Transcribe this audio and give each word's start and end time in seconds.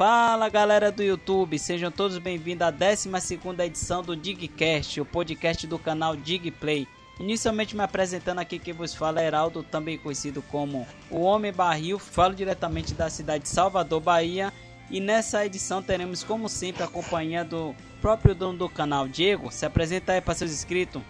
Fala 0.00 0.48
galera 0.48 0.90
do 0.90 1.02
YouTube, 1.02 1.58
sejam 1.58 1.90
todos 1.90 2.16
bem-vindos 2.16 2.66
à 2.66 2.70
12 2.70 3.10
edição 3.66 4.02
do 4.02 4.16
Digcast, 4.16 4.98
o 4.98 5.04
podcast 5.04 5.66
do 5.66 5.78
canal 5.78 6.16
Digplay. 6.16 6.88
Inicialmente 7.18 7.76
me 7.76 7.82
apresentando 7.82 8.38
aqui 8.38 8.58
quem 8.58 8.72
vos 8.72 8.94
fala 8.94 9.20
é 9.20 9.26
Heraldo, 9.26 9.62
também 9.62 9.98
conhecido 9.98 10.40
como 10.40 10.88
o 11.10 11.20
Homem 11.20 11.52
Barril, 11.52 11.98
falo 11.98 12.34
diretamente 12.34 12.94
da 12.94 13.10
cidade 13.10 13.42
de 13.42 13.50
Salvador, 13.50 14.00
Bahia. 14.00 14.50
E 14.90 15.00
nessa 15.00 15.44
edição 15.44 15.82
teremos 15.82 16.24
como 16.24 16.48
sempre 16.48 16.82
a 16.82 16.88
companhia 16.88 17.44
do 17.44 17.74
próprio 18.00 18.34
dono 18.34 18.56
do 18.56 18.70
canal, 18.70 19.06
Diego. 19.06 19.52
Se 19.52 19.66
apresenta 19.66 20.14
aí 20.14 20.22
para 20.22 20.34
seus 20.34 20.50
inscritos. 20.50 21.02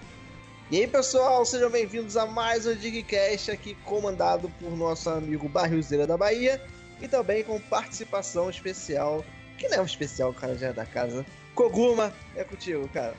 E 0.68 0.78
aí 0.78 0.88
pessoal, 0.88 1.44
sejam 1.44 1.70
bem-vindos 1.70 2.16
a 2.16 2.26
mais 2.26 2.66
um 2.66 2.74
Digcast 2.74 3.52
aqui 3.52 3.76
comandado 3.84 4.50
por 4.58 4.76
nosso 4.76 5.08
amigo 5.10 5.48
Barrilzeira 5.48 6.08
da 6.08 6.16
Bahia 6.16 6.60
e 7.00 7.08
também 7.08 7.42
com 7.44 7.60
participação 7.60 8.50
especial, 8.50 9.24
que 9.58 9.68
não 9.68 9.78
é 9.78 9.80
um 9.80 9.86
especial, 9.86 10.32
cara, 10.32 10.56
já 10.56 10.68
é 10.68 10.72
da 10.72 10.86
casa. 10.86 11.24
Koguma, 11.54 12.12
é 12.34 12.44
contigo, 12.44 12.88
cara. 12.88 13.14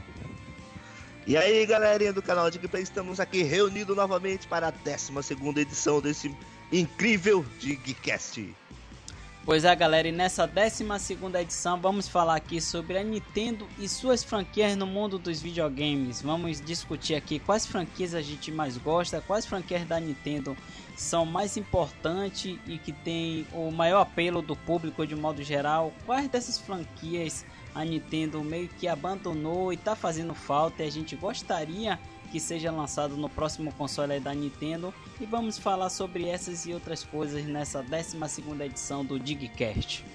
E 1.28 1.38
aí, 1.38 1.66
galerinha 1.66 2.12
do 2.12 2.22
canal 2.22 2.50
Digplay, 2.50 2.82
estamos 2.82 3.20
aqui 3.20 3.44
reunidos 3.44 3.96
novamente 3.96 4.48
para 4.48 4.70
a 4.70 4.72
12 4.72 5.60
edição 5.60 6.02
desse 6.02 6.36
incrível 6.72 7.46
Digcast. 7.60 8.56
Pois 9.44 9.64
é, 9.64 9.76
galera, 9.76 10.08
e 10.08 10.12
nessa 10.12 10.46
12 10.46 10.84
edição 11.40 11.80
vamos 11.80 12.08
falar 12.08 12.36
aqui 12.36 12.62
sobre 12.62 12.98
a 12.98 13.04
Nintendo 13.04 13.68
e 13.80 13.88
suas 13.88 14.24
franquias 14.24 14.76
no 14.76 14.86
mundo 14.86 15.18
dos 15.18 15.42
videogames. 15.42 16.22
Vamos 16.22 16.62
discutir 16.62 17.16
aqui 17.16 17.40
quais 17.40 17.66
franquias 17.66 18.14
a 18.14 18.22
gente 18.22 18.52
mais 18.52 18.78
gosta, 18.78 19.24
quais 19.26 19.46
franquias 19.46 19.88
da 19.88 20.00
Nintendo 20.00 20.56
são 20.96 21.26
mais 21.26 21.58
importantes 21.58 22.58
e 22.68 22.78
que 22.78 22.92
tem 22.92 23.46
o 23.54 23.72
maior 23.72 24.02
apelo 24.02 24.42
do 24.42 24.56
público 24.56 25.06
de 25.06 25.16
modo 25.16 25.44
geral, 25.44 25.94
quais 26.06 26.30
dessas 26.30 26.58
franquias 26.58 27.46
a 27.74 27.84
Nintendo 27.86 28.44
meio 28.44 28.68
que 28.68 28.88
abandonou 28.88 29.72
e 29.72 29.76
está 29.76 29.96
fazendo 29.96 30.34
falta 30.34 30.84
e 30.84 30.88
a 30.88 30.92
gente 30.92 31.16
gostaria 31.16 32.00
que 32.32 32.40
seja 32.40 32.72
lançado 32.72 33.18
no 33.18 33.30
próximo 33.30 33.72
console 33.74 34.20
da 34.20 34.34
Nintendo 34.34 34.94
e 35.20 35.26
vamos 35.26 35.58
falar 35.58 35.90
sobre 35.90 36.28
essas 36.28 36.66
e 36.66 36.74
outras 36.74 37.04
coisas 37.04 37.46
nessa 37.46 37.84
12ª 37.84 38.66
edição 38.66 39.04
do 39.04 39.20
Digcast. 39.20 40.06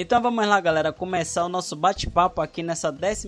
Então 0.00 0.22
vamos 0.22 0.46
lá, 0.46 0.60
galera, 0.60 0.92
começar 0.92 1.44
o 1.44 1.48
nosso 1.48 1.74
bate-papo 1.74 2.40
aqui 2.40 2.62
nessa 2.62 2.88
12 2.88 3.26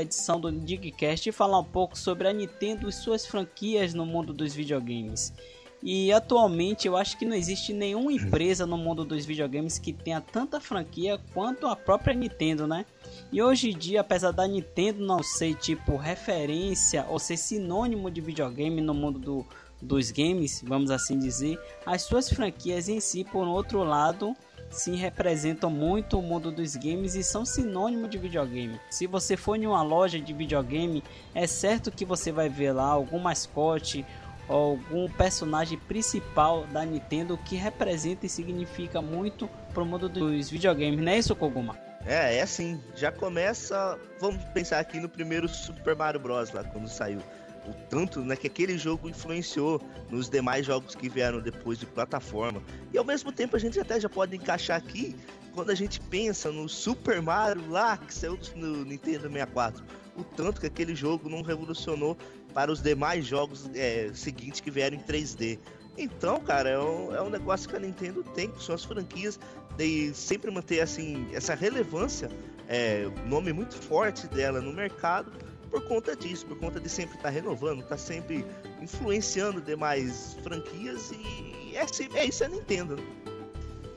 edição 0.00 0.40
do 0.40 0.50
Digcast 0.50 1.28
e 1.28 1.30
falar 1.30 1.60
um 1.60 1.64
pouco 1.64 1.96
sobre 1.96 2.26
a 2.26 2.32
Nintendo 2.32 2.88
e 2.88 2.92
suas 2.92 3.24
franquias 3.24 3.94
no 3.94 4.04
mundo 4.04 4.32
dos 4.32 4.52
videogames. 4.52 5.32
E 5.80 6.12
atualmente 6.12 6.88
eu 6.88 6.96
acho 6.96 7.16
que 7.16 7.24
não 7.24 7.36
existe 7.36 7.72
nenhuma 7.72 8.12
empresa 8.12 8.66
no 8.66 8.76
mundo 8.76 9.04
dos 9.04 9.24
videogames 9.24 9.78
que 9.78 9.92
tenha 9.92 10.20
tanta 10.20 10.60
franquia 10.60 11.20
quanto 11.32 11.68
a 11.68 11.76
própria 11.76 12.16
Nintendo, 12.16 12.66
né? 12.66 12.84
E 13.30 13.40
hoje 13.40 13.70
em 13.70 13.78
dia, 13.78 14.00
apesar 14.00 14.32
da 14.32 14.44
Nintendo 14.44 15.06
não 15.06 15.22
ser 15.22 15.54
tipo 15.54 15.96
referência 15.96 17.06
ou 17.08 17.20
ser 17.20 17.36
sinônimo 17.36 18.10
de 18.10 18.20
videogame 18.20 18.80
no 18.80 18.92
mundo 18.92 19.20
do, 19.20 19.46
dos 19.80 20.10
games, 20.10 20.64
vamos 20.66 20.90
assim 20.90 21.16
dizer, 21.16 21.60
as 21.86 22.02
suas 22.02 22.28
franquias 22.28 22.88
em 22.88 22.98
si, 22.98 23.22
por 23.22 23.46
outro 23.46 23.84
lado, 23.84 24.34
sim 24.70 24.96
representam 24.96 25.70
muito 25.70 26.18
o 26.18 26.22
mundo 26.22 26.50
dos 26.50 26.76
games 26.76 27.14
e 27.14 27.22
são 27.22 27.44
sinônimo 27.44 28.08
de 28.08 28.18
videogame. 28.18 28.80
Se 28.90 29.06
você 29.06 29.36
for 29.36 29.56
em 29.56 29.66
uma 29.66 29.82
loja 29.82 30.20
de 30.20 30.32
videogame, 30.32 31.02
é 31.34 31.46
certo 31.46 31.90
que 31.90 32.04
você 32.04 32.30
vai 32.30 32.48
ver 32.48 32.72
lá 32.72 32.86
algum 32.86 33.18
mascote 33.18 34.04
ou 34.48 34.70
algum 34.70 35.10
personagem 35.10 35.78
principal 35.78 36.66
da 36.66 36.84
Nintendo 36.84 37.38
que 37.38 37.56
representa 37.56 38.26
e 38.26 38.28
significa 38.28 39.02
muito 39.02 39.48
pro 39.74 39.84
mundo 39.84 40.08
dos 40.08 40.48
videogames, 40.48 41.00
não 41.00 41.12
é 41.12 41.18
isso, 41.18 41.36
Koguma? 41.36 41.76
É, 42.06 42.36
é 42.36 42.42
assim. 42.42 42.80
Já 42.94 43.12
começa. 43.12 43.98
Vamos 44.18 44.42
pensar 44.54 44.78
aqui 44.78 44.98
no 44.98 45.08
primeiro 45.08 45.46
Super 45.48 45.94
Mario 45.94 46.18
Bros. 46.18 46.50
lá 46.52 46.64
quando 46.64 46.88
saiu 46.88 47.20
o 47.68 47.74
tanto 47.88 48.20
né, 48.20 48.34
que 48.36 48.46
aquele 48.46 48.78
jogo 48.78 49.08
influenciou 49.08 49.80
nos 50.10 50.28
demais 50.28 50.66
jogos 50.66 50.94
que 50.94 51.08
vieram 51.08 51.40
depois 51.40 51.78
de 51.78 51.86
plataforma. 51.86 52.62
E 52.92 52.98
ao 52.98 53.04
mesmo 53.04 53.30
tempo 53.30 53.56
a 53.56 53.58
gente 53.58 53.78
até 53.78 54.00
já 54.00 54.08
pode 54.08 54.36
encaixar 54.36 54.76
aqui 54.76 55.14
quando 55.52 55.70
a 55.70 55.74
gente 55.74 56.00
pensa 56.00 56.50
no 56.50 56.68
Super 56.68 57.20
Mario 57.20 57.68
lá 57.68 57.96
que 57.96 58.14
saiu 58.14 58.38
no 58.54 58.84
Nintendo 58.84 59.28
64. 59.28 59.84
O 60.16 60.24
tanto 60.24 60.60
que 60.60 60.66
aquele 60.66 60.94
jogo 60.94 61.28
não 61.28 61.42
revolucionou 61.42 62.16
para 62.54 62.72
os 62.72 62.82
demais 62.82 63.26
jogos 63.26 63.70
é, 63.74 64.10
seguintes 64.14 64.60
que 64.60 64.70
vieram 64.70 64.96
em 64.96 65.00
3D. 65.00 65.58
Então, 65.96 66.40
cara, 66.40 66.70
é 66.70 66.78
um, 66.78 67.14
é 67.14 67.22
um 67.22 67.28
negócio 67.28 67.68
que 67.68 67.76
a 67.76 67.80
Nintendo 67.80 68.22
tem 68.22 68.48
com 68.48 68.58
suas 68.60 68.84
franquias 68.84 69.38
de 69.76 70.12
sempre 70.14 70.50
manter 70.50 70.80
assim 70.80 71.28
essa 71.32 71.54
relevância, 71.54 72.28
é, 72.68 73.08
nome 73.26 73.52
muito 73.52 73.76
forte 73.76 74.26
dela 74.28 74.60
no 74.60 74.72
mercado 74.72 75.32
por 75.70 75.82
conta 75.86 76.16
disso, 76.16 76.46
por 76.46 76.58
conta 76.58 76.80
de 76.80 76.88
sempre 76.88 77.16
estar 77.16 77.28
tá 77.28 77.34
renovando, 77.34 77.82
tá 77.84 77.96
sempre 77.96 78.44
influenciando 78.80 79.60
demais 79.60 80.36
franquias 80.42 81.10
e 81.12 81.76
é, 81.76 82.18
é 82.18 82.24
isso 82.26 82.44
a 82.44 82.48
Nintendo. 82.48 82.96
Né? 82.96 83.27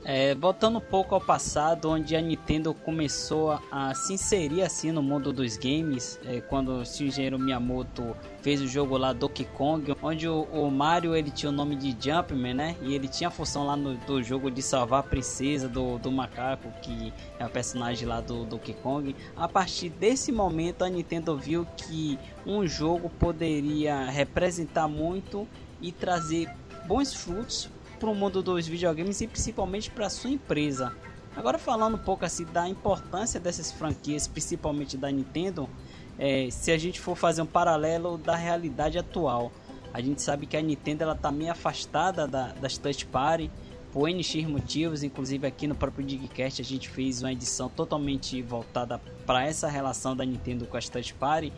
É, 0.04 0.34
voltando 0.34 0.78
um 0.78 0.80
pouco 0.80 1.14
ao 1.14 1.20
passado, 1.20 1.88
onde 1.88 2.16
a 2.16 2.20
Nintendo 2.20 2.74
começou 2.74 3.56
a 3.70 3.94
se 3.94 4.14
inserir 4.14 4.62
assim 4.62 4.90
no 4.90 5.00
mundo 5.00 5.32
dos 5.32 5.56
games, 5.56 6.18
é, 6.24 6.40
quando 6.40 6.72
o 6.72 6.82
engenheiro 6.82 7.38
Miyamoto 7.38 8.16
fez 8.40 8.60
o 8.60 8.66
jogo 8.66 8.96
lá 8.96 9.12
Donkey 9.12 9.44
Kong, 9.44 9.94
onde 10.02 10.26
o, 10.26 10.42
o, 10.52 10.68
Mario 10.72 11.14
ele 11.14 11.30
tinha 11.30 11.50
o 11.50 11.52
nome 11.52 11.76
de 11.76 11.96
Jumpman, 11.98 12.52
né? 12.52 12.76
E 12.82 12.94
ele 12.94 13.06
tinha 13.06 13.28
a 13.28 13.30
função 13.30 13.64
lá 13.64 13.76
no 13.76 13.96
do 13.98 14.20
jogo 14.20 14.50
de 14.50 14.60
salvar 14.60 15.00
a 15.00 15.02
princesa 15.04 15.68
do, 15.68 15.98
do 15.98 16.10
macaco, 16.10 16.68
que 16.82 17.12
é 17.38 17.46
o 17.46 17.50
personagem 17.50 18.08
lá 18.08 18.20
do 18.20 18.44
Donkey 18.44 18.74
Kong. 18.74 19.14
A 19.36 19.46
partir 19.46 19.88
desse 19.88 20.32
momento, 20.32 20.82
a 20.82 20.88
Nintendo 20.88 21.36
viu 21.36 21.64
que 21.76 22.18
um 22.44 22.66
jogo 22.66 23.08
poderia 23.08 24.06
representar 24.06 24.88
muito 24.88 25.46
e 25.80 25.92
trazer 25.92 26.50
bons 26.88 27.14
frutos 27.14 27.70
para 28.02 28.10
o 28.10 28.14
mundo 28.16 28.42
dos 28.42 28.66
videogames 28.66 29.20
e 29.20 29.28
principalmente 29.28 29.88
para 29.88 30.10
sua 30.10 30.28
empresa. 30.28 30.92
Agora 31.36 31.56
falando 31.56 31.94
um 31.94 31.98
pouco 31.98 32.24
assim 32.24 32.44
da 32.44 32.68
importância 32.68 33.38
dessas 33.38 33.70
franquias, 33.70 34.26
principalmente 34.26 34.96
da 34.96 35.08
Nintendo, 35.08 35.70
é, 36.18 36.48
se 36.50 36.72
a 36.72 36.76
gente 36.76 37.00
for 37.00 37.14
fazer 37.14 37.42
um 37.42 37.46
paralelo 37.46 38.18
da 38.18 38.34
realidade 38.34 38.98
atual, 38.98 39.52
a 39.94 40.00
gente 40.00 40.20
sabe 40.20 40.46
que 40.46 40.56
a 40.56 40.60
Nintendo 40.60 41.04
ela 41.04 41.14
tá 41.14 41.30
meio 41.30 41.52
afastada 41.52 42.26
da, 42.26 42.48
das 42.48 42.76
touch 42.76 43.06
party 43.06 43.48
por 43.92 44.10
NX 44.10 44.46
motivos, 44.48 45.04
inclusive 45.04 45.46
aqui 45.46 45.68
no 45.68 45.76
próprio 45.76 46.04
Digcast 46.04 46.60
a 46.60 46.64
gente 46.64 46.88
fez 46.88 47.22
uma 47.22 47.30
edição 47.30 47.68
totalmente 47.68 48.42
voltada 48.42 49.00
para 49.24 49.46
essa 49.46 49.68
relação 49.68 50.16
da 50.16 50.24
Nintendo 50.24 50.66
com 50.66 50.76
as 50.76 50.88
touch 50.88 51.14
party. 51.14 51.52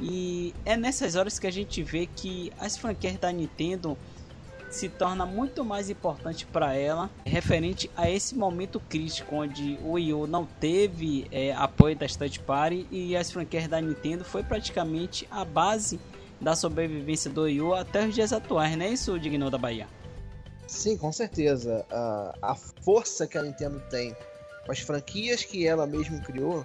E 0.00 0.54
é 0.64 0.74
nessas 0.74 1.16
horas 1.16 1.38
que 1.38 1.46
a 1.46 1.52
gente 1.52 1.82
vê 1.82 2.06
que 2.06 2.50
as 2.58 2.78
franquias 2.78 3.18
da 3.18 3.30
Nintendo 3.30 3.98
se 4.72 4.88
torna 4.88 5.26
muito 5.26 5.64
mais 5.64 5.90
importante 5.90 6.46
para 6.46 6.74
ela 6.74 7.10
referente 7.24 7.90
a 7.96 8.10
esse 8.10 8.34
momento 8.34 8.80
crítico 8.80 9.36
onde 9.36 9.78
o 9.84 9.92
Wii 9.92 10.14
U 10.14 10.26
não 10.26 10.46
teve 10.46 11.26
é, 11.30 11.52
apoio 11.52 11.94
da 11.94 12.08
Stud 12.08 12.40
Party 12.40 12.86
e 12.90 13.14
as 13.14 13.30
franquias 13.30 13.68
da 13.68 13.80
Nintendo 13.80 14.24
foi 14.24 14.42
praticamente 14.42 15.28
a 15.30 15.44
base 15.44 16.00
da 16.40 16.56
sobrevivência 16.56 17.30
do 17.30 17.42
Wii 17.42 17.60
U 17.60 17.74
até 17.74 18.06
os 18.06 18.14
dias 18.14 18.32
atuais, 18.32 18.76
não 18.76 18.84
é 18.84 18.88
isso, 18.88 19.18
Digno 19.20 19.50
da 19.50 19.58
Bahia? 19.58 19.86
Sim, 20.66 20.96
com 20.96 21.12
certeza. 21.12 21.84
A, 21.90 22.34
a 22.40 22.54
força 22.54 23.26
que 23.26 23.36
a 23.36 23.42
Nintendo 23.42 23.78
tem 23.90 24.16
com 24.64 24.72
as 24.72 24.78
franquias 24.78 25.44
que 25.44 25.66
ela 25.66 25.86
mesma 25.86 26.18
criou 26.20 26.64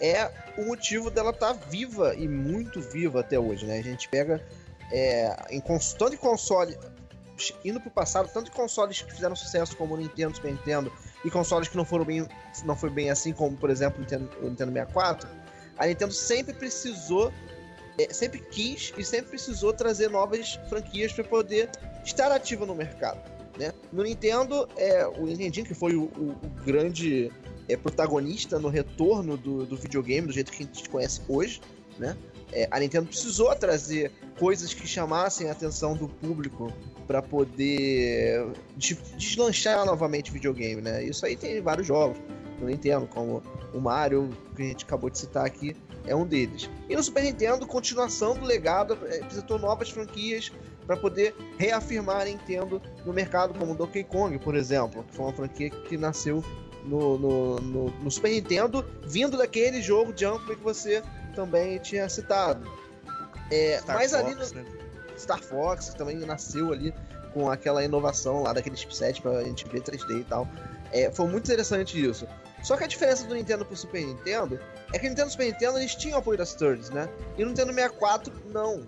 é 0.00 0.30
o 0.56 0.64
motivo 0.64 1.10
dela 1.10 1.30
estar 1.30 1.54
tá 1.54 1.60
viva 1.68 2.14
e 2.14 2.26
muito 2.26 2.80
viva 2.80 3.20
até 3.20 3.38
hoje, 3.38 3.66
né? 3.66 3.78
A 3.78 3.82
gente 3.82 4.08
pega 4.08 4.42
é, 4.90 5.36
em 5.50 5.58
em 5.58 6.16
console, 6.16 6.78
indo 7.64 7.80
pro 7.80 7.90
passado, 7.90 8.30
tanto 8.32 8.46
de 8.46 8.50
consoles 8.50 9.02
que 9.02 9.12
fizeram 9.12 9.34
sucesso 9.34 9.76
como 9.76 9.94
o 9.94 9.96
Nintendo, 9.96 10.36
Super 10.36 10.52
Nintendo, 10.52 10.92
e 11.24 11.30
consoles 11.30 11.68
que 11.68 11.76
não 11.76 11.84
foram 11.84 12.04
bem, 12.04 12.26
não 12.64 12.76
foi 12.76 12.90
bem 12.90 13.10
assim, 13.10 13.32
como 13.32 13.56
por 13.56 13.70
exemplo 13.70 13.98
o 13.98 14.00
Nintendo, 14.02 14.30
o 14.40 14.48
Nintendo 14.48 14.72
64, 14.72 15.28
a 15.78 15.86
Nintendo 15.86 16.12
sempre 16.12 16.52
precisou, 16.52 17.32
é, 17.98 18.12
sempre 18.12 18.40
quis 18.40 18.92
e 18.96 19.04
sempre 19.04 19.30
precisou 19.30 19.72
trazer 19.72 20.10
novas 20.10 20.60
franquias 20.68 21.12
para 21.12 21.24
poder 21.24 21.70
estar 22.04 22.30
ativa 22.30 22.66
no 22.66 22.74
mercado. 22.74 23.20
Né? 23.58 23.72
No 23.92 24.02
Nintendo, 24.02 24.68
é, 24.76 25.06
o 25.06 25.26
Nintendinho, 25.26 25.66
que 25.66 25.74
foi 25.74 25.94
o, 25.94 26.04
o, 26.04 26.30
o 26.42 26.64
grande 26.64 27.30
é, 27.68 27.76
protagonista 27.76 28.58
no 28.58 28.68
retorno 28.68 29.36
do, 29.36 29.66
do 29.66 29.76
videogame, 29.76 30.26
do 30.26 30.32
jeito 30.32 30.50
que 30.50 30.62
a 30.62 30.66
gente 30.66 30.88
conhece 30.88 31.20
hoje, 31.28 31.60
né? 31.98 32.16
É, 32.52 32.68
a 32.70 32.78
Nintendo 32.78 33.06
precisou 33.06 33.54
trazer 33.56 34.12
coisas 34.38 34.74
que 34.74 34.86
chamassem 34.86 35.48
a 35.48 35.52
atenção 35.52 35.96
do 35.96 36.08
público 36.08 36.72
para 37.06 37.22
poder 37.22 38.46
deslanchar 39.16 39.84
novamente 39.84 40.30
o 40.30 40.34
videogame, 40.34 40.80
né? 40.80 41.02
Isso 41.04 41.24
aí 41.24 41.36
tem 41.36 41.60
vários 41.60 41.86
jogos 41.86 42.18
do 42.58 42.66
Nintendo, 42.66 43.06
como 43.06 43.42
o 43.72 43.80
Mario, 43.80 44.30
que 44.54 44.62
a 44.62 44.66
gente 44.66 44.84
acabou 44.84 45.10
de 45.10 45.18
citar 45.18 45.44
aqui, 45.44 45.74
é 46.06 46.14
um 46.14 46.26
deles. 46.26 46.68
E 46.88 46.96
no 46.96 47.02
Super 47.02 47.24
Nintendo, 47.24 47.66
continuação 47.66 48.34
do 48.34 48.44
legado, 48.44 48.98
é, 49.06 49.20
apresentou 49.20 49.58
novas 49.58 49.90
franquias 49.90 50.52
para 50.86 50.96
poder 50.96 51.34
reafirmar 51.58 52.22
a 52.22 52.24
Nintendo 52.24 52.82
no 53.04 53.12
mercado, 53.12 53.56
como 53.58 53.74
Donkey 53.74 54.04
Kong, 54.04 54.38
por 54.38 54.54
exemplo, 54.54 55.04
que 55.04 55.14
foi 55.14 55.26
uma 55.26 55.32
franquia 55.32 55.70
que 55.70 55.96
nasceu 55.96 56.44
no, 56.84 57.18
no, 57.18 57.56
no, 57.60 57.90
no 57.90 58.10
Super 58.10 58.30
Nintendo, 58.30 58.84
vindo 59.04 59.36
daquele 59.36 59.80
jogo 59.80 60.12
Jump 60.16 60.44
que 60.44 60.62
você 60.62 61.02
também 61.32 61.78
tinha 61.78 62.08
citado. 62.08 62.70
É, 63.50 63.78
Star 63.80 63.96
mas 63.96 64.12
Fox, 64.12 64.24
ali 64.24 64.34
no, 64.34 64.62
né? 64.62 64.78
Star 65.18 65.42
Fox 65.42 65.88
também 65.94 66.16
nasceu 66.18 66.72
ali 66.72 66.94
com 67.32 67.50
aquela 67.50 67.84
inovação 67.84 68.42
lá 68.42 68.52
daquele 68.52 68.76
chipset 68.76 69.20
pra 69.20 69.42
gente 69.44 69.66
ver 69.68 69.82
3D 69.82 70.20
e 70.20 70.24
tal. 70.24 70.48
É, 70.92 71.10
foi 71.10 71.26
muito 71.26 71.44
interessante 71.44 72.02
isso. 72.02 72.26
Só 72.62 72.76
que 72.76 72.84
a 72.84 72.86
diferença 72.86 73.24
do 73.26 73.34
Nintendo 73.34 73.64
pro 73.64 73.76
Super 73.76 74.04
Nintendo 74.04 74.60
é 74.92 74.98
que 74.98 75.06
o 75.06 75.08
Nintendo 75.08 75.28
e 75.28 75.30
o 75.30 75.32
Super 75.32 75.46
Nintendo 75.46 75.78
eles 75.78 75.94
tinham 75.94 76.18
apoio 76.18 76.38
das 76.38 76.54
Turns, 76.54 76.90
né? 76.90 77.08
E 77.36 77.42
o 77.42 77.46
Nintendo 77.46 77.72
64 77.72 78.32
não. 78.52 78.86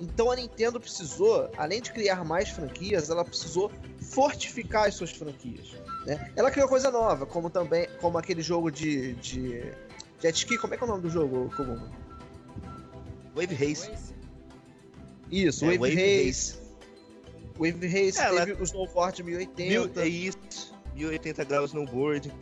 Então 0.00 0.30
a 0.30 0.36
Nintendo 0.36 0.80
precisou, 0.80 1.50
além 1.58 1.82
de 1.82 1.92
criar 1.92 2.24
mais 2.24 2.48
franquias, 2.48 3.10
ela 3.10 3.24
precisou 3.24 3.70
fortificar 4.00 4.88
as 4.88 4.94
suas 4.94 5.10
franquias. 5.10 5.72
Né? 6.06 6.32
Ela 6.34 6.50
criou 6.50 6.66
coisa 6.66 6.90
nova, 6.90 7.26
como 7.26 7.50
também 7.50 7.86
como 8.00 8.16
aquele 8.16 8.40
jogo 8.40 8.70
de, 8.70 9.12
de 9.16 9.70
jet 10.20 10.36
ski. 10.36 10.58
Como 10.58 10.74
é 10.74 10.76
que 10.76 10.82
é 10.82 10.86
o 10.86 10.90
nome 10.90 11.02
do 11.02 11.10
jogo, 11.10 11.52
Koguma? 11.56 11.90
Wave 13.34 13.54
Race. 13.54 13.90
Isso, 15.30 15.64
é, 15.64 15.68
Wave, 15.68 15.78
Wave 15.78 15.94
Race. 15.94 16.26
Race. 16.26 16.60
Wave 17.58 17.86
Race 17.86 18.18
é, 18.18 18.28
teve 18.30 18.52
ela... 18.52 18.60
o 18.60 18.64
Snowboard 18.64 19.22
1080. 19.22 19.62
Mil, 19.70 19.90
é 19.96 20.08
isso, 20.08 20.74
1080 20.94 21.44
graus 21.44 21.70
snowboard. 21.70 22.32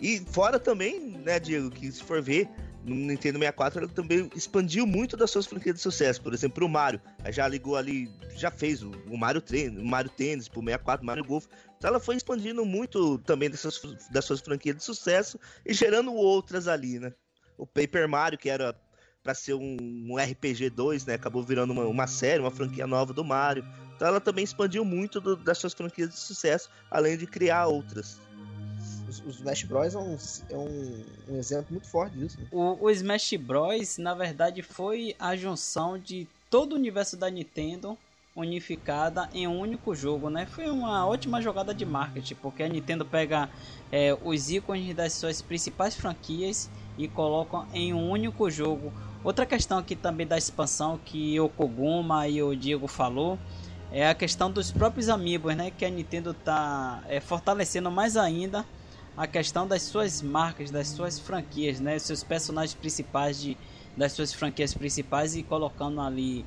E 0.00 0.18
fora 0.18 0.58
também, 0.58 0.98
né, 1.24 1.38
Diego, 1.38 1.70
que 1.70 1.92
se 1.92 2.02
for 2.02 2.20
ver, 2.20 2.48
no 2.84 2.94
Nintendo 2.94 3.38
64 3.38 3.80
ela 3.80 3.88
também 3.88 4.28
expandiu 4.34 4.86
muito 4.86 5.16
das 5.16 5.30
suas 5.30 5.46
franquias 5.46 5.76
de 5.76 5.82
sucesso. 5.82 6.20
Por 6.20 6.34
exemplo, 6.34 6.66
o 6.66 6.68
Mario, 6.68 7.00
já 7.30 7.46
ligou 7.46 7.76
ali, 7.76 8.10
já 8.34 8.50
fez 8.50 8.82
o, 8.82 8.90
o 9.08 9.16
Mario 9.16 9.40
Tênis, 9.40 9.80
o 9.80 9.84
Mario 9.84 10.10
Tênis 10.10 10.48
pro 10.48 10.60
64, 10.60 11.06
Mario 11.06 11.24
Golf. 11.24 11.46
Então 11.78 11.88
ela 11.88 12.00
foi 12.00 12.16
expandindo 12.16 12.64
muito 12.64 13.18
também 13.18 13.48
dessas, 13.48 13.80
das 14.10 14.24
suas 14.24 14.40
franquias 14.40 14.76
de 14.76 14.82
sucesso 14.82 15.38
e 15.64 15.72
gerando 15.72 16.12
outras 16.12 16.66
ali, 16.66 16.98
né? 16.98 17.12
O 17.56 17.66
Paper 17.66 18.08
Mario, 18.08 18.38
que 18.38 18.48
era 18.48 18.74
para 19.22 19.34
ser 19.34 19.54
um, 19.54 19.76
um, 20.08 20.16
RPG 20.16 20.70
2, 20.70 21.06
né? 21.06 21.14
Acabou 21.14 21.42
virando 21.42 21.72
uma, 21.72 21.84
uma, 21.84 22.06
série, 22.06 22.40
uma 22.40 22.50
franquia 22.50 22.86
nova 22.86 23.12
do 23.12 23.24
Mario. 23.24 23.64
Então 23.94 24.08
ela 24.08 24.20
também 24.20 24.42
expandiu 24.42 24.84
muito 24.84 25.20
do, 25.20 25.36
das 25.36 25.58
suas 25.58 25.72
franquias 25.72 26.10
de 26.10 26.16
sucesso, 26.16 26.68
além 26.90 27.16
de 27.16 27.26
criar 27.26 27.66
outras 27.66 28.20
o 29.26 29.30
Smash 29.30 29.64
Bros. 29.64 29.94
é 29.94 29.98
um, 29.98 30.16
é 30.50 30.56
um, 30.56 31.04
um 31.28 31.36
exemplo 31.36 31.66
muito 31.70 31.86
forte 31.86 32.16
disso. 32.16 32.40
Né? 32.40 32.46
O, 32.50 32.84
o 32.84 32.90
Smash 32.90 33.34
Bros. 33.34 33.98
na 33.98 34.14
verdade 34.14 34.62
foi 34.62 35.14
a 35.18 35.36
junção 35.36 35.98
de 35.98 36.26
todo 36.48 36.72
o 36.72 36.76
universo 36.76 37.16
da 37.16 37.28
Nintendo 37.28 37.98
unificada 38.34 39.28
em 39.34 39.46
um 39.46 39.60
único 39.60 39.94
jogo, 39.94 40.30
né? 40.30 40.46
Foi 40.46 40.66
uma 40.70 41.06
ótima 41.06 41.42
jogada 41.42 41.74
de 41.74 41.84
marketing, 41.84 42.34
porque 42.36 42.62
a 42.62 42.68
Nintendo 42.68 43.04
pega 43.04 43.50
é, 43.90 44.16
os 44.24 44.50
ícones 44.50 44.94
das 44.94 45.12
suas 45.12 45.42
principais 45.42 45.94
franquias 45.94 46.70
e 46.96 47.08
coloca 47.08 47.66
em 47.72 47.92
um 47.92 48.10
único 48.10 48.50
jogo. 48.50 48.92
Outra 49.24 49.46
questão 49.46 49.78
aqui 49.78 49.94
também 49.94 50.26
da 50.26 50.36
expansão 50.36 50.98
que 51.04 51.38
o 51.38 51.48
Koguma 51.48 52.26
e 52.28 52.42
o 52.42 52.54
Diego 52.56 52.88
falou 52.88 53.38
é 53.90 54.08
a 54.08 54.14
questão 54.14 54.50
dos 54.50 54.72
próprios 54.72 55.08
amigos, 55.08 55.54
né? 55.54 55.70
Que 55.70 55.84
a 55.84 55.90
Nintendo 55.90 56.34
tá 56.34 57.02
é, 57.08 57.20
fortalecendo 57.20 57.90
mais 57.90 58.16
ainda 58.16 58.64
a 59.16 59.26
questão 59.26 59.66
das 59.66 59.82
suas 59.82 60.22
marcas, 60.22 60.70
das 60.70 60.88
suas 60.88 61.18
franquias, 61.18 61.78
né? 61.78 61.98
Seus 61.98 62.24
personagens 62.24 62.74
principais 62.74 63.40
de, 63.40 63.56
das 63.96 64.12
suas 64.12 64.32
franquias 64.32 64.72
principais 64.74 65.36
e 65.36 65.42
colocando 65.42 66.00
ali 66.00 66.44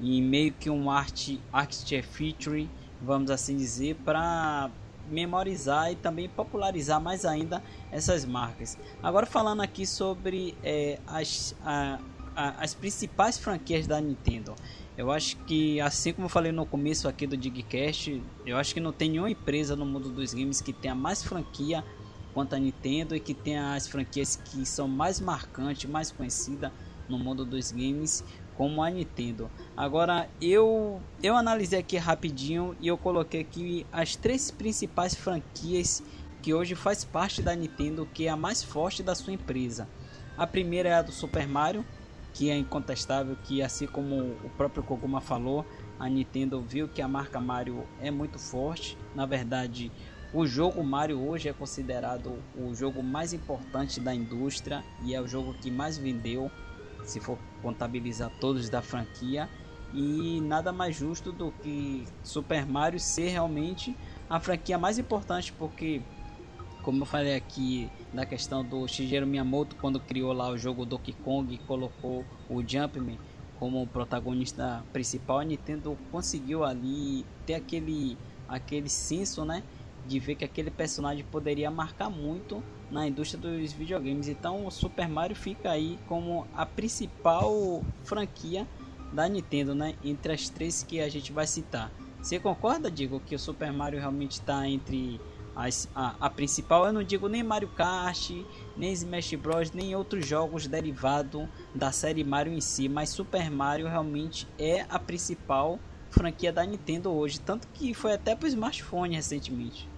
em 0.00 0.22
meio 0.22 0.52
que 0.52 0.70
um 0.70 0.90
art 0.90 1.30
artist 1.52 2.02
feature, 2.02 2.68
vamos 3.02 3.30
assim 3.30 3.56
dizer, 3.56 3.96
para 4.04 4.70
memorizar 5.10 5.92
e 5.92 5.96
também 5.96 6.28
popularizar 6.28 7.00
mais 7.00 7.24
ainda 7.24 7.62
essas 7.90 8.24
marcas. 8.24 8.78
Agora 9.02 9.26
falando 9.26 9.62
aqui 9.62 9.86
sobre 9.86 10.56
é, 10.62 10.98
as, 11.06 11.54
a, 11.64 11.98
a, 12.34 12.62
as 12.62 12.74
principais 12.74 13.38
franquias 13.38 13.86
da 13.86 14.00
Nintendo. 14.00 14.54
Eu 14.96 15.10
acho 15.10 15.36
que, 15.38 15.80
assim 15.80 16.12
como 16.12 16.26
eu 16.26 16.30
falei 16.30 16.52
no 16.52 16.64
começo 16.64 17.08
aqui 17.08 17.26
do 17.26 17.36
Digcast, 17.36 18.22
eu 18.46 18.56
acho 18.56 18.72
que 18.72 18.80
não 18.80 18.92
tem 18.92 19.10
nenhuma 19.10 19.30
empresa 19.30 19.74
no 19.74 19.84
mundo 19.84 20.08
dos 20.08 20.32
games 20.32 20.60
que 20.60 20.72
tenha 20.72 20.94
mais 20.94 21.22
franquia 21.22 21.84
quanto 22.32 22.54
a 22.54 22.58
Nintendo 22.58 23.14
e 23.16 23.20
que 23.20 23.34
tem 23.34 23.58
as 23.58 23.88
franquias 23.88 24.36
que 24.36 24.64
são 24.64 24.86
mais 24.86 25.20
marcantes, 25.20 25.90
mais 25.90 26.12
conhecidas 26.12 26.70
no 27.08 27.18
mundo 27.18 27.44
dos 27.44 27.70
games, 27.70 28.24
como 28.56 28.82
a 28.82 28.90
Nintendo. 28.90 29.50
Agora 29.76 30.28
eu 30.40 31.00
eu 31.22 31.36
analisei 31.36 31.80
aqui 31.80 31.96
rapidinho 31.96 32.76
e 32.80 32.88
eu 32.88 32.96
coloquei 32.96 33.40
aqui 33.40 33.86
as 33.92 34.16
três 34.16 34.50
principais 34.50 35.14
franquias 35.14 36.02
que 36.42 36.52
hoje 36.52 36.74
faz 36.74 37.04
parte 37.04 37.40
da 37.40 37.54
Nintendo, 37.54 38.06
que 38.12 38.26
é 38.26 38.30
a 38.30 38.36
mais 38.36 38.62
forte 38.62 39.02
da 39.02 39.14
sua 39.14 39.32
empresa. 39.32 39.88
A 40.36 40.46
primeira 40.46 40.88
é 40.88 40.94
a 40.94 41.02
do 41.02 41.12
Super 41.12 41.48
Mario, 41.48 41.84
que 42.34 42.50
é 42.50 42.56
incontestável 42.58 43.36
que 43.44 43.62
assim 43.62 43.86
como 43.86 44.16
o 44.44 44.50
próprio 44.56 44.82
Koguma 44.82 45.20
falou, 45.20 45.64
a 45.98 46.08
Nintendo 46.08 46.60
viu 46.60 46.88
que 46.88 47.00
a 47.00 47.08
marca 47.08 47.40
Mario 47.40 47.86
é 48.00 48.10
muito 48.10 48.38
forte. 48.38 48.98
Na 49.14 49.24
verdade, 49.24 49.90
o 50.34 50.44
jogo 50.44 50.82
Mario 50.82 51.20
hoje 51.20 51.48
é 51.48 51.52
considerado 51.52 52.42
o 52.56 52.74
jogo 52.74 53.02
mais 53.02 53.32
importante 53.32 54.00
da 54.00 54.12
indústria 54.12 54.84
e 55.04 55.14
é 55.14 55.20
o 55.20 55.28
jogo 55.28 55.54
que 55.54 55.70
mais 55.70 55.96
vendeu, 55.96 56.50
se 57.04 57.20
for 57.20 57.38
contabilizar 57.64 58.30
todos 58.38 58.68
da 58.68 58.82
franquia. 58.82 59.48
E 59.94 60.40
nada 60.42 60.72
mais 60.72 60.94
justo 60.94 61.32
do 61.32 61.50
que 61.50 62.04
Super 62.22 62.66
Mario 62.66 63.00
ser 63.00 63.28
realmente 63.28 63.96
a 64.28 64.38
franquia 64.38 64.76
mais 64.76 64.98
importante, 64.98 65.52
porque, 65.52 66.02
como 66.82 67.02
eu 67.02 67.06
falei 67.06 67.34
aqui 67.34 67.88
na 68.12 68.26
questão 68.26 68.62
do 68.62 68.86
Shigeru 68.86 69.26
Miyamoto, 69.26 69.76
quando 69.76 69.98
criou 69.98 70.32
lá 70.32 70.50
o 70.50 70.58
jogo 70.58 70.84
Donkey 70.84 71.12
Kong 71.12 71.54
e 71.54 71.58
colocou 71.58 72.24
o 72.50 72.60
Jumpman 72.60 73.18
como 73.58 73.86
protagonista 73.86 74.84
principal, 74.92 75.38
a 75.38 75.44
Nintendo 75.44 75.96
conseguiu 76.10 76.64
ali 76.64 77.24
ter 77.46 77.54
aquele, 77.54 78.18
aquele 78.48 78.88
senso, 78.90 79.44
né? 79.44 79.62
de 80.04 80.18
ver 80.18 80.34
que 80.34 80.44
aquele 80.44 80.70
personagem 80.70 81.24
poderia 81.24 81.70
marcar 81.70 82.10
muito 82.10 82.62
na 82.94 83.08
indústria 83.08 83.40
dos 83.40 83.72
videogames. 83.72 84.28
Então 84.28 84.64
o 84.64 84.70
Super 84.70 85.08
Mario 85.08 85.34
fica 85.34 85.68
aí 85.68 85.98
como 86.06 86.46
a 86.54 86.64
principal 86.64 87.84
franquia 88.04 88.66
da 89.12 89.28
Nintendo, 89.28 89.74
né? 89.74 89.96
Entre 90.02 90.32
as 90.32 90.48
três 90.48 90.84
que 90.84 91.00
a 91.00 91.08
gente 91.08 91.32
vai 91.32 91.46
citar. 91.46 91.90
Você 92.22 92.38
concorda, 92.38 92.90
digo, 92.90 93.20
que 93.20 93.34
o 93.34 93.38
Super 93.38 93.72
Mario 93.72 93.98
realmente 93.98 94.32
está 94.32 94.66
entre 94.68 95.20
as, 95.56 95.88
a, 95.94 96.14
a, 96.20 96.30
principal? 96.30 96.86
Eu 96.86 96.92
não 96.92 97.02
digo 97.02 97.28
nem 97.28 97.42
Mario 97.42 97.68
Kart, 97.68 98.30
nem 98.76 98.92
Smash 98.92 99.34
Bros, 99.34 99.72
nem 99.72 99.94
outros 99.96 100.24
jogos 100.24 100.68
derivados 100.68 101.48
da 101.74 101.90
série 101.90 102.22
Mario 102.22 102.52
em 102.52 102.60
si, 102.60 102.88
mas 102.88 103.10
Super 103.10 103.50
Mario 103.50 103.88
realmente 103.88 104.46
é 104.56 104.86
a 104.88 104.98
principal 104.98 105.80
franquia 106.10 106.52
da 106.52 106.64
Nintendo 106.64 107.12
hoje, 107.12 107.40
tanto 107.40 107.66
que 107.74 107.92
foi 107.92 108.12
até 108.12 108.36
para 108.36 108.46
o 108.46 108.48
smartphone 108.48 109.16
recentemente. 109.16 109.88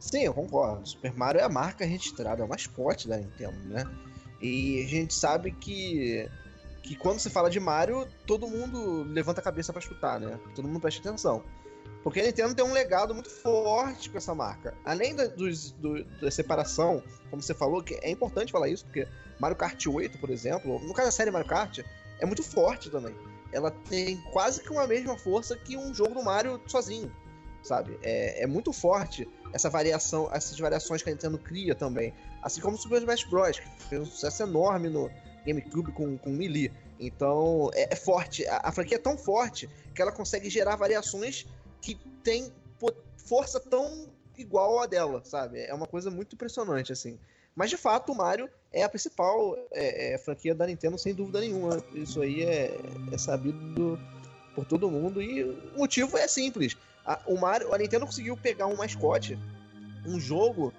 Sim, 0.00 0.24
eu 0.24 0.34
concordo. 0.34 0.88
Super 0.88 1.14
Mario 1.14 1.42
é 1.42 1.44
a 1.44 1.48
marca 1.48 1.84
registrada, 1.84 2.42
é 2.42 2.44
o 2.44 2.48
mascote 2.48 3.06
da 3.06 3.18
Nintendo, 3.18 3.58
né? 3.66 3.84
E 4.40 4.82
a 4.82 4.88
gente 4.88 5.14
sabe 5.14 5.52
que 5.52 6.28
que 6.82 6.96
quando 6.96 7.20
se 7.20 7.28
fala 7.28 7.50
de 7.50 7.60
Mario, 7.60 8.08
todo 8.26 8.48
mundo 8.48 9.04
levanta 9.04 9.40
a 9.40 9.44
cabeça 9.44 9.72
para 9.72 9.80
escutar, 9.80 10.18
né? 10.18 10.40
Todo 10.54 10.66
mundo 10.66 10.80
presta 10.80 11.06
atenção. 11.06 11.44
Porque 12.02 12.20
a 12.20 12.24
Nintendo 12.24 12.54
tem 12.54 12.64
um 12.64 12.72
legado 12.72 13.14
muito 13.14 13.28
forte 13.28 14.08
com 14.08 14.16
essa 14.16 14.34
marca. 14.34 14.74
Além 14.84 15.14
da, 15.14 15.26
dos, 15.26 15.72
do, 15.72 16.02
da 16.02 16.30
separação, 16.30 17.02
como 17.28 17.42
você 17.42 17.52
falou, 17.52 17.82
que 17.82 17.94
é 18.02 18.10
importante 18.10 18.50
falar 18.50 18.68
isso, 18.68 18.86
porque 18.86 19.06
Mario 19.38 19.56
Kart 19.56 19.86
8, 19.86 20.18
por 20.18 20.30
exemplo, 20.30 20.80
no 20.80 20.94
caso 20.94 21.08
da 21.08 21.12
série 21.12 21.30
Mario 21.30 21.46
Kart, 21.46 21.80
é 22.18 22.24
muito 22.24 22.42
forte 22.42 22.88
também. 22.88 23.14
Ela 23.52 23.70
tem 23.70 24.16
quase 24.32 24.62
que 24.62 24.72
uma 24.72 24.86
mesma 24.86 25.18
força 25.18 25.56
que 25.56 25.76
um 25.76 25.92
jogo 25.92 26.14
do 26.14 26.22
Mario 26.22 26.58
sozinho, 26.66 27.14
sabe? 27.62 27.98
É, 28.02 28.44
é 28.44 28.46
muito 28.46 28.72
forte 28.72 29.28
essa 29.52 29.68
variação, 29.68 30.28
essas 30.32 30.58
variações 30.58 31.02
que 31.02 31.10
a 31.10 31.12
Nintendo 31.12 31.38
cria 31.38 31.74
também. 31.74 32.14
Assim 32.42 32.60
como 32.60 32.76
o 32.76 32.78
Super 32.78 32.98
Smash 32.98 33.24
Bros., 33.24 33.58
que 33.58 33.82
fez 33.84 34.02
um 34.02 34.06
sucesso 34.06 34.42
enorme 34.42 34.88
no 34.88 35.10
GameCube 35.46 35.92
com, 35.92 36.16
com 36.18 36.30
Melee. 36.30 36.72
Então, 36.98 37.70
é, 37.74 37.92
é 37.92 37.96
forte. 37.96 38.46
A, 38.46 38.60
a, 38.64 38.72
franquia 38.72 38.96
é 38.96 39.00
tão 39.00 39.16
forte 39.16 39.68
que 39.94 40.02
ela 40.02 40.12
consegue 40.12 40.50
gerar 40.50 40.76
variações 40.76 41.46
que 41.80 41.94
tem 42.22 42.52
força 43.16 43.58
tão 43.58 44.08
igual 44.36 44.80
a 44.80 44.86
dela, 44.86 45.22
sabe? 45.24 45.60
É 45.60 45.74
uma 45.74 45.86
coisa 45.86 46.10
muito 46.10 46.34
impressionante, 46.34 46.92
assim. 46.92 47.18
Mas 47.54 47.70
de 47.70 47.76
fato, 47.76 48.12
o 48.12 48.16
Mario 48.16 48.48
é 48.72 48.82
a 48.82 48.88
principal 48.88 49.56
é, 49.72 50.14
é, 50.14 50.18
franquia 50.18 50.54
da 50.54 50.66
Nintendo, 50.66 50.98
sem 50.98 51.14
dúvida 51.14 51.40
nenhuma. 51.40 51.82
Isso 51.94 52.20
aí 52.22 52.42
é, 52.42 52.78
é 53.12 53.18
sabido 53.18 53.98
por 54.54 54.64
todo 54.64 54.90
mundo. 54.90 55.20
E 55.20 55.44
o 55.44 55.78
motivo 55.78 56.16
é 56.16 56.28
simples. 56.28 56.76
A, 57.10 57.18
o 57.26 57.36
Mario, 57.36 57.74
a 57.74 57.78
Nintendo 57.78 58.06
conseguiu 58.06 58.36
pegar 58.36 58.68
um 58.68 58.76
mascote, 58.76 59.36
um 60.06 60.20
jogo 60.20 60.72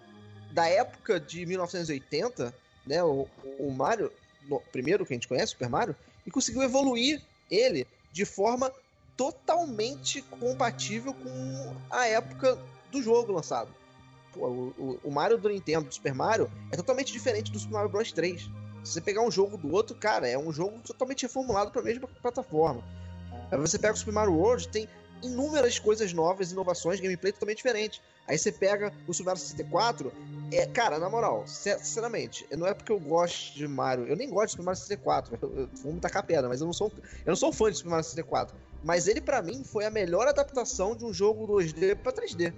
da 0.52 0.66
época 0.66 1.20
de 1.20 1.46
1980, 1.46 2.54
né? 2.88 3.04
O, 3.04 3.28
o 3.60 3.70
Mario, 3.70 4.10
no, 4.48 4.62
primeiro 4.72 5.06
que 5.06 5.14
a 5.14 5.16
gente 5.16 5.28
conhece, 5.28 5.52
Super 5.52 5.68
Mario, 5.68 5.94
e 6.26 6.32
conseguiu 6.32 6.64
evoluir 6.64 7.22
ele 7.50 7.86
de 8.14 8.24
forma 8.24 8.72
totalmente 9.18 10.22
compatível 10.22 11.14
com 11.14 11.76
a 11.90 12.08
época 12.08 12.58
do 12.90 13.04
jogo 13.04 13.34
lançado. 13.34 13.70
Pô, 14.34 14.48
o, 14.48 15.00
o, 15.04 15.12
Mario 15.12 15.38
do 15.38 15.50
Nintendo, 15.50 15.90
do 15.90 15.94
Super 15.94 16.16
Mario, 16.16 16.50
é 16.72 16.78
totalmente 16.78 17.12
diferente 17.12 17.52
do 17.52 17.60
Super 17.60 17.74
Mario 17.74 17.90
Bros 17.90 18.14
3. 18.14 18.42
Se 18.42 18.94
você 18.94 19.02
pegar 19.02 19.22
um 19.22 19.30
jogo 19.30 19.58
do 19.58 19.70
outro, 19.74 19.94
cara, 19.98 20.30
é 20.30 20.38
um 20.38 20.54
jogo 20.54 20.80
totalmente 20.80 21.24
reformulado 21.24 21.72
para 21.72 21.82
a 21.82 21.84
mesma 21.84 22.08
plataforma. 22.08 22.82
Aí 23.52 23.58
você 23.58 23.78
pega 23.78 23.94
o 23.94 23.98
Super 23.98 24.14
Mario 24.14 24.34
World, 24.34 24.70
tem 24.70 24.88
inúmeras 25.22 25.80
coisas 25.80 26.14
novas, 26.14 26.52
inovações, 26.52 27.00
gameplay 27.00 27.32
totalmente 27.32 27.58
diferente. 27.58 28.02
Aí 28.28 28.38
você 28.38 28.52
pega 28.52 28.94
o 29.08 29.14
Super 29.14 29.32
Mario 29.32 29.42
64, 29.42 30.12
é, 30.52 30.66
cara, 30.68 31.00
na 31.00 31.10
moral, 31.10 31.44
sinceramente, 31.48 32.46
não 32.56 32.68
é 32.68 32.74
porque 32.74 32.92
eu 32.92 33.00
gosto 33.00 33.56
de 33.56 33.68
Mario, 33.68 34.08
eu 34.08 34.16
nem 34.16 34.30
gosto 34.30 34.48
de 34.48 34.52
Super 34.52 34.64
Mario 34.64 34.80
64, 34.80 35.38
eu, 35.42 35.58
eu, 35.58 35.70
vou 35.84 35.94
me 35.94 36.00
tacar 36.00 36.24
pedra, 36.24 36.48
mas 36.48 36.62
eu 36.62 36.66
não 36.66 36.74
sou, 36.74 36.92
eu 37.26 37.30
não 37.30 37.36
sou 37.36 37.52
fã 37.52 37.72
de 37.72 37.78
Super 37.78 37.90
Mario 37.90 38.06
64. 38.06 38.56
Mas 38.84 39.08
ele, 39.08 39.22
para 39.22 39.42
mim, 39.42 39.64
foi 39.64 39.86
a 39.86 39.92
melhor 39.92 40.28
adaptação 40.28 40.96
de 40.96 41.06
um 41.06 41.14
jogo 41.14 41.48
2D 41.48 41.96
para 41.96 42.12
3D. 42.12 42.54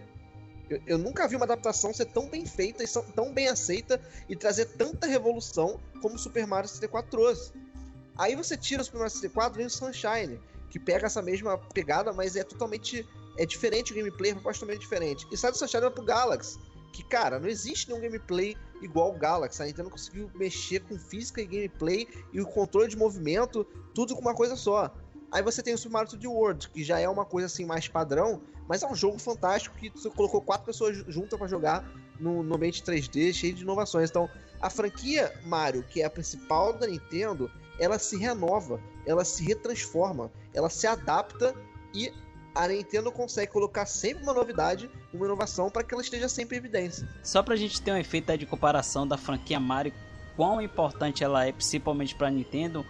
Eu, 0.70 0.82
eu, 0.88 0.98
nunca 0.98 1.28
vi 1.28 1.36
uma 1.36 1.46
adaptação 1.46 1.94
ser 1.94 2.06
tão 2.06 2.30
bem 2.30 2.46
feita 2.46 2.84
e 2.84 2.88
tão 3.14 3.34
bem 3.34 3.48
aceita 3.48 4.00
e 4.30 4.36
trazer 4.36 4.66
tanta 4.66 5.06
revolução 5.06 5.80
como 6.02 6.16
o 6.16 6.20
Super 6.20 6.48
Mario 6.48 6.70
64 6.70 7.12
trouxe. 7.12 7.52
Aí 8.18 8.36
você 8.36 8.56
tira 8.56 8.82
o 8.82 8.86
Super 8.86 9.00
Mario 9.00 9.12
64 9.12 9.54
e 9.54 9.58
vem 9.58 9.66
o 9.66 9.70
Sunshine, 9.70 10.40
que 10.74 10.80
pega 10.80 11.06
essa 11.06 11.22
mesma 11.22 11.56
pegada, 11.56 12.12
mas 12.12 12.36
é 12.36 12.44
totalmente 12.44 13.08
é 13.38 13.46
diferente 13.46 13.94
o 13.94 13.96
gameplay, 13.96 14.32
é 14.32 14.34
totalmente 14.34 14.80
diferente. 14.80 15.28
E 15.32 15.38
sai 15.38 15.52
do 15.52 15.58
Sunshine 15.58 15.92
pro 15.92 16.04
Galaxy, 16.04 16.58
que, 16.92 17.04
cara, 17.04 17.40
não 17.40 17.48
existe 17.48 17.88
nenhum 17.88 18.02
gameplay 18.02 18.58
igual 18.82 19.12
o 19.12 19.20
Galaxy. 19.20 19.62
A 19.62 19.66
Nintendo 19.68 19.92
conseguiu 19.92 20.32
mexer 20.34 20.80
com 20.80 20.98
física 20.98 21.42
e 21.42 21.46
gameplay 21.46 22.08
e 22.34 22.42
o 22.42 22.48
controle 22.48 22.88
de 22.88 22.98
movimento, 22.98 23.64
tudo 23.94 24.16
com 24.16 24.22
uma 24.22 24.34
coisa 24.34 24.56
só. 24.56 24.92
Aí 25.32 25.44
você 25.44 25.62
tem 25.62 25.76
o 25.76 25.78
Super 25.78 25.94
Mario 25.94 26.10
3D 26.10 26.28
World, 26.28 26.70
que 26.70 26.84
já 26.84 27.00
é 27.00 27.08
uma 27.08 27.24
coisa 27.24 27.46
assim 27.46 27.66
mais 27.66 27.88
padrão, 27.88 28.42
mas 28.68 28.82
é 28.82 28.88
um 28.88 28.96
jogo 28.96 29.20
fantástico 29.20 29.78
que 29.78 29.92
você 29.92 30.10
colocou 30.10 30.42
quatro 30.42 30.66
pessoas 30.66 30.98
juntas 31.08 31.38
para 31.38 31.48
jogar 31.48 31.88
no, 32.20 32.42
no 32.42 32.56
ambiente 32.56 32.82
3D, 32.82 33.32
cheio 33.32 33.54
de 33.54 33.62
inovações. 33.62 34.10
Então, 34.10 34.28
a 34.60 34.72
franquia 34.72 35.32
Mario, 35.46 35.84
que 35.84 36.02
é 36.02 36.06
a 36.06 36.10
principal 36.10 36.74
da 36.74 36.88
Nintendo, 36.88 37.52
ela 37.84 38.00
se 38.00 38.18
renova, 38.18 38.80
ela 39.06 39.26
se 39.26 39.44
retransforma, 39.44 40.32
ela 40.54 40.70
se 40.70 40.88
adapta 40.88 41.54
e 41.94 42.12
a 42.56 42.68
Nintendo 42.68 43.12
consegue 43.12 43.52
colocar 43.52 43.86
sempre 43.86 44.24
uma 44.24 44.34
novidade, 44.34 44.90
uma 45.14 45.26
inovação 45.26 45.70
para 45.70 45.84
que 45.84 45.94
ela 45.94 46.02
esteja 46.02 46.30
sempre 46.30 46.56
em 46.56 46.60
evidência. 46.60 47.08
Só 47.22 47.44
pra 47.44 47.58
gente 47.58 47.82
ter 47.82 47.92
um 47.92 47.98
efeito 47.98 48.38
de 48.38 48.46
comparação 48.46 49.06
da 49.06 49.18
franquia 49.18 49.60
Mario, 49.60 49.92
quão 50.38 50.62
importante 50.62 51.24
ela 51.24 51.46
é 51.46 51.52
principalmente 51.52 52.16
para 52.16 52.28
a 52.28 52.32
Nintendo, 52.32 52.86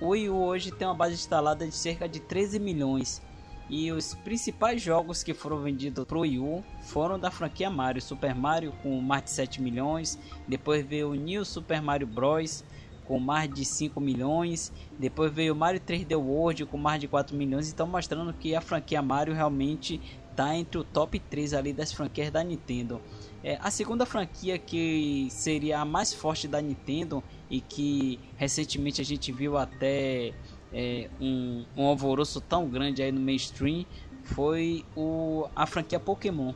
o 0.00 0.08
Wii 0.08 0.30
U 0.30 0.42
hoje 0.42 0.70
tem 0.70 0.88
uma 0.88 0.94
base 0.94 1.14
instalada 1.14 1.66
de 1.66 1.74
cerca 1.74 2.08
de 2.08 2.20
13 2.20 2.58
milhões. 2.58 3.20
E 3.68 3.92
os 3.92 4.14
principais 4.14 4.82
jogos 4.82 5.22
que 5.22 5.34
foram 5.34 5.60
vendidos 5.60 6.04
para 6.04 6.16
o 6.16 6.22
Wii 6.22 6.38
U 6.38 6.64
foram 6.82 7.18
da 7.18 7.30
franquia 7.30 7.70
Mario. 7.70 8.02
Super 8.02 8.34
Mario 8.34 8.72
com 8.82 9.00
mais 9.00 9.24
de 9.24 9.30
7 9.30 9.62
milhões. 9.62 10.18
Depois 10.48 10.84
veio 10.84 11.10
o 11.10 11.14
New 11.14 11.44
Super 11.44 11.80
Mario 11.80 12.06
Bros. 12.06 12.64
Com 13.10 13.18
mais 13.18 13.52
de 13.52 13.64
5 13.64 14.00
milhões. 14.00 14.72
Depois 14.96 15.32
veio 15.32 15.52
Mario 15.52 15.80
3D 15.80 16.16
World 16.16 16.64
com 16.66 16.78
mais 16.78 17.00
de 17.00 17.08
4 17.08 17.36
milhões. 17.36 17.68
Então 17.68 17.84
mostrando 17.84 18.32
que 18.32 18.54
a 18.54 18.60
franquia 18.60 19.02
Mario 19.02 19.34
realmente 19.34 20.00
está 20.30 20.54
entre 20.54 20.78
o 20.78 20.84
top 20.84 21.18
3 21.18 21.54
ali 21.54 21.72
das 21.72 21.90
franquias 21.90 22.30
da 22.30 22.44
Nintendo. 22.44 23.02
É, 23.42 23.58
a 23.60 23.68
segunda 23.68 24.06
franquia 24.06 24.56
que 24.58 25.26
seria 25.28 25.80
a 25.80 25.84
mais 25.84 26.14
forte 26.14 26.46
da 26.46 26.62
Nintendo 26.62 27.20
e 27.50 27.60
que 27.60 28.20
recentemente 28.36 29.00
a 29.00 29.04
gente 29.04 29.32
viu 29.32 29.58
até 29.58 30.32
é, 30.72 31.10
um, 31.20 31.64
um 31.76 31.86
alvoroço 31.86 32.40
tão 32.40 32.68
grande 32.68 33.02
aí 33.02 33.10
no 33.10 33.20
mainstream 33.20 33.84
foi 34.22 34.84
o, 34.96 35.48
a 35.56 35.66
franquia 35.66 35.98
Pokémon. 35.98 36.54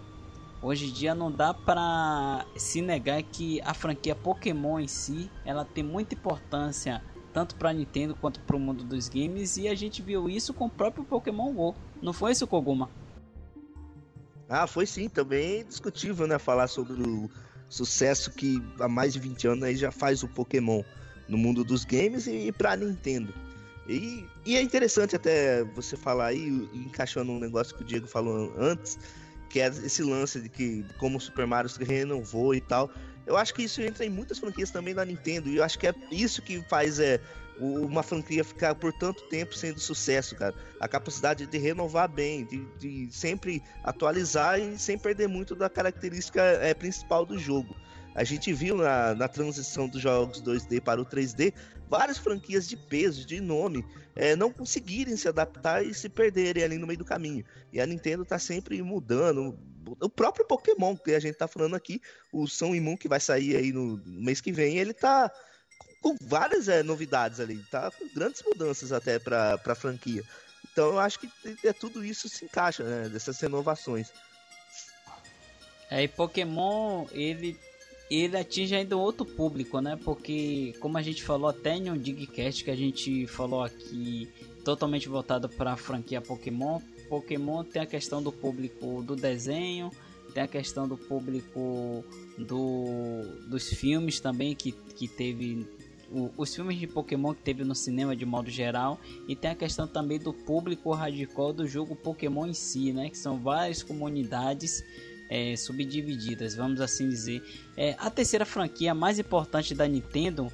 Hoje 0.65 0.87
em 0.87 0.91
dia 0.91 1.15
não 1.15 1.31
dá 1.31 1.53
para 1.53 2.47
se 2.57 2.81
negar 2.81 3.23
que 3.23 3.61
a 3.61 3.75
franquia 3.75 4.15
Pokémon 4.15 4.81
em 4.81 4.89
si 4.89 5.31
ela 5.45 5.63
tem 5.63 5.85
muita 5.85 6.15
importância 6.15 7.03
tanto 7.35 7.55
para 7.57 7.71
Nintendo 7.71 8.15
quanto 8.15 8.41
para 8.41 8.57
o 8.57 8.59
mundo 8.59 8.83
dos 8.83 9.07
games 9.07 9.59
e 9.59 9.69
a 9.69 9.75
gente 9.75 10.01
viu 10.01 10.27
isso 10.27 10.55
com 10.55 10.65
o 10.65 10.71
próprio 10.71 11.05
Pokémon 11.05 11.53
Go. 11.53 11.77
Não 12.01 12.15
foi 12.15 12.33
isso, 12.33 12.47
Koguma? 12.47 12.89
Ah, 14.49 14.67
foi 14.67 14.87
sim, 14.87 15.07
também 15.07 15.67
discutível, 15.67 16.27
né? 16.27 16.39
Falar 16.39 16.67
sobre 16.67 16.95
o 16.95 17.29
sucesso 17.69 18.31
que 18.31 18.63
há 18.81 18.89
mais 18.89 19.13
de 19.13 19.19
20 19.19 19.47
anos 19.49 19.65
aí 19.65 19.77
já 19.77 19.91
faz 19.91 20.23
o 20.23 20.29
Pokémon 20.29 20.83
no 21.29 21.37
mundo 21.37 21.63
dos 21.63 21.85
games 21.85 22.27
e, 22.27 22.47
e 22.47 22.53
pra 22.53 22.75
Nintendo. 22.75 23.35
E, 23.87 24.25
e, 24.47 24.57
é 24.57 24.63
interessante 24.63 25.15
até 25.15 25.63
você 25.63 25.95
falar 25.95 26.29
aí, 26.29 26.49
encaixando 26.73 27.33
um 27.33 27.39
negócio 27.39 27.77
que 27.77 27.83
o 27.83 27.85
Diego 27.85 28.07
falou 28.07 28.55
antes, 28.59 28.99
que 29.49 29.61
é 29.61 29.69
esse 29.69 30.03
lance 30.03 30.41
de 30.41 30.49
que 30.49 30.85
como 30.99 31.19
o 31.19 31.21
Super 31.21 31.47
Mario 31.47 31.69
se 31.69 31.83
renovou 31.83 32.55
e 32.55 32.61
tal. 32.61 32.91
Eu 33.27 33.37
acho 33.37 33.55
que 33.55 33.63
isso 33.63 33.81
entra 33.81 34.05
em 34.05 34.11
muitas 34.11 34.39
franquias 34.39 34.71
também 34.71 34.95
da 34.95 35.05
Nintendo, 35.05 35.49
e 35.49 35.57
eu 35.57 35.65
acho 35.65 35.79
que 35.79 35.87
é 35.87 35.95
isso 36.11 36.43
que 36.43 36.61
faz 36.69 36.99
é, 36.99 37.19
uma 37.59 38.03
franquia 38.03 38.45
ficar 38.45 38.75
por 38.75 38.93
tanto 38.93 39.23
tempo 39.29 39.55
sendo 39.55 39.81
sucesso, 39.81 40.35
cara. 40.37 40.55
A 40.81 40.89
capacidade 40.89 41.47
de 41.47 41.59
renovar 41.59 42.09
bem, 42.09 42.45
de, 42.45 42.65
de 42.79 43.09
sempre 43.11 43.63
atualizar 43.83 44.61
e 44.61 44.79
sem 44.79 44.99
perder 44.99 45.29
muito 45.29 45.55
da 45.55 45.71
característica 45.71 46.43
é, 46.43 46.75
principal 46.75 47.25
do 47.25 47.39
jogo. 47.39 47.75
A 48.15 48.23
gente 48.23 48.53
viu 48.53 48.77
na, 48.77 49.15
na 49.15 49.27
transição 49.27 49.89
dos 49.89 50.01
jogos 50.01 50.41
2D 50.41 50.81
para 50.81 51.01
o 51.01 51.05
3D 51.05 51.53
várias 51.89 52.19
franquias 52.19 52.69
de 52.69 52.77
peso, 52.77 53.27
de 53.27 53.41
nome, 53.41 53.85
é, 54.15 54.37
não 54.37 54.53
conseguirem 54.53 55.17
se 55.17 55.29
adaptar 55.29 55.85
e 55.85 55.93
se 55.93 56.09
perderem 56.09 56.63
ali 56.63 56.79
no 56.79 56.87
meio 56.87 56.99
do 56.99 57.05
caminho. 57.05 57.45
E 57.73 57.81
a 57.81 57.87
Nintendo 57.87 58.25
tá 58.25 58.39
sempre 58.39 58.81
mudando. 58.83 59.59
O 60.01 60.09
próprio 60.09 60.47
Pokémon 60.47 60.97
que 60.97 61.13
a 61.13 61.21
gente 61.21 61.37
tá 61.37 61.47
falando 61.47 61.77
aqui, 61.77 62.01
o 62.33 62.47
São 62.47 62.75
Imun 62.75 62.97
que 62.97 63.09
vai 63.09 63.21
sair 63.21 63.57
aí 63.57 63.73
no 63.73 64.01
mês 64.07 64.41
que 64.41 64.53
vem, 64.53 64.79
ele 64.79 64.95
tá 64.95 65.31
com 66.01 66.17
várias 66.21 66.69
é, 66.69 66.83
novidades 66.83 67.41
ali, 67.41 67.59
tá? 67.71 67.91
Com 67.91 68.09
grandes 68.15 68.43
mudanças 68.43 68.93
até 68.93 69.19
para 69.19 69.59
a 69.65 69.75
franquia. 69.75 70.23
Então 70.73 70.89
eu 70.93 70.99
acho 70.99 71.19
que 71.19 71.31
é, 71.65 71.73
tudo 71.73 72.05
isso 72.05 72.29
se 72.29 72.45
encaixa, 72.45 72.83
né? 72.83 73.09
Dessas 73.09 73.39
renovações. 73.41 74.13
É, 75.91 76.03
e 76.03 76.09
Pokémon, 76.09 77.07
ele, 77.13 77.59
ele 78.15 78.37
atinge 78.37 78.75
ainda 78.75 78.97
outro 78.97 79.25
público, 79.25 79.81
né? 79.81 79.99
Porque, 80.05 80.75
como 80.81 80.99
a 80.99 81.03
gente 81.03 81.23
falou 81.23 81.49
até 81.49 81.77
em 81.77 81.91
um 81.91 81.97
Digcast 81.97 82.65
que 82.65 82.71
a 82.71 82.77
gente 82.77 83.27
falou 83.27 83.63
aqui, 83.63 84.29
totalmente 84.65 85.09
voltado 85.09 85.49
para 85.49 85.73
a 85.73 85.77
franquia 85.77 86.21
Pokémon, 86.21 86.81
Pokémon 87.09 87.65
tem 87.65 87.83
a 87.83 87.87
questão 87.87 88.23
do 88.23 88.33
público 88.33 89.03
do 89.03 89.15
desenho, 89.15 89.91
tem 90.33 90.43
a 90.43 90.49
questão 90.49 90.89
do 90.89 90.97
público 90.97 92.05
do, 92.37 93.23
dos 93.49 93.69
filmes 93.69 94.21
também, 94.21 94.55
que, 94.55 94.73
que 94.73 95.07
teve 95.07 95.67
os 96.37 96.55
filmes 96.55 96.79
de 96.79 96.87
Pokémon 96.87 97.35
que 97.35 97.43
teve 97.43 97.65
no 97.65 97.75
cinema 97.75 98.15
de 98.15 98.25
modo 98.25 98.51
geral 98.51 99.01
e 99.27 99.35
tem 99.35 99.51
a 99.51 99.55
questão 99.55 99.87
também 99.87 100.19
do 100.19 100.33
público 100.33 100.93
radical 100.93 101.53
do 101.53 101.67
jogo 101.67 101.97
Pokémon 101.97 102.47
em 102.47 102.55
si, 102.55 102.93
né? 102.93 103.11
Que 103.11 103.19
são 103.19 103.39
várias 103.39 103.83
comunidades 103.83 104.85
é, 105.35 105.57
subdivididas, 105.57 106.55
vamos 106.55 106.81
assim 106.81 107.09
dizer. 107.09 107.43
É, 107.77 107.97
a 107.99 108.09
terceira 108.09 108.47
franquia 108.47 108.95
mais 108.95 109.19
importante 109.19 109.75
da 109.75 109.89
Nintendo, 109.89 110.47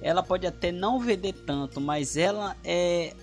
ela 0.00 0.22
pode 0.22 0.46
até 0.46 0.70
não 0.70 1.00
vender 1.00 1.32
tanto, 1.32 1.80
mas 1.80 2.16
ela 2.16 2.56
é, 2.62 3.14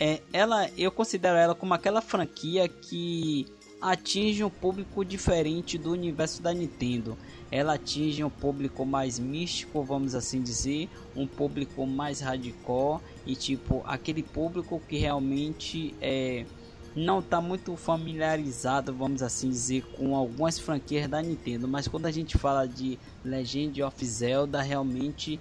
é 0.00 0.22
ela 0.32 0.70
eu 0.78 0.90
considero 0.90 1.36
ela 1.36 1.54
como 1.54 1.74
aquela 1.74 2.00
franquia 2.00 2.66
que 2.66 3.46
atinge 3.82 4.42
um 4.42 4.48
público 4.48 5.04
diferente 5.04 5.76
do 5.76 5.92
universo 5.92 6.40
da 6.40 6.54
Nintendo 6.54 7.18
ela 7.50 7.74
atinge 7.74 8.22
um 8.22 8.30
público 8.30 8.86
mais 8.86 9.18
místico, 9.18 9.82
vamos 9.82 10.14
assim 10.14 10.40
dizer, 10.40 10.88
um 11.16 11.26
público 11.26 11.84
mais 11.84 12.20
radical 12.20 13.02
e 13.26 13.34
tipo 13.34 13.82
aquele 13.84 14.22
público 14.22 14.80
que 14.88 14.96
realmente 14.96 15.94
é 16.00 16.46
não 16.94 17.20
está 17.20 17.40
muito 17.40 17.76
familiarizado, 17.76 18.92
vamos 18.92 19.22
assim 19.22 19.48
dizer, 19.48 19.82
com 19.96 20.14
algumas 20.16 20.58
franquias 20.58 21.08
da 21.08 21.22
Nintendo, 21.22 21.68
mas 21.68 21.86
quando 21.86 22.06
a 22.06 22.10
gente 22.10 22.36
fala 22.36 22.66
de 22.66 22.98
Legend 23.24 23.82
of 23.82 24.04
Zelda, 24.04 24.60
realmente 24.60 25.40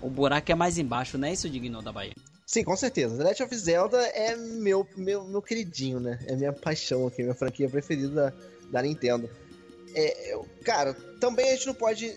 o 0.00 0.08
buraco 0.08 0.50
é 0.52 0.54
mais 0.54 0.78
embaixo, 0.78 1.18
não 1.18 1.28
é 1.28 1.32
isso, 1.32 1.48
Digno 1.50 1.82
da 1.82 1.92
Bahia? 1.92 2.14
Sim, 2.46 2.62
com 2.62 2.76
certeza. 2.76 3.16
The 3.16 3.24
Legend 3.24 3.42
of 3.42 3.56
Zelda 3.56 4.00
é 4.08 4.36
meu, 4.36 4.86
meu, 4.96 5.24
meu 5.24 5.42
queridinho, 5.42 5.98
né? 5.98 6.18
É 6.26 6.36
minha 6.36 6.52
paixão 6.52 7.06
aqui, 7.06 7.22
minha 7.22 7.34
franquia 7.34 7.68
preferida 7.68 8.08
da, 8.08 8.32
da 8.70 8.82
Nintendo. 8.82 9.28
É, 9.92 10.38
cara, 10.62 10.94
também 11.20 11.48
a 11.50 11.54
gente 11.56 11.66
não 11.66 11.74
pode 11.74 12.16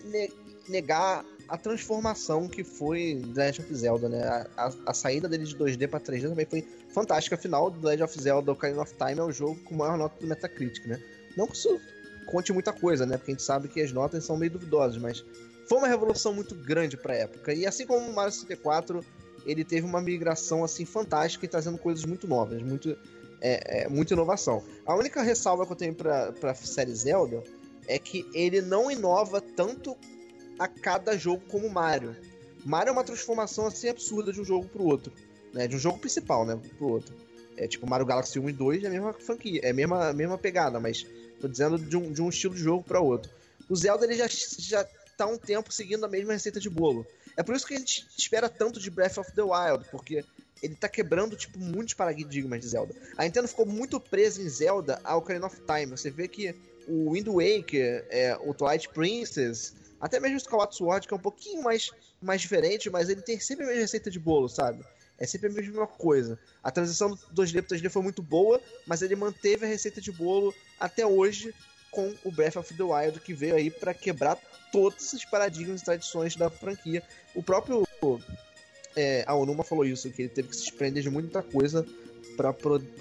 negar 0.68 1.24
a 1.50 1.58
transformação 1.58 2.48
que 2.48 2.62
foi 2.62 3.20
The 3.34 3.44
Legend 3.44 3.60
of 3.62 3.74
Zelda, 3.74 4.08
né? 4.08 4.22
A, 4.56 4.72
a, 4.86 4.94
saída 4.94 5.28
dele 5.28 5.44
de 5.44 5.56
2D 5.56 5.88
para 5.88 5.98
3D 5.98 6.28
também 6.28 6.46
foi 6.46 6.64
fantástica. 6.94 7.34
Afinal, 7.34 7.72
The 7.72 7.88
Legend 7.88 8.02
of 8.04 8.22
Zelda 8.22 8.52
Ocarina 8.52 8.82
of 8.82 8.94
Time 8.94 9.18
é 9.18 9.24
o 9.24 9.32
jogo 9.32 9.60
com 9.64 9.74
maior 9.74 9.98
nota 9.98 10.14
do 10.20 10.28
Metacritic, 10.28 10.86
né? 10.86 11.02
Não 11.36 11.48
que 11.48 11.56
isso 11.56 11.80
conte 12.26 12.52
muita 12.52 12.72
coisa, 12.72 13.04
né? 13.04 13.16
Porque 13.16 13.32
a 13.32 13.34
gente 13.34 13.42
sabe 13.42 13.66
que 13.66 13.80
as 13.80 13.90
notas 13.90 14.24
são 14.24 14.36
meio 14.36 14.52
duvidosas, 14.52 14.96
mas 15.02 15.24
foi 15.68 15.78
uma 15.78 15.88
revolução 15.88 16.32
muito 16.32 16.54
grande 16.54 16.96
para 16.96 17.14
a 17.14 17.16
época. 17.16 17.52
E 17.52 17.66
assim 17.66 17.84
como 17.84 18.08
o 18.08 18.14
Mario 18.14 18.32
64, 18.32 19.04
ele 19.44 19.64
teve 19.64 19.84
uma 19.84 20.00
migração 20.00 20.62
assim 20.62 20.84
fantástica 20.84 21.46
e 21.46 21.48
trazendo 21.48 21.78
coisas 21.78 22.04
muito 22.04 22.28
novas, 22.28 22.62
muito 22.62 22.96
é, 23.40 23.82
é, 23.82 23.88
muita 23.88 24.14
inovação. 24.14 24.62
A 24.86 24.94
única 24.94 25.20
ressalva 25.20 25.66
que 25.66 25.72
eu 25.72 25.76
tenho 25.76 25.94
para 25.96 26.32
a 26.44 26.54
série 26.54 26.94
Zelda 26.94 27.42
é 27.88 27.98
que 27.98 28.24
ele 28.32 28.60
não 28.60 28.88
inova 28.88 29.40
tanto 29.40 29.96
a 30.60 30.68
cada 30.68 31.16
jogo 31.16 31.42
como 31.48 31.70
Mario. 31.70 32.14
Mario 32.66 32.90
é 32.90 32.92
uma 32.92 33.02
transformação 33.02 33.66
assim 33.66 33.88
absurda 33.88 34.30
de 34.30 34.42
um 34.42 34.44
jogo 34.44 34.68
pro 34.68 34.84
outro, 34.84 35.10
né? 35.54 35.66
De 35.66 35.74
um 35.74 35.78
jogo 35.78 35.98
principal, 35.98 36.44
né, 36.44 36.60
pro 36.76 36.88
outro. 36.88 37.16
É 37.56 37.66
tipo 37.66 37.88
Mario 37.88 38.04
Galaxy 38.04 38.38
1 38.38 38.50
e 38.50 38.52
2 38.52 38.84
é 38.84 38.86
a 38.86 38.90
mesma 38.90 39.14
franquia, 39.14 39.60
é 39.64 39.70
a 39.70 39.74
mesma, 39.74 40.12
mesma 40.12 40.36
pegada, 40.36 40.78
mas 40.78 41.06
tô 41.40 41.48
dizendo 41.48 41.78
de 41.78 41.96
um, 41.96 42.12
de 42.12 42.20
um 42.20 42.28
estilo 42.28 42.54
de 42.54 42.60
jogo 42.60 42.84
para 42.84 43.00
outro. 43.00 43.32
O 43.70 43.74
Zelda 43.74 44.04
ele 44.04 44.14
já, 44.14 44.26
já 44.28 44.86
tá 45.16 45.26
um 45.26 45.38
tempo 45.38 45.72
seguindo 45.72 46.04
a 46.04 46.08
mesma 46.08 46.34
receita 46.34 46.60
de 46.60 46.68
bolo. 46.68 47.06
É 47.36 47.42
por 47.42 47.56
isso 47.56 47.66
que 47.66 47.74
a 47.74 47.78
gente 47.78 48.06
espera 48.18 48.48
tanto 48.48 48.78
de 48.78 48.90
Breath 48.90 49.16
of 49.16 49.32
the 49.32 49.42
Wild, 49.42 49.86
porque 49.90 50.22
ele 50.62 50.74
tá 50.74 50.90
quebrando, 50.90 51.36
tipo, 51.36 51.58
muitos 51.58 51.94
paradigmas 51.94 52.60
de 52.60 52.68
Zelda. 52.68 52.94
A 53.16 53.24
Nintendo 53.24 53.48
ficou 53.48 53.64
muito 53.64 53.98
presa 53.98 54.42
em 54.42 54.48
Zelda 54.48 55.00
ao 55.02 55.20
Ocarina 55.20 55.46
of 55.46 55.56
Time. 55.62 55.86
Você 55.86 56.10
vê 56.10 56.28
que 56.28 56.54
o 56.86 57.12
Wind 57.12 57.28
Waker, 57.28 58.06
é, 58.10 58.36
o 58.42 58.52
Twilight 58.52 58.88
Princess, 58.90 59.74
até 60.00 60.18
mesmo 60.18 60.36
o 60.36 60.38
Skyward 60.38 60.74
Sword, 60.74 61.06
que 61.06 61.14
é 61.14 61.16
um 61.16 61.20
pouquinho 61.20 61.62
mais, 61.62 61.90
mais 62.20 62.40
diferente, 62.40 62.88
mas 62.88 63.08
ele 63.08 63.20
tem 63.20 63.38
sempre 63.38 63.64
a 63.64 63.68
mesma 63.68 63.82
receita 63.82 64.10
de 64.10 64.18
bolo, 64.18 64.48
sabe? 64.48 64.84
É 65.18 65.26
sempre 65.26 65.48
a 65.48 65.52
mesma 65.52 65.86
coisa. 65.86 66.38
A 66.62 66.70
transição 66.70 67.10
do 67.10 67.42
2D 67.42 67.62
para 67.62 67.76
3D 67.76 67.90
foi 67.90 68.02
muito 68.02 68.22
boa, 68.22 68.60
mas 68.86 69.02
ele 69.02 69.14
manteve 69.14 69.66
a 69.66 69.68
receita 69.68 70.00
de 70.00 70.10
bolo 70.10 70.54
até 70.78 71.06
hoje 71.06 71.54
com 71.90 72.14
o 72.24 72.30
Breath 72.30 72.56
of 72.56 72.72
the 72.72 72.82
Wild, 72.82 73.20
que 73.20 73.34
veio 73.34 73.56
aí 73.56 73.70
para 73.70 73.92
quebrar 73.92 74.38
todos 74.72 75.04
esses 75.04 75.24
paradigmas 75.24 75.82
e 75.82 75.84
tradições 75.84 76.36
da 76.36 76.48
franquia. 76.48 77.02
O 77.34 77.42
próprio 77.42 77.86
é, 78.96 79.24
a 79.26 79.34
Onuma 79.34 79.64
falou 79.64 79.84
isso, 79.84 80.10
que 80.10 80.22
ele 80.22 80.28
teve 80.28 80.48
que 80.48 80.56
se 80.56 80.64
desprender 80.64 81.02
de 81.02 81.10
muita 81.10 81.42
coisa 81.42 81.86
para 82.40 82.52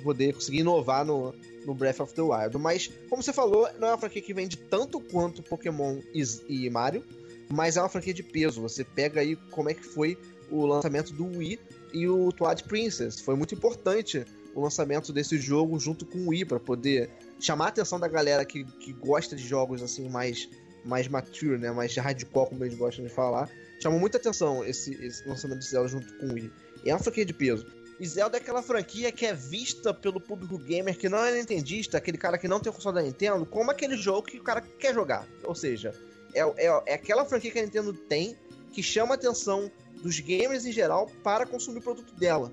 poder 0.03 0.33
conseguir 0.33 0.59
inovar 0.59 1.05
no, 1.05 1.33
no 1.65 1.73
Breath 1.73 1.99
of 1.99 2.13
the 2.13 2.21
Wild. 2.21 2.57
Mas, 2.57 2.89
como 3.09 3.23
você 3.23 3.31
falou, 3.31 3.69
não 3.79 3.87
é 3.87 3.91
uma 3.91 3.97
franquia 3.97 4.21
que 4.21 4.33
vende 4.33 4.57
tanto 4.57 4.99
quanto 4.99 5.41
Pokémon 5.41 5.99
e, 6.13 6.69
Mario, 6.69 7.03
mas 7.49 7.77
é 7.77 7.81
uma 7.81 7.89
franquia 7.89 8.13
de 8.13 8.23
peso. 8.23 8.61
Você 8.61 8.83
pega 8.83 9.21
aí 9.21 9.35
como 9.51 9.69
é 9.69 9.73
que 9.73 9.83
foi 9.83 10.17
o 10.51 10.65
lançamento 10.65 11.13
do 11.13 11.25
Wii 11.37 11.59
e 11.93 12.07
o 12.07 12.31
Twilight 12.31 12.63
Princess. 12.63 13.19
Foi 13.21 13.35
muito 13.35 13.55
importante 13.55 14.25
o 14.53 14.61
lançamento 14.61 15.13
desse 15.13 15.37
jogo 15.37 15.79
junto 15.79 16.05
com 16.05 16.19
o 16.19 16.29
Wii 16.29 16.45
para 16.45 16.59
poder 16.59 17.09
chamar 17.39 17.65
a 17.65 17.69
atenção 17.69 17.99
da 17.99 18.07
galera 18.07 18.43
que, 18.43 18.63
que 18.63 18.91
gosta 18.93 19.35
de 19.35 19.47
jogos 19.47 19.81
assim 19.81 20.09
mais 20.09 20.49
mais 20.83 21.07
mature, 21.09 21.57
né, 21.57 21.71
mais 21.71 21.95
hardcore 21.95 22.49
como 22.49 22.63
eles 22.63 22.77
gostam 22.77 23.03
de 23.03 23.11
falar. 23.11 23.49
Chamou 23.81 23.99
muita 23.99 24.17
atenção 24.17 24.63
esse, 24.65 24.93
esse 25.03 25.27
lançamento 25.27 25.59
de 25.59 25.65
Zelda 25.65 25.89
junto 25.89 26.13
com 26.17 26.27
o 26.27 26.33
Wii. 26.33 26.51
É 26.85 26.93
uma 26.93 26.99
franquia 26.99 27.25
de 27.25 27.33
peso. 27.33 27.65
E 27.99 28.07
Zelda 28.07 28.37
é 28.37 28.39
aquela 28.39 28.61
franquia 28.61 29.11
que 29.11 29.25
é 29.25 29.33
vista 29.33 29.93
pelo 29.93 30.21
público 30.21 30.57
gamer 30.57 30.97
que 30.97 31.09
não 31.09 31.17
é 31.17 31.35
nintendista, 31.35 31.97
aquele 31.97 32.17
cara 32.17 32.37
que 32.37 32.47
não 32.47 32.59
tem 32.59 32.71
o 32.71 32.73
console 32.73 32.95
da 32.95 33.01
Nintendo, 33.01 33.45
como 33.45 33.71
aquele 33.71 33.97
jogo 33.97 34.27
que 34.27 34.39
o 34.39 34.43
cara 34.43 34.61
quer 34.61 34.93
jogar. 34.93 35.27
Ou 35.43 35.53
seja, 35.53 35.93
é, 36.33 36.39
é, 36.39 36.83
é 36.85 36.93
aquela 36.93 37.25
franquia 37.25 37.51
que 37.51 37.59
a 37.59 37.63
Nintendo 37.63 37.91
tem 37.91 38.37
que 38.71 38.81
chama 38.81 39.13
a 39.13 39.15
atenção 39.15 39.69
dos 40.01 40.19
gamers 40.19 40.65
em 40.65 40.71
geral 40.71 41.11
para 41.23 41.45
consumir 41.45 41.79
o 41.79 41.81
produto 41.81 42.13
dela. 42.15 42.51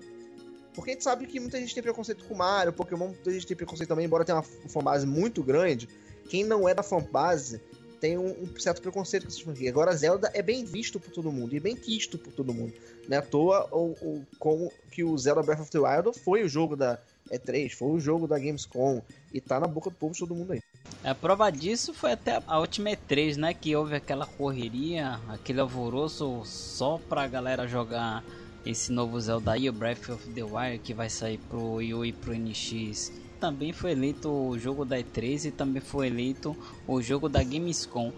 Porque 0.74 0.90
a 0.90 0.92
gente 0.94 1.04
sabe 1.04 1.26
que 1.26 1.38
muita 1.38 1.58
gente 1.58 1.72
tem 1.72 1.82
preconceito 1.82 2.24
com 2.24 2.34
Mario, 2.34 2.72
Pokémon, 2.72 3.08
muita 3.08 3.30
gente 3.30 3.46
tem 3.46 3.56
preconceito 3.56 3.88
também, 3.88 4.04
embora 4.04 4.24
tenha 4.24 4.36
uma 4.36 4.42
fanbase 4.42 5.06
muito 5.06 5.42
grande. 5.44 5.88
Quem 6.28 6.44
não 6.44 6.68
é 6.68 6.74
da 6.74 6.82
fanbase 6.82 7.60
tem 8.00 8.18
um, 8.18 8.28
um, 8.28 8.60
certo 8.60 8.82
preconceito 8.82 9.24
com 9.24 9.28
essas 9.28 9.40
franquias. 9.40 9.70
Agora, 9.70 9.96
Zelda 9.96 10.30
é 10.34 10.42
bem 10.42 10.64
visto 10.64 11.00
por 11.00 11.10
todo 11.10 11.32
mundo 11.32 11.54
e 11.54 11.60
bem 11.60 11.76
quisto 11.76 12.18
por 12.18 12.32
todo 12.32 12.52
mundo. 12.52 12.72
Não 13.08 13.16
é 13.16 13.20
à 13.20 13.22
toa 13.22 13.68
ou, 13.70 13.96
ou, 14.00 14.22
como 14.38 14.72
que 14.90 15.04
o 15.04 15.16
Zelda 15.16 15.42
Breath 15.42 15.60
of 15.60 15.70
the 15.70 15.78
Wild 15.78 16.18
foi 16.18 16.42
o 16.42 16.48
jogo 16.48 16.76
da 16.76 16.98
E3, 17.30 17.72
foi 17.72 17.90
o 17.90 18.00
jogo 18.00 18.26
da 18.26 18.38
Gamescom 18.38 19.02
e 19.32 19.40
tá 19.40 19.60
na 19.60 19.66
boca 19.66 19.90
do 19.90 19.96
povo 19.96 20.12
de 20.12 20.20
todo 20.20 20.34
mundo 20.34 20.52
aí. 20.52 20.60
A 21.04 21.14
prova 21.14 21.50
disso 21.50 21.94
foi 21.94 22.12
até 22.12 22.42
a 22.46 22.58
última 22.58 22.90
E3, 22.90 23.36
né? 23.36 23.54
Que 23.54 23.76
houve 23.76 23.94
aquela 23.94 24.26
correria, 24.26 25.20
aquele 25.28 25.60
alvoroço 25.60 26.42
só 26.44 26.98
pra 27.08 27.28
galera 27.28 27.66
jogar 27.66 28.24
esse 28.64 28.90
novo 28.90 29.20
Zelda 29.20 29.52
aí, 29.52 29.68
o 29.68 29.72
Breath 29.72 30.08
of 30.08 30.28
the 30.30 30.42
Wild, 30.42 30.78
que 30.80 30.92
vai 30.92 31.08
sair 31.08 31.38
pro 31.38 31.74
Wii 31.74 31.94
U 31.94 32.04
e 32.04 32.12
pro 32.12 32.34
NX 32.34 33.12
também 33.36 33.72
foi 33.72 33.92
eleito 33.92 34.28
o 34.28 34.58
jogo 34.58 34.84
da 34.84 34.98
E3 34.98 35.46
e 35.46 35.50
também 35.50 35.80
foi 35.80 36.08
eleito 36.08 36.56
o 36.86 37.00
jogo 37.00 37.28
da 37.28 37.42
Gamescom. 37.42 38.12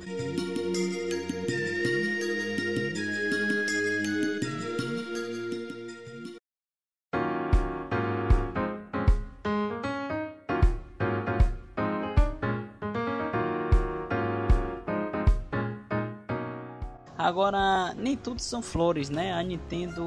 Agora, 17.28 17.92
nem 17.94 18.16
tudo 18.16 18.40
são 18.40 18.62
flores, 18.62 19.10
né? 19.10 19.34
A 19.34 19.42
Nintendo 19.42 20.02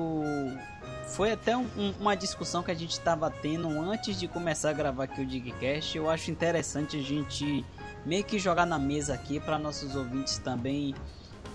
foi 1.12 1.32
até 1.32 1.56
um, 1.56 1.68
uma 2.00 2.16
discussão 2.16 2.64
que 2.64 2.72
a 2.72 2.76
gente 2.76 2.92
estava 2.92 3.30
tendo 3.30 3.68
antes 3.82 4.20
de 4.20 4.28
começar 4.28 4.70
a 4.70 4.74
gravar 4.74 5.04
aqui 5.06 5.22
o 5.22 5.26
Digcast. 5.26 5.98
Eu 5.98 6.10
acho 6.10 6.32
interessante 6.32 6.98
a 6.98 7.02
gente 7.02 7.66
meio 8.06 8.24
que 8.24 8.40
jogar 8.40 8.66
na 8.66 8.80
mesa 8.80 9.14
aqui 9.14 9.40
para 9.40 9.60
nossos 9.60 9.96
ouvintes 9.96 10.38
também 10.38 10.96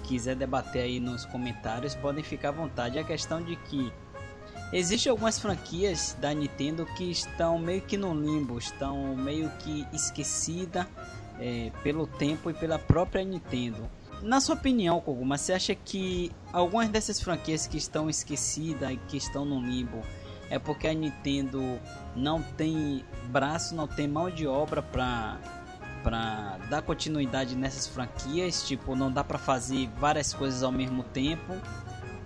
quiser 0.07 0.37
debater 0.37 0.83
aí 0.83 1.01
nos 1.01 1.25
comentários, 1.27 1.95
podem 1.95 2.23
ficar 2.23 2.51
à 2.51 2.53
vontade. 2.53 2.99
A 2.99 3.05
questão 3.05 3.43
de 3.43 3.57
que 3.57 3.93
existem 4.73 5.11
algumas 5.11 5.39
franquias 5.39 6.17
da 6.21 6.33
Nintendo 6.33 6.87
que 6.97 7.11
estão 7.11 7.59
meio 7.59 7.83
que 7.83 7.97
no 7.97 8.15
limbo, 8.15 8.59
estão 8.59 9.17
meio 9.17 9.51
que 9.59 9.87
esquecida 9.93 10.89
é, 11.39 11.71
pelo 11.83 12.07
tempo 12.07 12.51
e 12.51 12.55
pela 12.55 12.79
própria 12.79 13.25
Nintendo. 13.25 13.91
Na 14.23 14.41
sua 14.41 14.55
opinião, 14.55 15.01
Koguma, 15.01 15.37
você 15.37 15.53
acha 15.53 15.75
que 15.75 16.33
algumas 16.53 16.89
dessas 16.89 17.21
franquias 17.21 17.67
que 17.67 17.77
estão 17.77 18.09
esquecidas 18.09 18.91
e 18.91 18.97
que 18.97 19.17
estão 19.17 19.45
no 19.45 19.61
limbo 19.61 20.03
é 20.49 20.59
porque 20.59 20.87
a 20.87 20.95
Nintendo 20.95 21.79
não 22.15 22.43
tem 22.43 23.05
braço, 23.29 23.75
não 23.75 23.87
tem 23.87 24.09
mão 24.09 24.31
de 24.31 24.47
obra 24.47 24.83
para 24.83 25.39
para 26.03 26.59
dar 26.71 26.83
continuidade 26.83 27.57
nessas 27.57 27.89
franquias, 27.89 28.63
tipo, 28.63 28.95
não 28.95 29.11
dá 29.11 29.25
para 29.25 29.39
fazer 29.39 29.89
várias 29.99 30.33
coisas 30.33 30.63
ao 30.63 30.71
mesmo 30.71 31.03
tempo? 31.03 31.53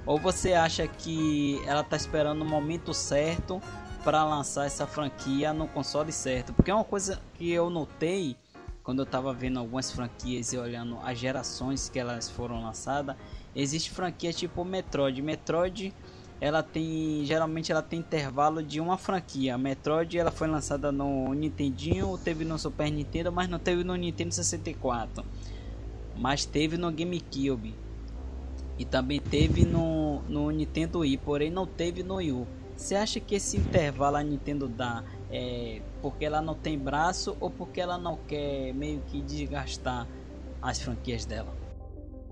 Ou 0.05 0.19
você 0.19 0.53
acha 0.53 0.87
que 0.87 1.59
ela 1.67 1.83
tá 1.83 1.97
esperando 1.97 2.43
o 2.43 2.45
momento 2.45 2.93
certo 2.93 3.59
para 4.05 4.23
lançar 4.23 4.67
essa 4.67 4.87
franquia 4.87 5.55
no 5.55 5.67
console 5.67 6.13
certo? 6.13 6.53
Porque 6.53 6.71
é 6.71 6.75
uma 6.75 6.85
coisa 6.85 7.23
que 7.33 7.51
eu 7.51 7.71
notei 7.71 8.37
quando 8.83 9.01
eu 9.01 9.07
tava 9.07 9.33
vendo 9.33 9.59
algumas 9.59 9.91
franquias 9.91 10.53
e 10.53 10.59
olhando 10.59 10.99
as 11.03 11.19
gerações 11.19 11.89
que 11.89 11.99
elas 11.99 12.31
foram 12.31 12.63
lançadas, 12.63 13.17
existe 13.55 13.91
franquia 13.91 14.33
tipo 14.33 14.65
Metroid. 14.65 15.21
Metroid, 15.21 15.95
ela 16.41 16.63
tem 16.63 17.23
geralmente 17.25 17.71
ela 17.71 17.83
tem 17.83 18.01
intervalo 18.01 18.63
de 18.63 18.81
uma 18.81 18.97
franquia. 18.97 19.59
Metroid 19.59 20.19
ela 20.19 20.31
foi 20.31 20.49
lançada 20.49 20.91
no 20.91 21.35
Nintendinho, 21.35 22.17
teve 22.19 22.45
no 22.45 22.59
Super 22.59 22.91
Nintendo, 22.91 23.31
mas 23.31 23.49
não 23.49 23.59
teve 23.59 23.85
no 23.85 23.95
Nintendo 23.95 24.33
64. 24.33 25.25
Mas 26.17 26.45
teve 26.45 26.77
no 26.77 26.91
GameCube. 26.91 27.75
E 28.79 28.85
também 28.87 29.21
teve 29.21 29.67
no, 29.67 30.23
no 30.27 30.51
Nintendo 30.51 31.01
Wii, 31.01 31.19
porém 31.19 31.51
não 31.51 31.67
teve 31.67 32.03
no 32.03 32.15
Wii 32.17 32.33
U. 32.33 32.47
Você 32.75 32.95
acha 32.95 33.21
que 33.21 33.35
esse 33.35 33.59
intervalo 33.59 34.17
a 34.17 34.23
Nintendo 34.23 34.67
dá 34.67 35.05
é, 35.31 35.83
porque 36.01 36.25
ela 36.25 36.41
não 36.41 36.55
tem 36.55 36.79
braço 36.79 37.37
ou 37.41 37.51
porque 37.51 37.81
ela 37.81 37.99
não 37.99 38.17
quer 38.17 38.73
meio 38.75 39.01
que 39.01 39.21
desgastar 39.21 40.07
as 40.61 40.81
franquias 40.81 41.25
dela? 41.25 41.55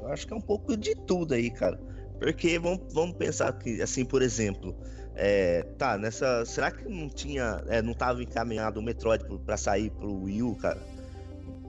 Eu 0.00 0.08
acho 0.08 0.26
que 0.26 0.32
é 0.32 0.36
um 0.36 0.40
pouco 0.40 0.76
de 0.76 0.94
tudo 0.94 1.34
aí, 1.34 1.50
cara. 1.50 1.78
Porque 2.18 2.58
vamos, 2.58 2.92
vamos 2.92 3.16
pensar 3.16 3.52
que, 3.52 3.80
assim, 3.80 4.04
por 4.04 4.22
exemplo, 4.22 4.74
é, 5.14 5.62
tá, 5.76 5.98
nessa. 5.98 6.44
Será 6.44 6.70
que 6.70 6.88
não 6.88 7.08
tinha. 7.08 7.62
É, 7.68 7.82
não 7.82 7.94
tava 7.94 8.22
encaminhado 8.22 8.80
o 8.80 8.82
Metroid 8.82 9.24
para 9.44 9.56
sair 9.56 9.90
pro 9.90 10.22
Wii 10.22 10.42
U, 10.42 10.54
cara? 10.56 10.80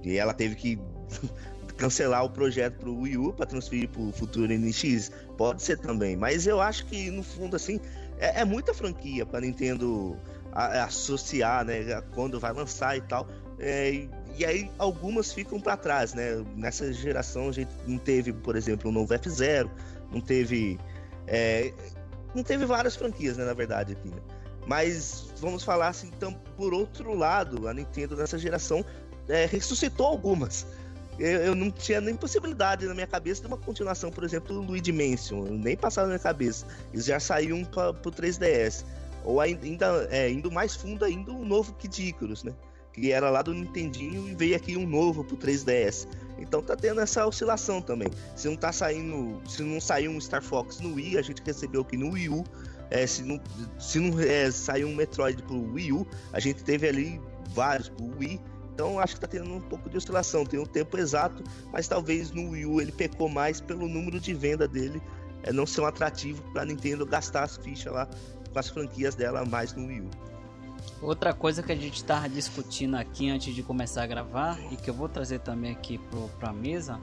E 0.03 0.17
ela 0.17 0.33
teve 0.33 0.55
que 0.55 0.79
cancelar 1.77 2.23
o 2.23 2.29
projeto 2.29 2.77
pro 2.79 2.95
Wii 2.95 3.17
U 3.17 3.33
para 3.33 3.45
transferir 3.45 3.89
pro 3.89 4.11
futuro 4.11 4.53
NX? 4.53 5.11
Pode 5.37 5.61
ser 5.61 5.79
também. 5.79 6.15
Mas 6.15 6.45
eu 6.45 6.61
acho 6.61 6.85
que, 6.85 7.09
no 7.09 7.23
fundo, 7.23 7.55
assim, 7.55 7.79
é, 8.19 8.41
é 8.41 8.45
muita 8.45 8.73
franquia 8.73 9.25
pra 9.25 9.41
Nintendo 9.41 10.15
associar, 10.51 11.65
né? 11.65 12.01
Quando 12.13 12.39
vai 12.39 12.53
lançar 12.53 12.97
e 12.97 13.01
tal. 13.01 13.27
É, 13.59 14.07
e 14.37 14.45
aí 14.45 14.71
algumas 14.77 15.33
ficam 15.33 15.59
para 15.59 15.75
trás, 15.75 16.13
né? 16.13 16.43
Nessa 16.55 16.91
geração 16.93 17.49
a 17.49 17.51
gente 17.51 17.71
não 17.85 17.97
teve, 17.97 18.31
por 18.31 18.55
exemplo, 18.55 18.89
o 18.89 18.93
novo 18.93 19.13
F0, 19.13 19.69
não 20.11 20.21
teve. 20.21 20.79
É, 21.27 21.73
não 22.33 22.43
teve 22.43 22.65
várias 22.65 22.95
franquias, 22.95 23.37
né, 23.37 23.45
na 23.45 23.53
verdade, 23.53 23.93
aqui. 23.93 24.07
Né? 24.07 24.21
Mas 24.67 25.33
vamos 25.39 25.63
falar 25.63 25.87
assim, 25.89 26.07
então, 26.15 26.33
por 26.55 26.73
outro 26.73 27.13
lado, 27.15 27.67
a 27.67 27.73
Nintendo 27.73 28.15
nessa 28.15 28.37
geração 28.37 28.85
é, 29.27 29.45
ressuscitou 29.45 30.05
algumas. 30.05 30.65
Eu, 31.17 31.41
eu, 31.41 31.55
não 31.55 31.69
tinha 31.69 31.99
nem 31.99 32.15
possibilidade 32.15 32.85
na 32.85 32.93
minha 32.93 33.07
cabeça 33.07 33.41
de 33.41 33.47
uma 33.47 33.57
continuação, 33.57 34.09
por 34.09 34.23
exemplo, 34.23 34.53
do 34.53 34.61
Luigi 34.61 34.91
Mansion. 34.91 35.43
Nem 35.49 35.75
passava 35.75 36.07
na 36.07 36.13
minha 36.13 36.23
cabeça. 36.23 36.65
Eles 36.93 37.05
já 37.05 37.19
saíram 37.19 37.65
para 37.65 37.89
o 37.89 38.11
3DS. 38.11 38.85
Ou 39.29 39.39
ainda, 39.39 40.07
é, 40.09 40.27
indo 40.31 40.51
mais 40.51 40.75
fundo 40.75 41.05
ainda, 41.05 41.31
o 41.31 41.45
novo 41.45 41.71
Kid 41.73 42.09
Icarus, 42.09 42.43
né? 42.43 42.51
Que 42.91 43.11
era 43.11 43.29
lá 43.29 43.43
do 43.43 43.53
Nintendinho 43.53 44.27
e 44.27 44.33
veio 44.33 44.55
aqui 44.55 44.75
um 44.75 44.87
novo 44.87 45.23
pro 45.23 45.37
3DS. 45.37 46.07
Então 46.39 46.63
tá 46.63 46.75
tendo 46.75 46.99
essa 46.99 47.27
oscilação 47.27 47.79
também. 47.79 48.07
Se 48.35 48.47
não 48.47 48.55
tá 48.55 48.71
saindo. 48.71 49.39
Se 49.47 49.61
não 49.61 49.79
saiu 49.79 50.09
um 50.09 50.19
Star 50.19 50.41
Fox 50.41 50.79
no 50.79 50.95
Wii, 50.95 51.19
a 51.19 51.21
gente 51.21 51.43
recebeu 51.45 51.81
aqui 51.81 51.95
no 51.95 52.13
Wii 52.13 52.29
U. 52.29 52.43
É, 52.89 53.05
se 53.05 53.21
não, 53.21 53.39
se 53.77 53.99
não 53.99 54.19
é, 54.19 54.49
saiu 54.49 54.87
um 54.87 54.95
Metroid 54.95 55.43
pro 55.43 55.73
Wii 55.73 55.93
U, 55.93 56.07
a 56.33 56.39
gente 56.39 56.63
teve 56.63 56.87
ali 56.87 57.21
vários 57.49 57.87
pro 57.87 58.09
Wii. 58.17 58.41
Então 58.73 58.97
acho 58.97 59.13
que 59.13 59.21
tá 59.21 59.27
tendo 59.27 59.53
um 59.53 59.61
pouco 59.61 59.91
de 59.91 59.97
oscilação, 59.97 60.43
tem 60.43 60.59
um 60.59 60.65
tempo 60.65 60.97
exato, 60.97 61.43
mas 61.71 61.87
talvez 61.87 62.31
no 62.31 62.49
Wii 62.49 62.65
U 62.65 62.81
ele 62.81 62.91
pecou 62.91 63.29
mais 63.29 63.61
pelo 63.61 63.87
número 63.87 64.19
de 64.19 64.33
venda 64.33 64.67
dele 64.67 64.99
é, 65.43 65.53
não 65.53 65.65
ser 65.65 65.81
um 65.81 65.85
atrativo 65.85 66.41
para 66.51 66.65
Nintendo 66.65 67.05
gastar 67.05 67.43
as 67.43 67.57
fichas 67.57 67.93
lá 67.93 68.07
com 68.51 68.59
as 68.59 68.69
franquias 68.69 69.15
dela 69.15 69.45
mais 69.45 69.73
no 69.73 69.87
Wii 69.87 70.01
U. 70.01 70.09
Outra 71.01 71.33
coisa 71.33 71.63
que 71.63 71.71
a 71.71 71.75
gente 71.75 71.95
estava 71.95 72.27
discutindo 72.27 72.95
aqui 72.95 73.29
antes 73.29 73.55
de 73.55 73.63
começar 73.63 74.03
a 74.03 74.07
gravar 74.07 74.59
e 74.71 74.75
que 74.75 74.89
eu 74.89 74.93
vou 74.93 75.07
trazer 75.07 75.39
também 75.39 75.71
aqui 75.71 75.99
para 76.39 76.49
a 76.49 76.53
mesa 76.53 76.99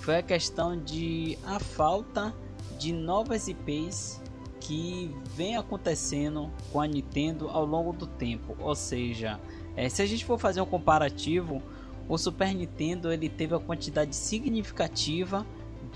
foi 0.00 0.16
a 0.16 0.22
questão 0.22 0.78
de 0.78 1.38
a 1.46 1.58
falta 1.58 2.34
de 2.78 2.92
novas 2.92 3.48
IPs 3.48 4.20
que 4.60 5.14
vem 5.34 5.56
acontecendo 5.56 6.50
com 6.72 6.80
a 6.80 6.86
Nintendo 6.86 7.48
ao 7.48 7.64
longo 7.64 7.92
do 7.92 8.06
tempo. 8.06 8.56
Ou 8.58 8.74
seja, 8.74 9.38
é, 9.76 9.88
se 9.88 10.02
a 10.02 10.06
gente 10.06 10.24
for 10.24 10.38
fazer 10.38 10.60
um 10.60 10.66
comparativo, 10.66 11.62
o 12.08 12.18
Super 12.18 12.52
Nintendo 12.52 13.12
ele 13.12 13.28
teve 13.28 13.54
a 13.54 13.60
quantidade 13.60 14.14
significativa 14.14 15.46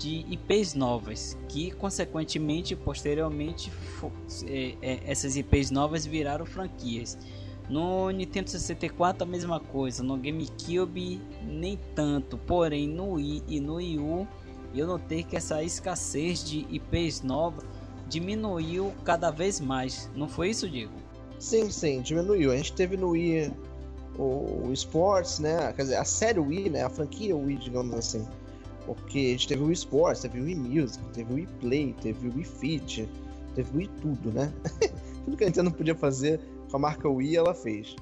de 0.01 0.25
IPs 0.29 0.73
novas, 0.73 1.37
que 1.47 1.69
consequentemente, 1.71 2.75
posteriormente, 2.75 3.71
é, 4.47 4.75
é, 4.81 4.99
essas 5.05 5.35
IPs 5.35 5.69
novas 5.69 6.05
viraram 6.05 6.45
franquias. 6.45 7.17
No 7.69 8.09
Nintendo 8.09 8.49
64 8.49 9.23
a 9.23 9.25
mesma 9.25 9.59
coisa, 9.59 10.01
no 10.03 10.17
GameCube 10.17 11.21
nem 11.43 11.79
tanto, 11.95 12.37
porém 12.37 12.87
no 12.87 13.13
Wii 13.13 13.43
e 13.47 13.59
no 13.59 13.75
Wii 13.75 13.99
U 13.99 14.27
eu 14.73 14.87
notei 14.87 15.23
que 15.23 15.35
essa 15.35 15.61
escassez 15.63 16.43
de 16.43 16.65
IPs 16.69 17.21
novas 17.21 17.63
diminuiu 18.07 18.91
cada 19.05 19.29
vez 19.29 19.59
mais. 19.59 20.09
Não 20.15 20.27
foi 20.27 20.49
isso, 20.49 20.69
Diego? 20.69 20.93
Sim, 21.39 21.69
sim, 21.69 22.01
diminuiu. 22.01 22.51
A 22.51 22.57
gente 22.57 22.73
teve 22.73 22.97
no 22.97 23.09
Wii 23.09 23.53
o, 24.17 24.69
Sports, 24.73 25.39
né? 25.39 25.71
Quer 25.73 25.83
dizer, 25.83 25.95
a 25.95 26.03
série 26.05 26.39
Wii, 26.39 26.69
né? 26.69 26.83
A 26.83 26.89
franquia 26.89 27.35
Wii, 27.35 27.57
digamos 27.57 27.93
assim. 27.93 28.27
Porque 28.85 29.19
a 29.19 29.31
gente 29.31 29.47
teve 29.47 29.61
o 29.63 29.67
Wii 29.67 29.73
Sports, 29.73 30.21
teve 30.21 30.39
o 30.39 30.43
Wii 30.43 30.55
Music, 30.55 31.03
teve 31.13 31.31
o 31.31 31.35
Wii 31.35 31.47
Play, 31.59 31.95
teve 32.01 32.27
o 32.27 32.35
Wii 32.35 32.43
Fit, 32.43 33.09
teve 33.55 33.69
o 33.73 33.77
Wii 33.77 33.89
tudo, 34.01 34.31
né? 34.31 34.51
tudo 35.25 35.37
que 35.37 35.43
a 35.43 35.47
Nintendo 35.47 35.71
podia 35.71 35.95
fazer 35.95 36.39
com 36.69 36.77
a 36.77 36.79
marca 36.79 37.07
Wii, 37.07 37.35
ela 37.35 37.53
fez. 37.53 37.95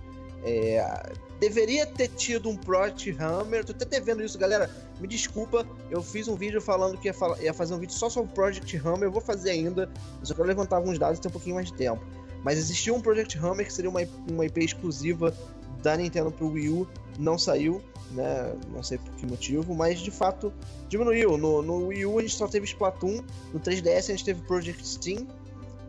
É, 0.44 1.12
deveria 1.40 1.86
ter 1.86 2.08
tido 2.10 2.50
um 2.50 2.56
Project 2.56 3.12
Hammer. 3.20 3.66
Tô 3.66 3.72
até 3.72 3.86
devendo 3.86 4.24
isso, 4.24 4.38
galera. 4.38 4.70
Me 5.00 5.08
desculpa, 5.08 5.66
eu 5.90 6.02
fiz 6.02 6.28
um 6.28 6.36
vídeo 6.36 6.62
falando 6.62 6.98
que 6.98 7.08
ia, 7.08 7.16
ia 7.42 7.54
fazer 7.54 7.74
um 7.74 7.80
vídeo 7.80 7.94
só 7.94 8.10
sobre 8.10 8.32
o 8.32 8.34
Project 8.34 8.78
Hammer. 8.78 9.04
Eu 9.04 9.12
vou 9.12 9.22
fazer 9.22 9.52
ainda. 9.52 9.90
Eu 10.20 10.26
só 10.26 10.34
quero 10.34 10.48
levantar 10.48 10.78
alguns 10.78 10.98
dados 10.98 11.18
e 11.18 11.22
ter 11.22 11.28
um 11.28 11.32
pouquinho 11.32 11.56
mais 11.56 11.68
de 11.68 11.74
tempo. 11.74 12.02
Mas 12.44 12.58
existiu 12.58 12.96
um 12.96 13.02
Project 13.02 13.38
Hammer 13.38 13.66
que 13.66 13.74
seria 13.74 13.90
uma, 13.90 14.00
uma 14.30 14.46
IP 14.46 14.64
exclusiva 14.64 15.36
da 15.82 15.96
Nintendo 15.96 16.32
pro 16.32 16.50
Wii 16.50 16.70
U, 16.70 16.88
não 17.18 17.38
saiu, 17.38 17.82
né? 18.12 18.54
Não 18.72 18.84
sei 18.84 18.98
por 18.98 19.12
que 19.16 19.26
motivo, 19.26 19.74
mas 19.76 20.00
de 20.00 20.12
fato 20.12 20.54
diminuiu. 20.88 21.38
No, 21.38 21.62
no 21.62 21.88
Wii 21.88 22.06
U 22.06 22.20
a 22.20 22.22
gente 22.22 22.36
só 22.36 22.48
teve 22.48 22.66
Splatoon, 22.66 23.24
no 23.54 23.60
3DS 23.60 23.98
a 23.98 24.12
gente 24.12 24.26
teve 24.26 24.42
Project 24.42 24.88
Steam, 24.88 25.28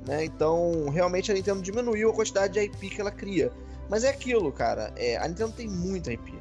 né? 0.07 0.25
Então 0.25 0.89
realmente 0.91 1.31
a 1.31 1.35
Nintendo 1.35 1.63
diminuiu 1.63 2.11
a 2.11 2.15
quantidade 2.15 2.55
de 2.55 2.61
IP 2.61 2.91
que 2.91 3.01
ela 3.01 3.11
cria. 3.11 3.53
Mas 3.89 4.05
é 4.05 4.11
aquilo, 4.11 4.53
cara. 4.53 4.93
É, 4.97 5.17
a 5.17 5.27
Nintendo 5.27 5.53
tem 5.53 5.69
muita 5.69 6.13
IP, 6.13 6.33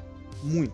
muito, 0.43 0.73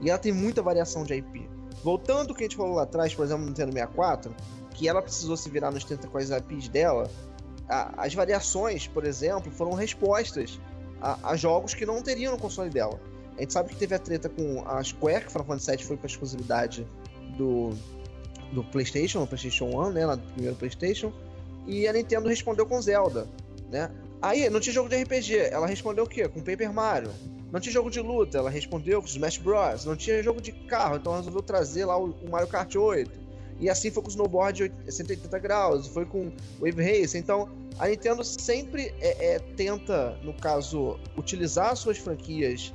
e 0.00 0.08
ela 0.08 0.18
tem 0.18 0.32
muita 0.32 0.62
variação 0.62 1.04
de 1.04 1.14
IP. 1.14 1.48
Voltando 1.82 2.30
ao 2.30 2.36
que 2.36 2.44
a 2.44 2.46
gente 2.46 2.56
falou 2.56 2.76
lá 2.76 2.84
atrás, 2.84 3.12
por 3.12 3.24
exemplo, 3.24 3.42
no 3.42 3.48
Nintendo 3.48 3.72
64, 3.72 4.34
que 4.70 4.88
ela 4.88 5.02
precisou 5.02 5.36
se 5.36 5.50
virar 5.50 5.70
nos 5.70 5.84
30 5.84 6.06
com 6.06 6.18
as 6.18 6.30
IPs 6.30 6.68
dela, 6.68 7.10
a, 7.68 8.04
as 8.04 8.14
variações, 8.14 8.86
por 8.86 9.04
exemplo, 9.04 9.50
foram 9.50 9.72
respostas 9.72 10.60
a, 11.00 11.30
a, 11.30 11.36
jogos 11.36 11.74
que 11.74 11.84
não 11.84 12.02
teriam 12.02 12.32
no 12.32 12.38
console 12.38 12.70
dela. 12.70 13.00
A 13.36 13.40
gente 13.40 13.52
sabe 13.52 13.70
que 13.70 13.76
teve 13.76 13.94
a 13.94 13.98
treta 13.98 14.28
com 14.28 14.66
a 14.66 14.82
Square, 14.82 15.24
que 15.24 15.32
Final 15.32 15.46
Fantasy 15.46 15.76
VII 15.76 15.84
foi 15.84 15.96
para 15.96 16.06
exclusividade 16.06 16.86
do, 17.36 17.70
do 18.52 18.62
PlayStation, 18.64 19.20
no 19.20 19.26
PlayStation 19.26 19.66
1, 19.66 19.90
né, 19.90 20.06
lá 20.06 20.14
do 20.14 20.22
primeiro 20.32 20.56
PlayStation, 20.56 21.12
e 21.66 21.88
a 21.88 21.92
Nintendo 21.92 22.28
respondeu 22.28 22.66
com 22.66 22.80
Zelda, 22.80 23.26
né? 23.70 23.90
Aí, 24.20 24.48
não 24.48 24.60
tinha 24.60 24.72
jogo 24.72 24.88
de 24.88 25.02
RPG, 25.02 25.36
ela 25.50 25.66
respondeu 25.66 26.04
o 26.04 26.08
quê? 26.08 26.28
Com 26.28 26.40
Paper 26.40 26.72
Mario. 26.72 27.10
Não 27.50 27.58
tinha 27.58 27.72
jogo 27.72 27.90
de 27.90 28.00
luta, 28.00 28.38
ela 28.38 28.48
respondeu 28.48 29.00
com 29.00 29.06
Smash 29.08 29.38
Bros. 29.38 29.84
Não 29.84 29.96
tinha 29.96 30.22
jogo 30.22 30.40
de 30.40 30.52
carro, 30.52 30.96
então 30.96 31.16
resolveu 31.16 31.42
trazer 31.42 31.84
lá 31.84 31.98
o, 31.98 32.10
o 32.10 32.30
Mario 32.30 32.46
Kart 32.46 32.74
8. 32.74 33.20
E 33.58 33.68
assim 33.68 33.90
foi 33.90 34.02
com 34.02 34.08
o 34.08 34.10
Snowboard 34.10 34.72
180 34.88 35.38
graus, 35.38 35.86
foi 35.88 36.06
com 36.06 36.32
Wave 36.60 36.82
Race. 36.82 37.18
Então, 37.18 37.48
a 37.78 37.88
Nintendo 37.88 38.24
sempre 38.24 38.94
é, 39.00 39.34
é, 39.34 39.38
tenta, 39.38 40.16
no 40.22 40.32
caso, 40.32 40.98
utilizar 41.16 41.76
suas 41.76 41.98
franquias 41.98 42.72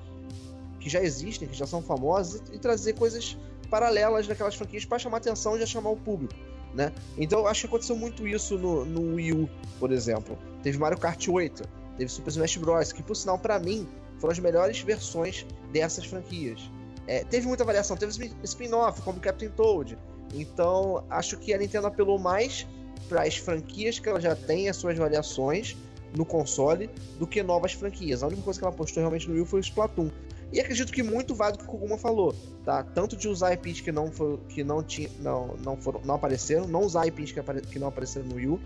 que 0.87 0.93
já 0.93 1.03
existem, 1.03 1.47
que 1.47 1.53
já 1.53 1.67
são 1.67 1.81
famosas, 1.81 2.41
e, 2.49 2.55
e 2.55 2.59
trazer 2.59 2.93
coisas 2.93 3.37
paralelas 3.69 4.25
daquelas 4.25 4.55
franquias 4.55 4.85
para 4.85 4.97
chamar 4.97 5.17
atenção 5.17 5.57
e 5.57 5.59
já 5.59 5.65
chamar 5.65 5.89
o 5.89 5.97
público. 5.97 6.33
Né? 6.73 6.93
Então 7.17 7.45
acho 7.45 7.61
que 7.61 7.67
aconteceu 7.67 7.95
muito 7.95 8.25
isso 8.25 8.57
no, 8.57 8.85
no 8.85 9.15
Wii 9.15 9.33
U, 9.33 9.49
por 9.79 9.91
exemplo. 9.91 10.37
Teve 10.63 10.77
Mario 10.77 10.97
Kart 10.97 11.27
8, 11.27 11.63
teve 11.97 12.09
Super 12.09 12.29
Smash 12.29 12.57
Bros, 12.57 12.93
que 12.93 13.03
por 13.03 13.15
sinal 13.15 13.37
para 13.37 13.59
mim 13.59 13.87
foram 14.19 14.31
as 14.31 14.39
melhores 14.39 14.79
versões 14.79 15.45
dessas 15.73 16.05
franquias. 16.05 16.71
É, 17.05 17.23
teve 17.25 17.47
muita 17.47 17.65
variação, 17.65 17.97
teve 17.97 18.31
spin-off 18.43 19.01
como 19.01 19.19
Captain 19.19 19.49
Toad. 19.49 19.97
Então 20.33 21.03
acho 21.09 21.37
que 21.37 21.53
a 21.53 21.57
Nintendo 21.57 21.87
apelou 21.87 22.17
mais 22.17 22.65
para 23.09 23.23
as 23.23 23.35
franquias 23.35 23.99
que 23.99 24.07
ela 24.07 24.21
já 24.21 24.35
tem, 24.35 24.69
as 24.69 24.77
suas 24.77 24.97
variações 24.97 25.75
no 26.15 26.25
console, 26.25 26.89
do 27.19 27.27
que 27.27 27.43
novas 27.43 27.73
franquias. 27.73 28.23
A 28.23 28.27
única 28.27 28.41
coisa 28.41 28.59
que 28.59 28.65
ela 28.65 28.73
postou 28.73 29.01
realmente 29.01 29.27
no 29.27 29.35
Wii 29.35 29.45
foi 29.45 29.59
o 29.59 29.61
Splatoon. 29.61 30.09
E 30.51 30.61
acredito 30.61 30.91
que 30.91 31.03
muito 31.03 31.35
vale 31.35 31.57
que 31.57 31.63
o 31.63 31.67
Koguma 31.67 31.97
falou, 31.97 32.33
tá? 32.63 32.81
Tanto 32.83 33.17
de 33.17 33.27
usar 33.27 33.53
IPs 33.53 33.81
que 33.81 33.91
não 33.91 34.09
que 34.47 34.63
não 34.63 34.81
tinha, 34.81 35.09
não, 35.19 35.55
não 35.57 35.75
foram, 35.75 36.01
não 36.05 36.15
apareceram, 36.15 36.67
não 36.67 36.81
usar 36.81 37.05
IPs 37.07 37.33
que, 37.33 37.39
apare, 37.39 37.61
que 37.61 37.77
não 37.77 37.87
apareceram 37.87 38.27
no 38.27 38.35
Wii 38.35 38.47
U, 38.47 38.59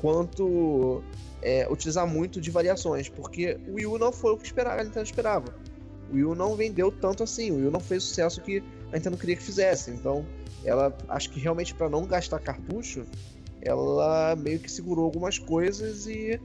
quanto 0.00 1.02
é, 1.40 1.68
utilizar 1.70 2.06
muito 2.06 2.40
de 2.40 2.50
variações, 2.50 3.08
porque 3.08 3.58
o 3.68 3.74
Wii 3.74 3.86
U 3.86 3.98
não 3.98 4.12
foi 4.12 4.32
o 4.32 4.36
que 4.36 4.44
esperava, 4.44 4.80
a 4.80 4.84
Nintendo 4.84 5.04
esperava. 5.04 5.54
O 6.10 6.14
Wii 6.14 6.24
U 6.24 6.34
não 6.34 6.56
vendeu 6.56 6.90
tanto 6.90 7.22
assim, 7.22 7.52
o 7.52 7.56
Wii 7.56 7.66
U 7.66 7.70
não 7.70 7.80
fez 7.80 8.02
o 8.02 8.06
sucesso 8.06 8.40
que 8.40 8.62
a 8.92 8.96
Nintendo 8.96 9.16
queria 9.16 9.36
que 9.36 9.42
fizesse. 9.42 9.92
Então, 9.92 10.26
ela 10.64 10.96
acho 11.08 11.30
que 11.30 11.38
realmente 11.38 11.74
para 11.74 11.88
não 11.88 12.04
gastar 12.04 12.40
cartucho, 12.40 13.04
ela 13.62 14.34
meio 14.36 14.58
que 14.58 14.70
segurou 14.70 15.04
algumas 15.04 15.38
coisas 15.38 16.06
e 16.06 16.40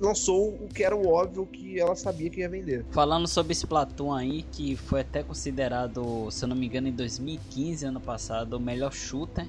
lançou 0.00 0.48
o 0.50 0.68
que 0.68 0.82
era 0.82 0.94
o 0.94 1.08
óbvio 1.08 1.46
que 1.46 1.78
ela 1.78 1.94
sabia 1.94 2.30
que 2.30 2.40
ia 2.40 2.48
vender. 2.48 2.84
Falando 2.90 3.26
sobre 3.26 3.52
Splatoon 3.52 4.12
aí, 4.12 4.42
que 4.52 4.76
foi 4.76 5.00
até 5.00 5.22
considerado, 5.22 6.30
se 6.30 6.44
eu 6.44 6.48
não 6.48 6.56
me 6.56 6.66
engano, 6.66 6.88
em 6.88 6.92
2015, 6.92 7.86
ano 7.86 8.00
passado, 8.00 8.54
o 8.54 8.60
melhor 8.60 8.92
shooter, 8.92 9.46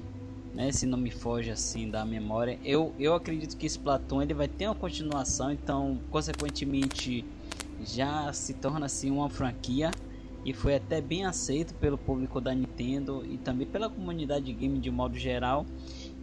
né? 0.54 0.72
Se 0.72 0.86
não 0.86 0.98
me 0.98 1.10
foge 1.10 1.50
assim 1.50 1.90
da 1.90 2.04
memória. 2.04 2.58
Eu, 2.64 2.92
eu 2.98 3.14
acredito 3.14 3.56
que 3.56 3.66
Splatoon 3.66 4.22
ele 4.22 4.34
vai 4.34 4.48
ter 4.48 4.66
uma 4.66 4.74
continuação, 4.74 5.52
então, 5.52 6.00
consequentemente, 6.10 7.24
já 7.84 8.32
se 8.32 8.54
torna 8.54 8.86
assim 8.86 9.10
uma 9.10 9.28
franquia 9.28 9.90
e 10.46 10.52
foi 10.52 10.76
até 10.76 11.00
bem 11.00 11.26
aceito 11.26 11.74
pelo 11.74 11.98
público 11.98 12.40
da 12.40 12.54
Nintendo 12.54 13.24
e 13.28 13.36
também 13.36 13.66
pela 13.66 13.90
comunidade 13.90 14.46
de 14.46 14.52
game 14.52 14.78
de 14.78 14.90
modo 14.90 15.18
geral. 15.18 15.66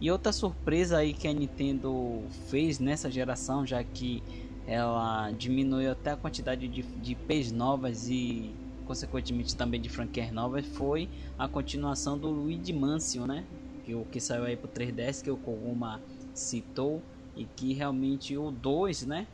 E 0.04 0.10
outra 0.10 0.32
surpresa 0.32 0.98
aí 0.98 1.14
que 1.14 1.26
a 1.26 1.32
Nintendo 1.32 2.24
fez 2.50 2.78
nessa 2.78 3.10
geração, 3.10 3.66
já 3.66 3.82
que 3.82 4.22
ela 4.66 5.30
diminuiu 5.30 5.92
até 5.92 6.10
a 6.10 6.16
quantidade 6.16 6.68
de, 6.68 6.82
de 6.82 7.12
IPs 7.12 7.50
novas 7.50 8.06
e 8.06 8.54
consequentemente 8.84 9.56
também 9.56 9.80
de 9.80 9.88
franquias 9.88 10.30
novas, 10.30 10.66
foi 10.66 11.08
a 11.38 11.48
continuação 11.48 12.18
do 12.18 12.28
Luigi 12.28 12.70
Mansion, 12.70 13.26
né? 13.26 13.46
Que 13.82 13.94
o 13.94 14.04
que 14.04 14.20
saiu 14.20 14.44
aí 14.44 14.58
pro 14.58 14.68
3DS 14.68 15.22
que 15.24 15.30
o 15.30 15.38
Koguma 15.38 16.02
citou 16.34 17.02
e 17.34 17.46
que 17.46 17.72
realmente 17.72 18.36
o 18.36 18.50
2, 18.50 19.06
né? 19.06 19.26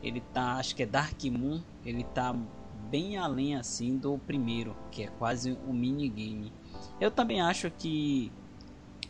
Ele 0.00 0.20
tá, 0.20 0.54
acho 0.54 0.76
que 0.76 0.84
é 0.84 0.86
Dark 0.86 1.20
Moon, 1.24 1.60
ele 1.84 2.04
tá 2.04 2.32
bem 2.88 3.16
além 3.16 3.56
assim 3.56 3.96
do 3.96 4.16
primeiro, 4.18 4.76
que 4.92 5.02
é 5.02 5.08
quase 5.08 5.58
um 5.66 5.72
minigame. 5.72 6.52
Eu 7.00 7.10
também 7.10 7.40
acho 7.40 7.68
que 7.72 8.30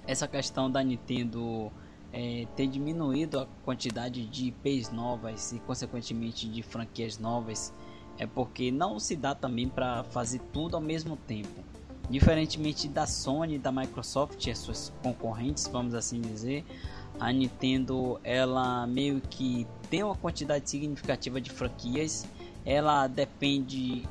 essa 0.07 0.27
questão 0.27 0.71
da 0.71 0.83
Nintendo 0.83 1.71
é, 2.13 2.47
ter 2.57 2.67
diminuído 2.67 3.41
a 3.41 3.47
quantidade 3.65 4.27
de 4.27 4.49
IPs 4.49 4.91
novas 4.91 5.53
e 5.53 5.59
consequentemente 5.61 6.49
de 6.49 6.63
franquias 6.63 7.19
novas 7.19 7.73
é 8.19 8.27
porque 8.27 8.71
não 8.71 8.99
se 8.99 9.17
dá 9.17 9.35
também 9.35 9.69
para 9.69 10.05
fazer 10.05 10.41
tudo 10.53 10.77
ao 10.77 10.83
mesmo 10.83 11.17
tempo. 11.17 11.65
Diferentemente 12.11 12.89
da 12.89 13.07
Sony 13.07 13.59
da 13.59 13.73
Microsoft 13.73 14.45
e 14.47 14.51
as 14.51 14.59
suas 14.59 14.93
concorrentes, 15.03 15.67
vamos 15.67 15.95
assim 15.95 16.21
dizer, 16.21 16.65
a 17.19 17.33
Nintendo 17.33 18.21
ela 18.23 18.87
meio 18.87 19.21
que 19.21 19.67
tem 19.89 20.03
uma 20.03 20.15
quantidade 20.15 20.69
significativa 20.69 21.41
de 21.41 21.51
franquias, 21.51 22.27
ela 22.65 23.07
depende 23.07 24.07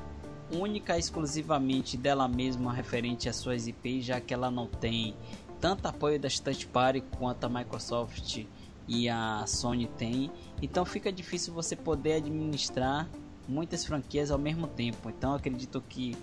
única 0.51 0.97
e 0.97 0.99
exclusivamente 0.99 1.95
dela 1.95 2.27
mesma 2.27 2.73
referente 2.73 3.29
às 3.29 3.35
suas 3.35 3.67
IPs, 3.67 4.05
já 4.05 4.19
que 4.19 4.33
ela 4.33 4.51
não 4.51 4.67
tem 4.67 5.15
tanto 5.61 5.87
apoio 5.87 6.19
da 6.19 6.27
third 6.27 6.67
party 6.67 7.01
quanto 7.17 7.45
a 7.45 7.49
Microsoft 7.49 8.45
e 8.87 9.07
a 9.07 9.45
Sony 9.45 9.87
tem. 9.87 10.31
Então 10.61 10.83
fica 10.83 11.11
difícil 11.11 11.53
você 11.53 11.75
poder 11.75 12.13
administrar 12.13 13.07
muitas 13.47 13.85
franquias 13.85 14.31
ao 14.31 14.39
mesmo 14.39 14.67
tempo. 14.67 15.09
Então 15.09 15.35
acredito 15.35 15.81
que 15.87 16.17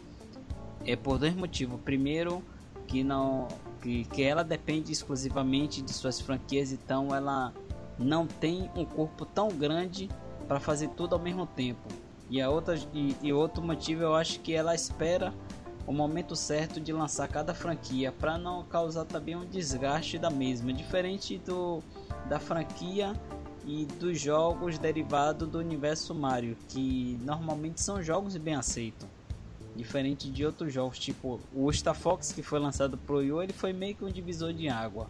é 0.85 0.97
por 0.97 1.19
dois 1.19 1.35
motivos. 1.35 1.81
Primeiro, 1.81 2.43
que 2.87 3.05
não 3.05 3.47
que, 3.81 4.05
que 4.07 4.23
ela 4.23 4.43
depende 4.43 4.91
exclusivamente 4.91 5.81
de 5.81 5.93
suas 5.93 6.21
franquias, 6.21 6.73
então 6.73 7.15
ela 7.15 7.55
não 7.97 8.27
tem 8.27 8.69
um 8.75 8.85
corpo 8.85 9.25
tão 9.25 9.49
grande 9.49 10.11
para 10.49 10.59
fazer 10.59 10.89
tudo 10.89 11.15
ao 11.15 11.21
mesmo 11.21 11.47
tempo. 11.47 11.89
E 12.29 12.41
a 12.43 12.51
outra 12.51 12.79
e, 12.93 13.17
e 13.23 13.33
outro 13.33 13.63
motivo 13.63 14.03
eu 14.03 14.15
acho 14.15 14.41
que 14.41 14.53
ela 14.53 14.75
espera 14.75 15.33
o 15.89 15.93
momento 15.93 16.37
certo 16.37 16.79
de 16.79 16.93
lançar 16.93 17.27
cada 17.29 17.55
franquia 17.55 18.13
para 18.13 18.37
não 18.37 18.63
causar 18.63 19.07
também 19.07 19.35
um 19.35 19.47
desgaste 19.47 20.19
da 20.19 20.29
mesma, 20.29 20.71
diferente 20.71 21.39
do 21.39 21.83
da 22.29 22.39
franquia 22.39 23.19
e 23.67 23.87
dos 23.87 24.21
jogos 24.21 24.79
derivados 24.79 25.49
do 25.49 25.59
universo 25.59 26.15
Mario, 26.15 26.59
que 26.69 27.19
normalmente 27.23 27.81
são 27.81 28.03
jogos 28.03 28.37
bem 28.37 28.55
aceitos. 28.55 29.09
Diferente 29.75 30.31
de 30.31 30.45
outros 30.45 30.71
jogos, 30.75 30.99
tipo 30.99 31.41
o 31.55 31.73
Star 31.73 31.95
Fox 31.95 32.33
que 32.33 32.43
foi 32.43 32.59
lançado 32.59 32.99
pro 32.99 33.21
Wii 33.21 33.45
ele 33.45 33.55
foi 33.55 33.73
meio 33.73 33.95
que 33.95 34.05
um 34.05 34.11
divisor 34.11 34.53
de 34.53 34.69
água. 34.69 35.07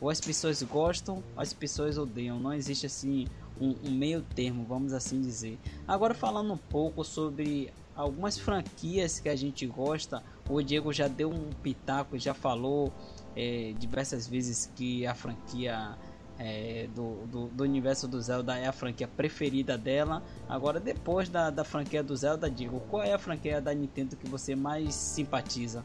Ou 0.00 0.08
as 0.08 0.22
pessoas 0.22 0.62
gostam, 0.62 1.16
ou 1.16 1.42
as 1.42 1.52
pessoas 1.52 1.98
odeiam. 1.98 2.40
Não 2.40 2.54
existe 2.54 2.86
assim 2.86 3.26
um, 3.60 3.74
um 3.84 3.90
meio 3.90 4.22
termo, 4.22 4.64
vamos 4.64 4.94
assim 4.94 5.20
dizer. 5.20 5.58
Agora 5.86 6.14
falando 6.14 6.50
um 6.50 6.58
pouco 6.58 7.04
sobre 7.04 7.70
algumas 7.94 8.38
franquias 8.38 9.20
que 9.20 9.28
a 9.28 9.36
gente 9.36 9.66
gosta. 9.66 10.22
O 10.48 10.60
Diego 10.62 10.92
já 10.92 11.08
deu 11.08 11.30
um 11.30 11.50
pitaco, 11.62 12.18
já 12.18 12.34
falou 12.34 12.92
é, 13.36 13.72
diversas 13.78 14.26
vezes 14.26 14.70
que 14.74 15.06
a 15.06 15.14
franquia 15.14 15.96
é, 16.38 16.88
do, 16.94 17.26
do, 17.26 17.46
do, 17.48 17.64
universo 17.64 18.08
do 18.08 18.20
Zelda 18.20 18.58
é 18.58 18.66
a 18.66 18.72
franquia 18.72 19.08
preferida 19.08 19.78
dela. 19.78 20.22
Agora, 20.48 20.80
depois 20.80 21.28
da, 21.28 21.50
da 21.50 21.64
franquia 21.64 22.02
do 22.02 22.16
Zelda, 22.16 22.50
digo, 22.50 22.80
qual 22.90 23.02
é 23.02 23.12
a 23.12 23.18
franquia 23.18 23.60
da 23.60 23.72
Nintendo 23.72 24.16
que 24.16 24.28
você 24.28 24.54
mais 24.54 24.94
simpatiza? 24.94 25.84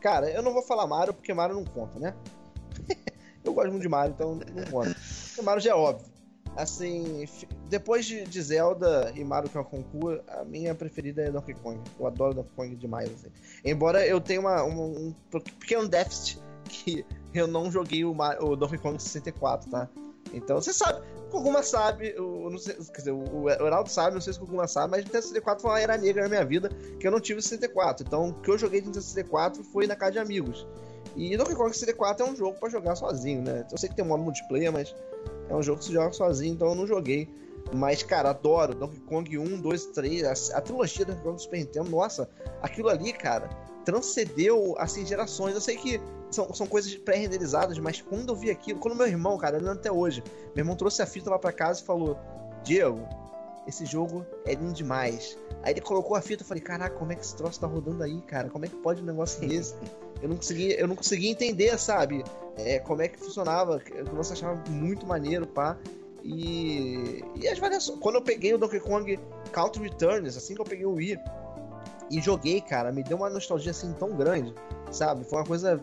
Cara, 0.00 0.28
eu 0.30 0.42
não 0.42 0.52
vou 0.52 0.62
falar 0.62 0.86
Mario 0.86 1.14
porque 1.14 1.32
Mario 1.32 1.56
não 1.56 1.64
conta, 1.64 1.98
né? 1.98 2.14
eu 3.42 3.54
gosto 3.54 3.70
muito 3.70 3.82
de 3.82 3.88
Mario, 3.88 4.12
então 4.14 4.34
não 4.34 4.64
conta. 4.70 4.94
Mario 5.42 5.62
já 5.62 5.70
é 5.70 5.74
óbvio. 5.74 6.13
Assim, 6.56 7.26
depois 7.68 8.06
de, 8.06 8.24
de 8.24 8.42
Zelda 8.42 9.12
e 9.16 9.24
Mario 9.24 9.50
Kart 9.50 9.66
a 10.28 10.44
minha 10.44 10.74
preferida 10.74 11.22
é 11.22 11.30
Donkey 11.30 11.54
Kong. 11.54 11.80
Eu 11.98 12.06
adoro 12.06 12.34
Donkey 12.34 12.52
Kong 12.54 12.76
demais. 12.76 13.10
Assim. 13.10 13.28
Embora 13.64 14.06
eu 14.06 14.20
tenha 14.20 14.40
uma, 14.40 14.62
uma, 14.62 14.82
um 14.82 15.14
pequeno 15.60 15.88
déficit 15.88 16.40
que 16.68 17.04
eu 17.34 17.46
não 17.46 17.70
joguei 17.70 18.04
o, 18.04 18.14
o 18.40 18.56
Donkey 18.56 18.78
Kong 18.78 19.02
64, 19.02 19.70
tá? 19.70 19.88
Então, 20.32 20.60
você 20.60 20.72
sabe, 20.72 21.00
o 21.16 21.30
Koguma 21.30 21.62
sabe, 21.62 22.14
o, 22.18 22.50
não 22.50 22.58
sei, 22.58 22.74
quer 22.74 22.98
dizer, 22.98 23.12
o, 23.12 23.48
Heraldo 23.48 23.90
sabe, 23.90 24.14
não 24.14 24.20
sei 24.20 24.32
se 24.32 24.38
o 24.38 24.42
Koguma 24.42 24.66
sabe, 24.66 24.90
mas 24.92 25.04
Nintendo 25.04 25.22
64 25.22 25.62
foi 25.62 25.70
uma 25.70 25.80
era 25.80 25.96
negra 25.96 26.22
na 26.22 26.28
minha 26.28 26.44
vida, 26.44 26.68
que 26.98 27.06
eu 27.06 27.10
não 27.10 27.20
tive 27.20 27.40
64. 27.40 28.04
Então, 28.06 28.30
o 28.30 28.34
que 28.34 28.50
eu 28.50 28.58
joguei 28.58 28.80
de 28.80 28.86
Nintendo 28.86 29.04
64 29.04 29.62
foi 29.64 29.86
na 29.86 29.94
casa 29.94 30.12
de 30.12 30.18
amigos. 30.18 30.66
E 31.16 31.36
Donkey 31.36 31.54
Kong 31.54 31.72
64 31.72 32.26
é 32.26 32.30
um 32.30 32.34
jogo 32.34 32.58
para 32.58 32.68
jogar 32.68 32.96
sozinho, 32.96 33.42
né? 33.42 33.64
Eu 33.70 33.78
sei 33.78 33.88
que 33.88 33.94
tem 33.94 34.04
um 34.04 34.08
modo 34.08 34.24
multiplayer, 34.24 34.72
mas 34.72 34.94
é 35.48 35.54
um 35.54 35.62
jogo 35.62 35.78
que 35.78 35.86
se 35.86 35.92
joga 35.92 36.12
sozinho, 36.12 36.54
então 36.54 36.68
eu 36.68 36.74
não 36.74 36.86
joguei. 36.86 37.28
Mas, 37.72 38.02
cara, 38.02 38.30
adoro 38.30 38.74
Donkey 38.74 39.00
Kong 39.00 39.38
1, 39.38 39.60
2, 39.60 39.86
3, 39.86 40.24
a, 40.24 40.58
a 40.58 40.60
trilogia 40.60 41.04
do 41.04 41.12
Donkey 41.12 41.24
Kong 41.24 41.42
Super 41.42 41.58
Nintendo, 41.58 41.90
nossa, 41.90 42.28
aquilo 42.62 42.88
ali, 42.88 43.12
cara, 43.12 43.48
transcendeu, 43.84 44.74
assim, 44.78 45.04
gerações. 45.06 45.54
Eu 45.54 45.60
sei 45.60 45.76
que 45.76 46.00
são, 46.30 46.52
são 46.52 46.66
coisas 46.66 46.94
pré-renderizadas, 46.94 47.78
mas 47.78 48.00
quando 48.00 48.30
eu 48.30 48.36
vi 48.36 48.50
aquilo, 48.50 48.78
quando 48.78 48.96
meu 48.96 49.06
irmão, 49.06 49.38
cara, 49.38 49.58
eu 49.58 49.70
até 49.70 49.90
hoje, 49.90 50.22
meu 50.54 50.62
irmão 50.62 50.76
trouxe 50.76 51.02
a 51.02 51.06
fita 51.06 51.30
lá 51.30 51.38
pra 51.38 51.52
casa 51.52 51.80
e 51.80 51.84
falou: 51.84 52.18
Diego, 52.62 53.06
esse 53.66 53.86
jogo 53.86 54.26
é 54.44 54.54
lindo 54.54 54.72
demais. 54.72 55.38
Aí 55.62 55.72
ele 55.72 55.80
colocou 55.80 56.16
a 56.16 56.20
fita 56.20 56.42
e 56.42 56.46
falei, 56.46 56.62
caraca, 56.62 56.96
como 56.96 57.12
é 57.12 57.14
que 57.14 57.22
esse 57.22 57.34
troço 57.34 57.58
tá 57.60 57.66
rodando 57.66 58.02
aí, 58.02 58.20
cara? 58.22 58.48
Como 58.50 58.64
é 58.64 58.68
que 58.68 58.76
pode 58.76 59.02
um 59.02 59.06
negócio 59.06 59.46
desse? 59.46 59.74
Eu 60.20 60.28
não 60.28 60.36
conseguia, 60.36 60.78
eu 60.78 60.86
não 60.86 60.96
conseguia 60.96 61.30
entender, 61.30 61.78
sabe? 61.78 62.22
É, 62.56 62.78
como 62.78 63.02
é 63.02 63.08
que 63.08 63.18
funcionava. 63.18 63.82
Eu 63.94 64.04
você 64.06 64.32
achava 64.32 64.62
muito 64.70 65.06
maneiro, 65.06 65.46
pá. 65.46 65.76
E, 66.22 67.22
e 67.36 67.48
as 67.48 67.58
variações. 67.58 67.98
Quando 67.98 68.16
eu 68.16 68.22
peguei 68.22 68.54
o 68.54 68.58
Donkey 68.58 68.80
Kong 68.80 69.18
Country 69.52 69.82
Returns, 69.84 70.36
assim 70.36 70.54
que 70.54 70.60
eu 70.60 70.64
peguei 70.64 70.86
o 70.86 70.94
Wii 70.94 71.18
e 72.10 72.20
joguei, 72.20 72.60
cara, 72.60 72.92
me 72.92 73.02
deu 73.02 73.16
uma 73.16 73.28
nostalgia 73.28 73.70
assim 73.70 73.92
tão 73.94 74.16
grande, 74.16 74.54
sabe? 74.90 75.24
Foi 75.24 75.38
uma 75.38 75.46
coisa 75.46 75.80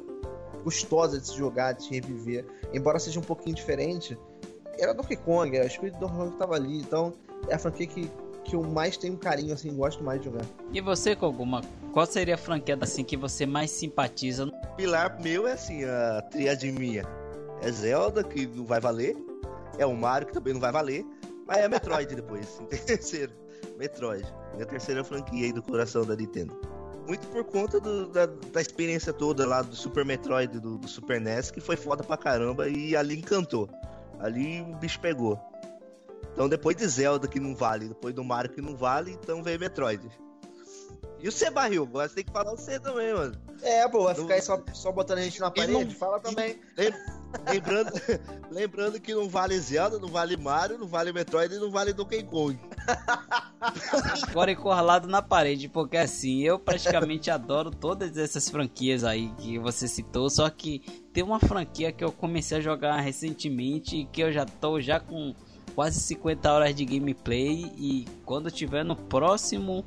gostosa 0.64 1.20
de 1.20 1.28
se 1.28 1.36
jogar, 1.36 1.74
de 1.74 1.84
se 1.84 1.92
reviver. 1.92 2.46
Embora 2.74 3.00
seja 3.00 3.20
um 3.20 3.24
pouquinho 3.24 3.56
diferente, 3.56 4.18
era 4.80 4.94
Donkey 4.94 5.18
Kong, 5.18 5.58
a 5.58 5.66
espírito 5.66 6.00
do 6.00 6.08
Donkey 6.08 6.18
Kong 6.18 6.38
tava 6.38 6.56
ali. 6.56 6.80
Então, 6.80 7.14
é 7.48 7.56
a 7.56 7.60
franquia 7.60 7.88
que, 7.88 8.12
que 8.44 8.56
eu 8.56 8.64
mais 8.64 8.98
tenho 8.98 9.18
carinho, 9.18 9.54
assim, 9.54 9.76
gosto 9.76 10.04
mais 10.04 10.20
de 10.20 10.26
jogar. 10.26 10.46
E 10.72 10.82
você, 10.82 11.16
Koguma, 11.16 11.62
qual 11.94 12.06
seria 12.06 12.36
a 12.36 12.38
franquia 12.38 12.78
assim 12.80 13.04
que 13.04 13.18
você 13.18 13.46
mais 13.46 13.72
simpatiza? 13.72 14.52
Pilar 14.76 15.22
meu 15.22 15.48
é 15.48 15.54
assim, 15.54 15.84
a 15.84 16.22
triade 16.24 16.72
minha. 16.72 17.04
É 17.62 17.72
Zelda, 17.72 18.24
que 18.24 18.48
não 18.48 18.66
vai 18.66 18.80
valer. 18.80 19.16
É 19.78 19.86
o 19.86 19.96
Mario, 19.96 20.28
que 20.28 20.34
também 20.34 20.54
não 20.54 20.62
vai 20.62 20.72
valer. 20.72 21.06
Mas 21.46 21.58
é 21.58 21.68
Metroid 21.68 22.14
depois, 22.16 22.60
em 22.62 22.66
terceiro. 22.66 23.34
Metroid. 23.78 24.26
Minha 24.54 24.66
terceira 24.66 25.04
franquia 25.04 25.46
aí 25.46 25.54
do 25.54 25.62
coração 25.62 26.06
da 26.06 26.16
Nintendo. 26.16 26.56
Muito 27.08 27.28
por 27.28 27.44
conta 27.44 27.80
do, 27.80 28.08
da, 28.08 28.26
da, 28.26 28.62
experiência 28.62 29.12
toda 29.12 29.46
lá 29.46 29.62
do 29.62 29.76
Super 29.76 30.06
Metroid, 30.06 30.60
do, 30.60 30.78
do 30.78 30.88
Super 30.88 31.20
NES, 31.20 31.50
que 31.50 31.60
foi 31.60 31.76
foda 31.76 32.04
pra 32.04 32.16
caramba 32.16 32.70
e 32.70 32.96
ali 32.96 33.18
encantou. 33.18 33.70
Ali 34.20 34.62
o 34.62 34.76
bicho 34.76 35.00
pegou. 35.00 35.40
Então 36.34 36.48
depois 36.48 36.76
de 36.76 36.88
Zelda 36.88 37.28
que 37.28 37.40
não 37.40 37.56
vale, 37.56 37.90
depois 37.90 38.14
do 38.14 38.24
Mario 38.24 38.52
que 38.52 38.62
não 38.62 38.76
vale, 38.76 39.12
então 39.12 39.44
veio 39.44 39.60
Metroid. 39.60 40.10
E 41.22 41.28
o 41.28 41.32
C 41.32 41.52
barril, 41.52 41.86
você 41.86 42.16
tem 42.16 42.24
que 42.24 42.32
falar 42.32 42.52
o 42.52 42.58
C 42.58 42.80
também, 42.80 43.14
mano. 43.14 43.36
É, 43.62 43.88
pô, 43.88 44.06
vai 44.06 44.16
ficar 44.16 44.34
aí 44.34 44.42
só, 44.42 44.60
só 44.74 44.92
botando 44.92 45.20
a 45.20 45.22
gente 45.22 45.40
na 45.40 45.52
parede, 45.52 45.86
não, 45.86 45.92
fala 45.92 46.18
também. 46.22 46.60
Lembrando, 47.48 47.92
lembrando 48.50 49.00
que 49.00 49.14
não 49.14 49.30
vale 49.30 49.58
Zelda, 49.60 50.00
não 50.00 50.08
vale 50.08 50.36
Mario, 50.36 50.80
não 50.80 50.88
vale 50.88 51.14
Metroid 51.14 51.54
e 51.54 51.60
não 51.60 51.70
vale 51.70 51.94
Donkey 51.94 52.24
Kong. 52.24 52.60
Agora 54.28 54.52
encurralado 54.52 55.08
na 55.08 55.22
parede, 55.22 55.70
porque 55.70 55.96
assim, 55.96 56.42
eu 56.42 56.58
praticamente 56.58 57.30
adoro 57.30 57.70
todas 57.70 58.18
essas 58.18 58.50
franquias 58.50 59.04
aí 59.04 59.32
que 59.38 59.60
você 59.60 59.88
citou, 59.88 60.28
só 60.28 60.50
que 60.50 60.80
tem 61.14 61.24
uma 61.24 61.40
franquia 61.40 61.92
que 61.92 62.04
eu 62.04 62.12
comecei 62.12 62.58
a 62.58 62.62
jogar 62.62 63.00
recentemente 63.00 63.98
e 63.98 64.06
que 64.06 64.24
eu 64.24 64.32
já 64.32 64.44
tô 64.44 64.82
já 64.82 65.00
com 65.00 65.36
quase 65.76 66.00
50 66.00 66.52
horas 66.52 66.76
de 66.76 66.86
gameplay 66.86 67.72
e 67.78 68.06
quando 68.26 68.52
tiver 68.52 68.84
no 68.84 68.96
próximo 68.96 69.86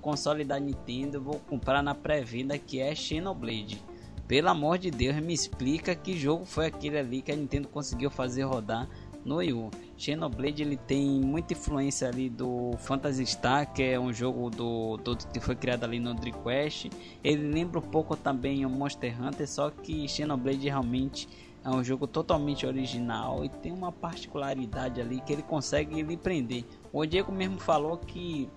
console 0.00 0.44
da 0.44 0.58
Nintendo 0.58 1.20
vou 1.20 1.40
comprar 1.40 1.82
na 1.82 1.94
pré-venda 1.94 2.58
que 2.58 2.80
é 2.80 2.94
Xenoblade. 2.94 3.82
Pelo 4.26 4.48
amor 4.48 4.78
de 4.78 4.90
Deus, 4.90 5.16
me 5.16 5.32
explica 5.32 5.94
que 5.94 6.18
jogo 6.18 6.44
foi 6.44 6.66
aquele 6.66 6.98
ali 6.98 7.22
que 7.22 7.30
a 7.30 7.36
Nintendo 7.36 7.68
conseguiu 7.68 8.10
fazer 8.10 8.42
rodar 8.42 8.88
no 9.24 9.36
Wii 9.36 9.52
U. 9.52 9.70
Xenoblade 9.98 10.62
ele 10.62 10.76
tem 10.76 11.20
muita 11.20 11.52
influência 11.52 12.08
ali 12.08 12.28
do 12.30 12.72
Phantasy 12.78 13.26
Star, 13.26 13.72
que 13.72 13.82
é 13.82 13.98
um 13.98 14.12
jogo 14.12 14.48
do, 14.50 14.96
do 14.98 15.16
que 15.16 15.40
foi 15.40 15.56
criado 15.56 15.84
ali 15.84 15.98
no 15.98 16.14
Dreamcast. 16.14 16.90
Ele 17.24 17.52
lembra 17.52 17.80
um 17.80 17.82
pouco 17.82 18.16
também 18.16 18.64
o 18.64 18.70
Monster 18.70 19.20
Hunter, 19.20 19.48
só 19.48 19.70
que 19.70 20.08
Xenoblade 20.08 20.68
realmente 20.68 21.28
é 21.66 21.70
um 21.70 21.82
jogo 21.82 22.06
totalmente 22.06 22.64
original 22.64 23.44
e 23.44 23.48
tem 23.48 23.72
uma 23.72 23.90
particularidade 23.90 25.00
ali 25.00 25.20
que 25.20 25.32
ele 25.32 25.42
consegue 25.42 26.00
lhe 26.00 26.16
prender. 26.16 26.64
O 26.92 27.04
Diego 27.04 27.32
mesmo 27.32 27.58
falou 27.58 27.98
que 27.98 28.48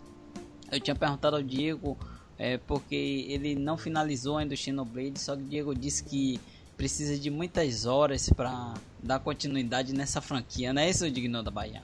eu 0.71 0.79
tinha 0.79 0.95
perguntado 0.95 1.35
ao 1.35 1.41
Diego 1.41 1.97
é, 2.37 2.59
porque 2.59 3.25
ele 3.27 3.55
não 3.55 3.79
finalizou 3.79 4.37
ainda 4.37 4.53
o 4.53 4.57
Xenoblade, 4.57 5.19
só 5.19 5.35
que 5.35 5.41
o 5.41 5.45
Diego 5.45 5.73
disse 5.73 6.03
que 6.03 6.39
precisa 6.77 7.17
de 7.17 7.31
muitas 7.31 7.87
horas 7.87 8.29
para 8.29 8.75
dar 9.01 9.19
continuidade 9.19 9.91
nessa 9.91 10.21
franquia, 10.21 10.71
não 10.71 10.83
é 10.83 10.89
isso, 10.89 11.09
Digno 11.09 11.41
da 11.41 11.49
Bahia? 11.49 11.81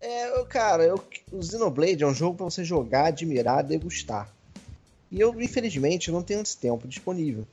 É, 0.00 0.44
cara, 0.46 0.82
eu, 0.82 1.00
o 1.30 1.42
Xenoblade 1.42 2.02
é 2.02 2.06
um 2.06 2.14
jogo 2.14 2.36
para 2.36 2.44
você 2.44 2.64
jogar, 2.64 3.06
admirar, 3.06 3.62
degustar. 3.62 4.28
E 5.12 5.20
eu, 5.20 5.40
infelizmente, 5.40 6.10
não 6.10 6.22
tenho 6.22 6.40
esse 6.42 6.58
tempo 6.58 6.88
disponível. 6.88 7.46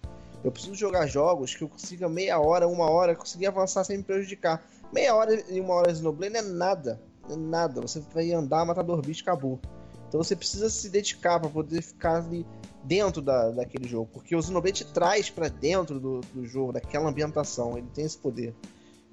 Eu 0.43 0.51
preciso 0.51 0.75
jogar 0.75 1.07
jogos 1.07 1.55
que 1.55 1.63
eu 1.63 1.69
consiga 1.69 2.07
meia 2.07 2.39
hora, 2.39 2.67
uma 2.67 2.89
hora, 2.89 3.15
conseguir 3.15 3.47
avançar 3.47 3.83
sem 3.83 3.97
me 3.97 4.03
prejudicar. 4.03 4.63
Meia 4.93 5.13
hora 5.15 5.43
e 5.51 5.59
uma 5.59 5.73
hora 5.73 5.91
de 5.91 5.97
Xenoblade 5.97 6.33
não 6.33 6.39
é 6.39 6.43
nada. 6.43 7.01
É 7.29 7.35
nada. 7.35 7.81
Você 7.81 7.99
vai 8.13 8.31
andar, 8.31 8.65
matar 8.65 8.83
dor 8.83 9.05
bicho, 9.05 9.23
acabou. 9.23 9.59
Então 10.07 10.23
você 10.23 10.35
precisa 10.35 10.69
se 10.69 10.89
dedicar 10.89 11.39
para 11.39 11.49
poder 11.49 11.81
ficar 11.81 12.17
ali 12.17 12.45
dentro 12.83 13.21
da, 13.21 13.49
daquele 13.49 13.87
jogo. 13.87 14.09
Porque 14.13 14.35
o 14.35 14.41
Xenoblade 14.41 14.85
traz 14.85 15.29
para 15.29 15.49
dentro 15.49 15.99
do, 15.99 16.21
do 16.33 16.45
jogo, 16.45 16.71
daquela 16.71 17.09
ambientação. 17.09 17.77
Ele 17.77 17.87
tem 17.93 18.05
esse 18.05 18.17
poder. 18.17 18.53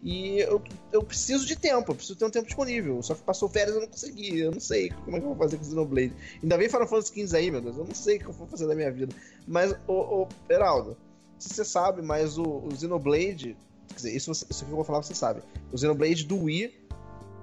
E 0.04 0.38
eu, 0.40 0.62
eu 0.92 1.02
preciso 1.02 1.46
de 1.46 1.56
tempo, 1.56 1.90
eu 1.90 1.94
preciso 1.94 2.18
ter 2.18 2.26
um 2.26 2.30
tempo 2.30 2.46
disponível. 2.46 3.02
Só 3.02 3.14
que 3.14 3.22
passou 3.22 3.48
férias 3.48 3.74
eu 3.74 3.80
não 3.80 3.88
consegui. 3.88 4.38
Eu 4.38 4.52
não 4.52 4.60
sei 4.60 4.90
como 4.90 5.16
é 5.16 5.20
que 5.20 5.24
eu 5.24 5.30
vou 5.30 5.38
fazer 5.38 5.56
com 5.56 5.64
o 5.64 5.66
Xenoblade. 5.66 6.12
Ainda 6.42 6.58
bem 6.58 6.68
Final 6.68 6.86
Fantasy 6.86 7.26
XV 7.26 7.36
aí, 7.36 7.50
meu 7.50 7.62
Deus. 7.62 7.78
Eu 7.78 7.84
não 7.84 7.94
sei 7.94 8.18
o 8.18 8.20
que 8.20 8.26
eu 8.26 8.32
vou 8.32 8.46
fazer 8.46 8.66
da 8.66 8.74
minha 8.74 8.92
vida. 8.92 9.14
Mas, 9.48 9.74
ô, 9.88 9.94
ô 9.94 10.28
Heraldo, 10.48 10.96
se 11.44 11.54
você 11.54 11.64
sabe, 11.64 12.02
mas 12.02 12.38
o, 12.38 12.42
o 12.42 12.68
Xenoblade. 12.74 13.56
Quer 13.88 13.94
dizer, 13.94 14.16
isso, 14.16 14.30
isso 14.30 14.64
que 14.64 14.70
eu 14.70 14.76
vou 14.76 14.84
falar 14.84 15.02
você 15.02 15.14
sabe. 15.14 15.42
O 15.72 15.78
Xenoblade 15.78 16.24
do 16.24 16.44
Wii. 16.44 16.82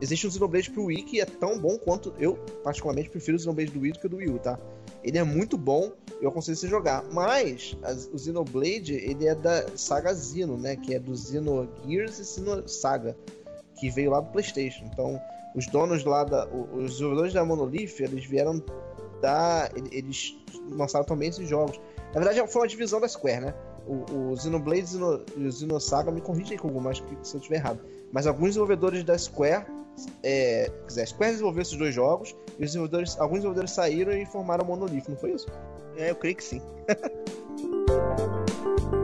Existe 0.02 0.26
um 0.26 0.32
Xenoblade 0.32 0.72
pro 0.72 0.86
Wii 0.86 1.04
que 1.04 1.22
é 1.22 1.26
tão 1.26 1.60
bom 1.60 1.78
quanto. 1.78 2.14
Eu, 2.18 2.36
particularmente, 2.64 3.10
prefiro 3.10 3.38
o 3.38 3.40
Xenoblade 3.40 3.72
do 3.72 3.82
Wii 3.82 3.92
do 3.92 4.00
que 4.00 4.06
o 4.08 4.10
do 4.10 4.18
Wii 4.18 4.30
U, 4.30 4.40
tá? 4.40 4.60
Ele 5.04 5.18
é 5.18 5.24
muito 5.24 5.58
bom, 5.58 5.92
eu 6.20 6.30
aconselho 6.30 6.58
você 6.58 6.68
jogar. 6.68 7.04
Mas 7.12 7.78
o 8.12 8.18
Xenoblade, 8.18 8.94
ele 8.94 9.28
é 9.28 9.36
da 9.36 9.68
saga 9.78 10.16
Xeno, 10.16 10.58
né? 10.58 10.76
Que 10.76 10.96
é 10.96 11.00
do 11.00 11.16
Xenogears 11.16 12.18
e 12.18 12.26
Xeno 12.26 12.68
Saga. 12.68 13.16
Que 13.80 13.90
veio 13.92 14.10
lá 14.10 14.22
do 14.22 14.32
Playstation. 14.32 14.86
Então, 14.86 15.22
os 15.56 15.68
donos 15.68 16.04
lá 16.04 16.24
da... 16.24 16.48
Os 16.48 16.94
desenvolvedores 16.94 17.34
da 17.34 17.46
Monolith, 17.46 18.00
eles 18.00 18.26
vieram 18.26 18.64
da... 19.22 19.70
Eles 19.92 20.36
lançaram 20.72 21.06
também 21.06 21.30
esses 21.30 21.48
jogos. 21.48 21.80
Na 22.14 22.20
verdade, 22.20 22.52
foi 22.52 22.62
uma 22.62 22.68
divisão 22.68 23.00
da 23.00 23.08
Square, 23.08 23.42
né? 23.42 23.56
O, 23.88 24.32
o 24.32 24.38
Xenoblade 24.38 24.96
e 25.36 25.48
o 25.48 25.52
Xenosaga, 25.52 26.12
me 26.12 26.22
corrija 26.22 26.54
aí, 26.54 26.58
Kogu, 26.58 26.82
se 27.24 27.36
eu 27.36 27.40
estiver 27.40 27.58
errado. 27.58 27.80
Mas 28.12 28.28
alguns 28.28 28.50
desenvolvedores 28.50 29.04
da 29.04 29.18
Square 29.18 29.66
é, 30.24 30.72
a 30.88 31.06
Square 31.06 31.32
desenvolveu 31.32 31.62
esses 31.62 31.78
dois 31.78 31.94
jogos 31.94 32.36
e 32.58 32.64
os 32.64 32.72
desenvolvedores, 32.72 33.20
alguns 33.20 33.40
desenvolvedores 33.40 33.72
saíram 33.72 34.14
e 34.14 34.26
formaram 34.26 34.64
a 34.64 34.68
Monolith, 34.68 35.04
não 35.08 35.18
foi 35.18 35.34
isso? 35.34 35.48
É, 35.98 36.12
eu 36.12 36.16
creio 36.16 36.36
que 36.36 36.44
sim. 36.44 36.62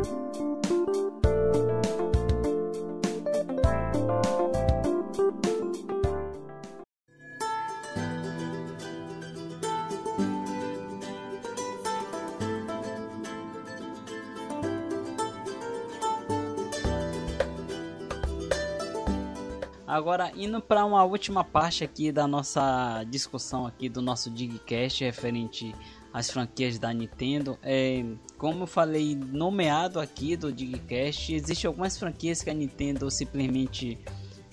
Agora, 19.97 20.31
indo 20.35 20.61
para 20.61 20.85
uma 20.85 21.03
última 21.03 21.43
parte 21.43 21.83
aqui 21.83 22.11
da 22.11 22.27
nossa 22.27 23.03
discussão 23.09 23.65
aqui 23.65 23.89
do 23.89 23.99
nosso 23.99 24.29
Digcast 24.29 25.03
referente 25.03 25.73
às 26.13 26.29
franquias 26.29 26.77
da 26.77 26.93
Nintendo, 26.93 27.57
é, 27.63 28.05
como 28.37 28.61
eu 28.61 28.67
falei 28.67 29.15
nomeado 29.15 29.99
aqui 29.99 30.37
do 30.37 30.53
Digcast, 30.53 31.33
existem 31.33 31.67
algumas 31.67 31.97
franquias 31.97 32.43
que 32.43 32.49
a 32.51 32.53
Nintendo 32.53 33.09
simplesmente 33.09 33.97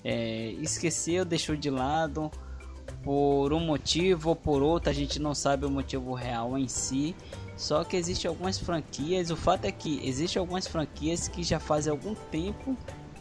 é, 0.03 0.47
esqueceu, 0.53 1.23
deixou 1.23 1.55
de 1.55 1.69
lado 1.69 2.31
por 3.03 3.53
um 3.53 3.59
motivo 3.59 4.29
ou 4.29 4.35
por 4.35 4.63
outro, 4.63 4.89
a 4.89 4.93
gente 4.93 5.19
não 5.19 5.35
sabe 5.35 5.67
o 5.67 5.69
motivo 5.69 6.15
real 6.15 6.57
em 6.57 6.67
si. 6.67 7.15
Só 7.55 7.83
que 7.83 7.95
existem 7.95 8.27
algumas 8.27 8.57
franquias, 8.57 9.29
o 9.29 9.35
fato 9.35 9.65
é 9.65 9.71
que 9.71 10.01
existem 10.03 10.39
algumas 10.39 10.65
franquias 10.65 11.27
que 11.27 11.43
já 11.43 11.59
fazem 11.59 11.91
algum 11.91 12.15
tempo 12.15 12.75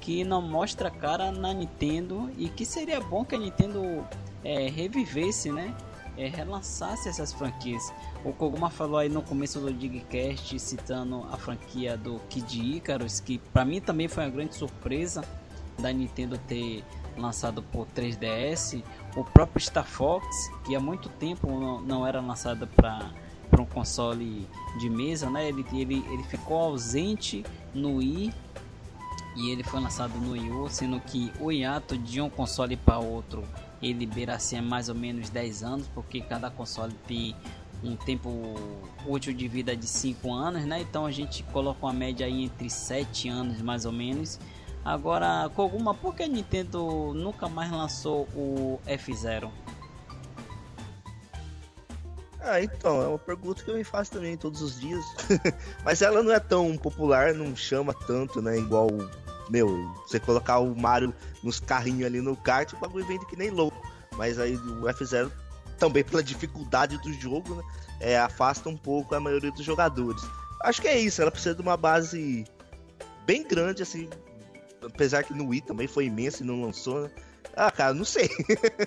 que 0.05 0.23
não 0.23 0.43
mostra 0.43 0.90
cara 0.90 1.33
na 1.33 1.55
Nintendo 1.55 2.31
e 2.37 2.51
que 2.51 2.67
seria 2.67 3.01
bom 3.01 3.25
que 3.25 3.35
a 3.35 3.38
Nintendo 3.38 4.07
é, 4.45 4.69
revivesse, 4.69 5.51
né? 5.51 5.75
É, 6.17 6.29
relançasse 6.29 7.09
essas 7.09 7.33
franquias. 7.33 7.83
O 8.23 8.31
Koguma 8.31 8.69
falou 8.69 8.99
aí 8.99 9.09
no 9.09 9.23
começo 9.23 9.59
do 9.59 9.73
Digcast 9.73 10.61
citando 10.61 11.27
a 11.33 11.38
franquia 11.38 11.97
do 11.97 12.21
Kid 12.29 12.77
Icarus, 12.77 13.19
que 13.19 13.38
para 13.38 13.64
mim 13.64 13.81
também 13.81 14.07
foi 14.07 14.25
uma 14.25 14.31
grande 14.31 14.55
surpresa 14.55 15.25
da 15.79 15.90
Nintendo 15.90 16.38
ter 16.47 16.85
lançado 17.17 17.62
por 17.62 17.87
3DS. 17.97 18.85
O 19.17 19.25
próprio 19.25 19.61
Star 19.64 19.87
Fox, 19.87 20.27
que 20.67 20.77
há 20.77 20.81
muito 20.81 21.09
tempo 21.09 21.49
não, 21.49 21.81
não 21.81 22.07
era 22.07 22.21
lançado 22.21 22.67
para 22.67 23.11
um 23.59 23.64
console 23.64 24.47
de 24.79 24.90
mesa, 24.90 25.31
né? 25.31 25.49
Ele, 25.49 25.64
ele, 25.73 26.05
ele 26.12 26.23
ficou 26.25 26.59
ausente 26.59 27.43
no 27.73 27.97
Wii 27.97 28.33
e 29.37 29.51
ele 29.51 29.62
foi 29.62 29.81
lançado 29.81 30.16
no 30.18 30.33
Wii 30.33 30.70
sendo 30.70 31.01
que 31.01 31.33
o 31.40 31.51
hiato 31.51 31.99
de 31.99 32.20
um 32.20 32.31
console 32.31 32.77
para 32.77 32.99
outro 32.99 33.42
ele 33.83 34.01
libera 34.01 34.35
assim 34.35 34.61
mais 34.61 34.88
ou 34.88 34.94
menos 34.94 35.29
10 35.29 35.62
anos, 35.62 35.88
porque 35.94 36.20
cada 36.20 36.51
console 36.51 36.94
tem 37.07 37.37
um 37.83 37.97
tempo 37.97 38.55
útil 39.07 39.35
de 39.35 39.47
vida 39.47 39.77
de 39.77 39.87
5 39.87 40.33
anos, 40.33 40.64
né? 40.64 40.81
Então 40.81 41.05
a 41.05 41.11
gente 41.11 41.42
coloca 41.44 41.85
uma 41.85 41.92
média 41.92 42.27
aí 42.27 42.44
entre 42.44 42.70
7 42.70 43.29
anos 43.29 43.61
mais 43.61 43.85
ou 43.85 43.92
menos. 43.92 44.38
Agora, 44.85 45.51
com 45.55 45.62
alguma 45.62 45.94
por 45.94 46.14
que 46.14 46.23
a 46.23 46.29
Nintendo 46.29 47.12
nunca 47.14 47.49
mais 47.49 47.70
lançou 47.70 48.29
o 48.35 48.79
F0? 48.87 49.51
Ah, 52.40 52.61
então, 52.62 53.01
é 53.03 53.09
uma 53.09 53.18
pergunta 53.18 53.64
que 53.64 53.70
eu 53.70 53.75
me 53.75 53.85
faço 53.85 54.11
também 54.12 54.37
todos 54.37 54.61
os 54.61 54.79
dias. 54.79 55.03
Mas 55.83 56.03
ela 56.03 56.23
não 56.23 56.31
é 56.31 56.38
tão 56.38 56.77
popular, 56.77 57.33
não 57.33 57.57
chama 57.57 57.94
tanto, 58.07 58.42
né? 58.42 58.59
Igual 58.59 58.88
meu, 59.51 59.69
você 60.07 60.19
colocar 60.19 60.59
o 60.59 60.75
Mario 60.75 61.15
nos 61.43 61.61
carrinhos 61.61 62.07
ali 62.07 62.21
no 62.21 62.37
kart, 62.37 62.73
o 62.73 62.77
bagulho 62.79 63.07
vende 63.07 63.27
que 63.27 63.37
nem 63.37 63.51
louco. 63.51 63.77
Mas 64.17 64.39
aí 64.39 64.57
o 64.57 64.83
F0, 64.83 65.31
também 65.79 66.05
pela 66.05 66.23
dificuldade 66.23 66.99
do 66.99 67.13
jogo, 67.15 67.55
né, 67.55 67.63
é, 68.01 68.19
afasta 68.19 68.69
um 68.69 68.77
pouco 68.77 69.15
a 69.15 69.21
maioria 69.21 69.51
dos 69.51 69.65
jogadores. 69.65 70.23
Acho 70.63 70.81
que 70.81 70.89
é 70.89 70.99
isso, 70.99 71.21
ela 71.21 71.31
precisa 71.31 71.55
de 71.55 71.63
uma 71.63 71.77
base 71.77 72.45
bem 73.27 73.47
grande, 73.47 73.83
assim. 73.83 74.09
Apesar 74.83 75.25
que 75.25 75.35
no 75.35 75.49
Wii 75.49 75.63
também 75.63 75.87
foi 75.87 76.07
imenso 76.07 76.43
e 76.43 76.47
não 76.47 76.63
lançou, 76.63 77.03
né? 77.03 77.11
Ah, 77.57 77.71
cara, 77.71 77.95
não 77.95 78.05
sei. 78.05 78.29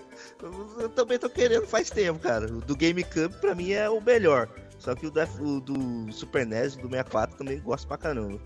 eu 0.79 0.89
também 0.89 1.17
tô 1.17 1.29
querendo 1.29 1.65
faz 1.65 1.89
tempo, 1.89 2.19
cara. 2.19 2.45
O 2.47 2.59
do 2.59 2.75
GameCube 2.75 3.35
pra 3.39 3.55
mim 3.55 3.71
é 3.71 3.89
o 3.89 4.01
melhor. 4.01 4.49
Só 4.77 4.93
que 4.93 5.07
o 5.07 5.11
do, 5.11 5.61
do 5.61 6.11
Super 6.11 6.45
NES, 6.45 6.75
do 6.75 6.89
64 6.89 7.37
também 7.37 7.59
gosto 7.59 7.87
pra 7.87 7.97
caramba. 7.97 8.39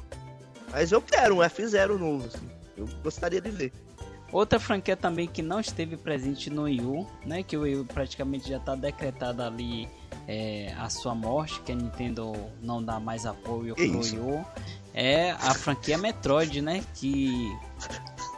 Mas 0.72 0.92
eu 0.92 1.02
quero 1.02 1.36
um 1.36 1.40
F0 1.40 1.98
novo, 1.98 2.26
assim. 2.28 2.50
Eu 2.78 2.88
gostaria 3.04 3.42
de 3.42 3.50
ver. 3.50 3.74
Outra 4.32 4.60
franquia 4.60 4.96
também 4.96 5.28
que 5.28 5.42
não 5.42 5.60
esteve 5.60 5.98
presente 5.98 6.50
no 6.50 6.64
Wii 6.64 6.82
U, 6.82 7.08
né? 7.26 7.44
Que 7.44 7.58
o 7.58 7.62
Wii 7.62 7.76
U 7.78 7.86
praticamente 7.86 8.50
já 8.50 8.58
está 8.58 8.76
decretado 8.76 9.44
ali 9.44 9.90
é, 10.28 10.74
a 10.78 10.90
sua 10.90 11.14
morte, 11.14 11.60
que 11.62 11.72
a 11.74 11.76
Nintendo 11.76 12.34
não 12.62 12.82
dá 12.82 13.00
mais 13.00 13.26
apoio 13.26 13.76
pro 13.76 14.00
Wii 14.00 14.20
U. 14.20 14.46
É 14.94 15.32
a 15.32 15.54
franquia 15.54 15.98
Metroid, 15.98 16.62
né? 16.62 16.82
Que 16.94 17.52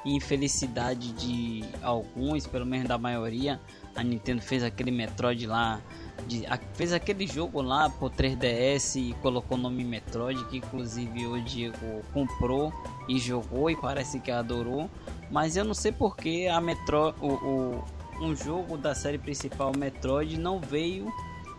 infelicidade 0.04 1.12
de 1.14 1.64
alguns, 1.82 2.48
pelo 2.48 2.66
menos 2.66 2.88
da 2.88 2.98
maioria, 2.98 3.62
a 3.96 4.04
Nintendo 4.04 4.42
fez 4.42 4.64
aquele 4.64 4.92
Metroid 4.92 5.46
lá 5.46 5.80
de, 6.28 6.46
a, 6.46 6.58
fez 6.74 6.94
aquele 6.94 7.28
jogo 7.28 7.62
lá 7.62 7.90
por 7.90 8.12
3DS 8.12 8.96
e 9.10 9.14
colocou 9.16 9.58
o 9.58 9.62
nome 9.62 9.84
Metroid, 9.84 10.44
que 10.46 10.58
inclusive 10.58 11.26
o 11.26 11.42
Diego 11.42 12.02
comprou 12.14 12.74
e 13.08 13.20
jogou 13.20 13.70
e 13.70 13.76
parece 13.76 14.20
que 14.20 14.32
adorou. 14.32 14.90
Mas 15.30 15.56
eu 15.56 15.64
não 15.64 15.74
sei 15.74 15.92
porque 15.92 16.48
a 16.52 16.62
Metro, 16.62 17.14
o, 17.20 17.28
o, 17.28 17.84
um 18.22 18.36
jogo 18.36 18.78
da 18.78 18.96
série 18.96 19.18
principal 19.18 19.72
Metroid 19.76 20.40
não 20.40 20.60
veio 20.60 21.12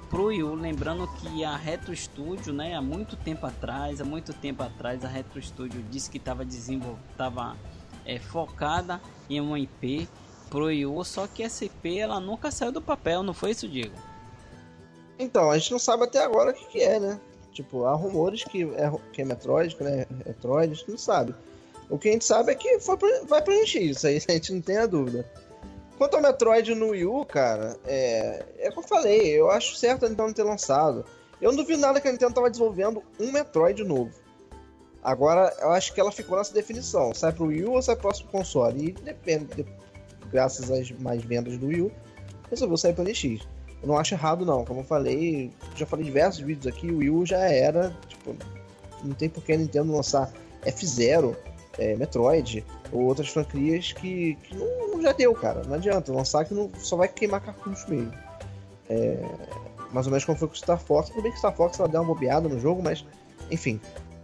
pro 0.08 0.26
Wii 0.26 0.42
U, 0.44 0.54
lembrando 0.54 1.08
que 1.16 1.44
a 1.44 1.56
Retro 1.56 1.94
Studio, 1.94 2.52
né, 2.52 2.74
há 2.74 2.80
muito 2.80 3.16
tempo 3.16 3.46
atrás, 3.46 4.00
há 4.00 4.04
muito 4.04 4.32
tempo 4.32 4.62
atrás 4.62 5.04
a 5.04 5.08
Retro 5.08 5.42
Studio 5.42 5.84
disse 5.90 6.08
que 6.08 6.18
estava 6.18 6.44
estava 6.44 7.56
é, 8.04 8.18
focada 8.18 9.00
em 9.28 9.40
uma 9.40 9.58
IP 9.58 10.08
pro 10.48 10.66
Wii 10.66 10.86
U, 10.86 11.02
só 11.04 11.26
que 11.26 11.42
essa 11.42 11.64
IP 11.64 11.98
ela 11.98 12.20
nunca 12.20 12.50
saiu 12.50 12.70
do 12.70 12.80
papel, 12.80 13.22
não 13.22 13.34
foi 13.34 13.50
isso, 13.50 13.68
Diego? 13.68 14.13
Então, 15.18 15.50
a 15.50 15.58
gente 15.58 15.72
não 15.72 15.78
sabe 15.78 16.04
até 16.04 16.22
agora 16.22 16.50
o 16.50 16.54
que, 16.54 16.66
que 16.66 16.82
é, 16.82 16.98
né? 16.98 17.20
Tipo, 17.52 17.84
há 17.84 17.94
rumores 17.94 18.42
que 18.44 18.64
é, 18.64 18.92
que 19.12 19.22
é 19.22 19.24
Metroid, 19.24 19.76
que 19.76 19.84
é 19.84 20.06
Metroid, 20.26 20.72
a 20.72 20.74
gente 20.74 20.90
não 20.90 20.98
sabe. 20.98 21.34
O 21.88 21.98
que 21.98 22.08
a 22.08 22.12
gente 22.12 22.24
sabe 22.24 22.52
é 22.52 22.54
que 22.54 22.80
foi 22.80 22.96
pra, 22.96 23.08
vai 23.28 23.42
preencher 23.42 23.80
isso 23.80 24.06
aí, 24.06 24.20
a 24.28 24.32
gente 24.32 24.52
não 24.52 24.60
tem 24.60 24.78
a 24.78 24.86
dúvida. 24.86 25.24
Quanto 25.96 26.16
ao 26.16 26.22
Metroid 26.22 26.74
no 26.74 26.88
Wii 26.88 27.06
U, 27.06 27.24
cara, 27.24 27.76
é, 27.86 28.44
é 28.58 28.70
como 28.70 28.84
eu 28.84 28.88
falei, 28.88 29.28
eu 29.28 29.50
acho 29.50 29.76
certo 29.76 30.04
a 30.04 30.08
Nintendo 30.08 30.34
ter 30.34 30.42
lançado. 30.42 31.04
Eu 31.40 31.52
não 31.52 31.56
duvido 31.56 31.80
nada 31.80 32.00
que 32.00 32.08
a 32.08 32.12
Nintendo 32.12 32.34
tava 32.34 32.50
desenvolvendo 32.50 33.02
um 33.20 33.30
Metroid 33.30 33.84
novo. 33.84 34.10
Agora, 35.02 35.54
eu 35.60 35.70
acho 35.70 35.92
que 35.92 36.00
ela 36.00 36.10
ficou 36.10 36.38
nessa 36.38 36.52
definição. 36.52 37.14
Sai 37.14 37.32
pro 37.32 37.46
Wii 37.46 37.66
U 37.66 37.72
ou 37.72 37.82
sai 37.82 37.94
pro 37.94 38.04
próximo 38.04 38.30
console? 38.30 38.88
E 38.88 38.92
depende. 38.92 39.64
graças 40.30 40.70
às 40.70 40.90
mais 40.92 41.22
vendas 41.22 41.58
do 41.58 41.66
Wii 41.66 41.82
U, 41.82 41.92
resolveu 42.50 42.76
sair 42.76 42.94
para 42.94 43.04
NX. 43.04 43.46
Eu 43.84 43.88
não 43.88 43.98
acho 43.98 44.14
errado, 44.14 44.46
não. 44.46 44.64
Como 44.64 44.80
eu 44.80 44.84
falei, 44.84 45.52
já 45.76 45.84
falei 45.84 46.06
diversos 46.06 46.40
vídeos 46.40 46.66
aqui, 46.66 46.90
o 46.90 46.98
Wii 46.98 47.10
U 47.10 47.26
já 47.26 47.40
era, 47.40 47.94
tipo, 48.08 48.34
não 49.02 49.12
tem 49.12 49.28
por 49.28 49.44
que 49.44 49.52
a 49.52 49.58
Nintendo 49.58 49.92
lançar 49.92 50.32
F-Zero, 50.64 51.36
é, 51.78 51.94
Metroid 51.94 52.64
ou 52.90 53.02
outras 53.02 53.28
franquias 53.28 53.92
que, 53.92 54.36
que 54.36 54.56
não, 54.56 54.88
não, 54.88 55.02
já 55.02 55.12
deu, 55.12 55.34
cara. 55.34 55.62
Não 55.64 55.74
adianta 55.74 56.10
lançar 56.10 56.46
que 56.46 56.54
não, 56.54 56.70
só 56.78 56.96
vai 56.96 57.08
queimar 57.08 57.42
cartucho 57.42 57.90
mesmo. 57.90 58.10
É, 58.88 59.18
mais 59.92 60.06
ou 60.06 60.12
menos 60.12 60.24
como 60.24 60.38
foi 60.38 60.48
com 60.48 60.54
Star 60.54 60.80
Fox. 60.80 61.10
Tudo 61.10 61.22
bem 61.22 61.32
que 61.32 61.38
Star 61.38 61.54
Fox 61.54 61.78
ela 61.78 61.86
deu 61.86 62.00
uma 62.00 62.14
bobeada 62.14 62.48
no 62.48 62.58
jogo, 62.58 62.82
mas 62.82 63.04
enfim. 63.50 63.78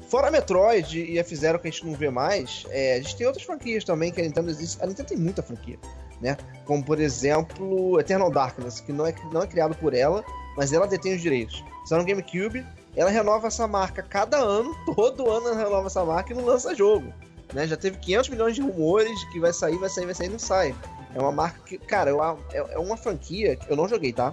Fora 0.08 0.30
Metroid 0.30 0.98
e 0.98 1.18
F-Zero 1.18 1.58
que 1.58 1.68
a 1.68 1.70
gente 1.70 1.84
não 1.84 1.92
vê 1.92 2.08
mais, 2.08 2.64
é, 2.70 2.94
a 2.94 3.00
gente 3.02 3.14
tem 3.14 3.26
outras 3.26 3.44
franquias 3.44 3.84
também 3.84 4.10
que 4.10 4.22
a 4.22 4.24
Nintendo 4.24 4.48
existe. 4.48 4.82
A 4.82 4.86
Nintendo 4.86 5.08
tem 5.10 5.18
muita 5.18 5.42
franquia, 5.42 5.78
né? 6.20 6.36
Como 6.64 6.82
por 6.84 7.00
exemplo 7.00 7.98
Eternal 7.98 8.30
Darkness, 8.30 8.80
que 8.80 8.92
não 8.92 9.06
é, 9.06 9.14
não 9.32 9.42
é 9.42 9.46
criado 9.46 9.74
por 9.76 9.94
ela, 9.94 10.24
mas 10.56 10.72
ela 10.72 10.86
detém 10.86 11.14
os 11.14 11.22
direitos. 11.22 11.64
Só 11.84 11.96
no 11.96 12.04
GameCube, 12.04 12.66
ela 12.94 13.10
renova 13.10 13.46
essa 13.46 13.66
marca 13.66 14.02
cada 14.02 14.36
ano, 14.36 14.74
todo 14.94 15.30
ano 15.30 15.48
ela 15.48 15.56
renova 15.56 15.86
essa 15.86 16.04
marca 16.04 16.32
e 16.32 16.36
não 16.36 16.44
lança 16.44 16.74
jogo. 16.74 17.12
Né? 17.52 17.66
Já 17.66 17.76
teve 17.76 17.98
500 17.98 18.28
milhões 18.28 18.54
de 18.54 18.62
rumores 18.62 19.24
que 19.32 19.40
vai 19.40 19.52
sair, 19.52 19.76
vai 19.78 19.88
sair, 19.88 20.04
vai 20.04 20.14
sair, 20.14 20.28
não 20.28 20.38
sai. 20.38 20.74
É 21.14 21.20
uma 21.20 21.32
marca 21.32 21.60
que, 21.64 21.76
cara, 21.78 22.10
é, 22.52 22.58
é 22.58 22.78
uma 22.78 22.96
franquia 22.96 23.56
que 23.56 23.70
eu 23.70 23.76
não 23.76 23.88
joguei, 23.88 24.12
tá? 24.12 24.32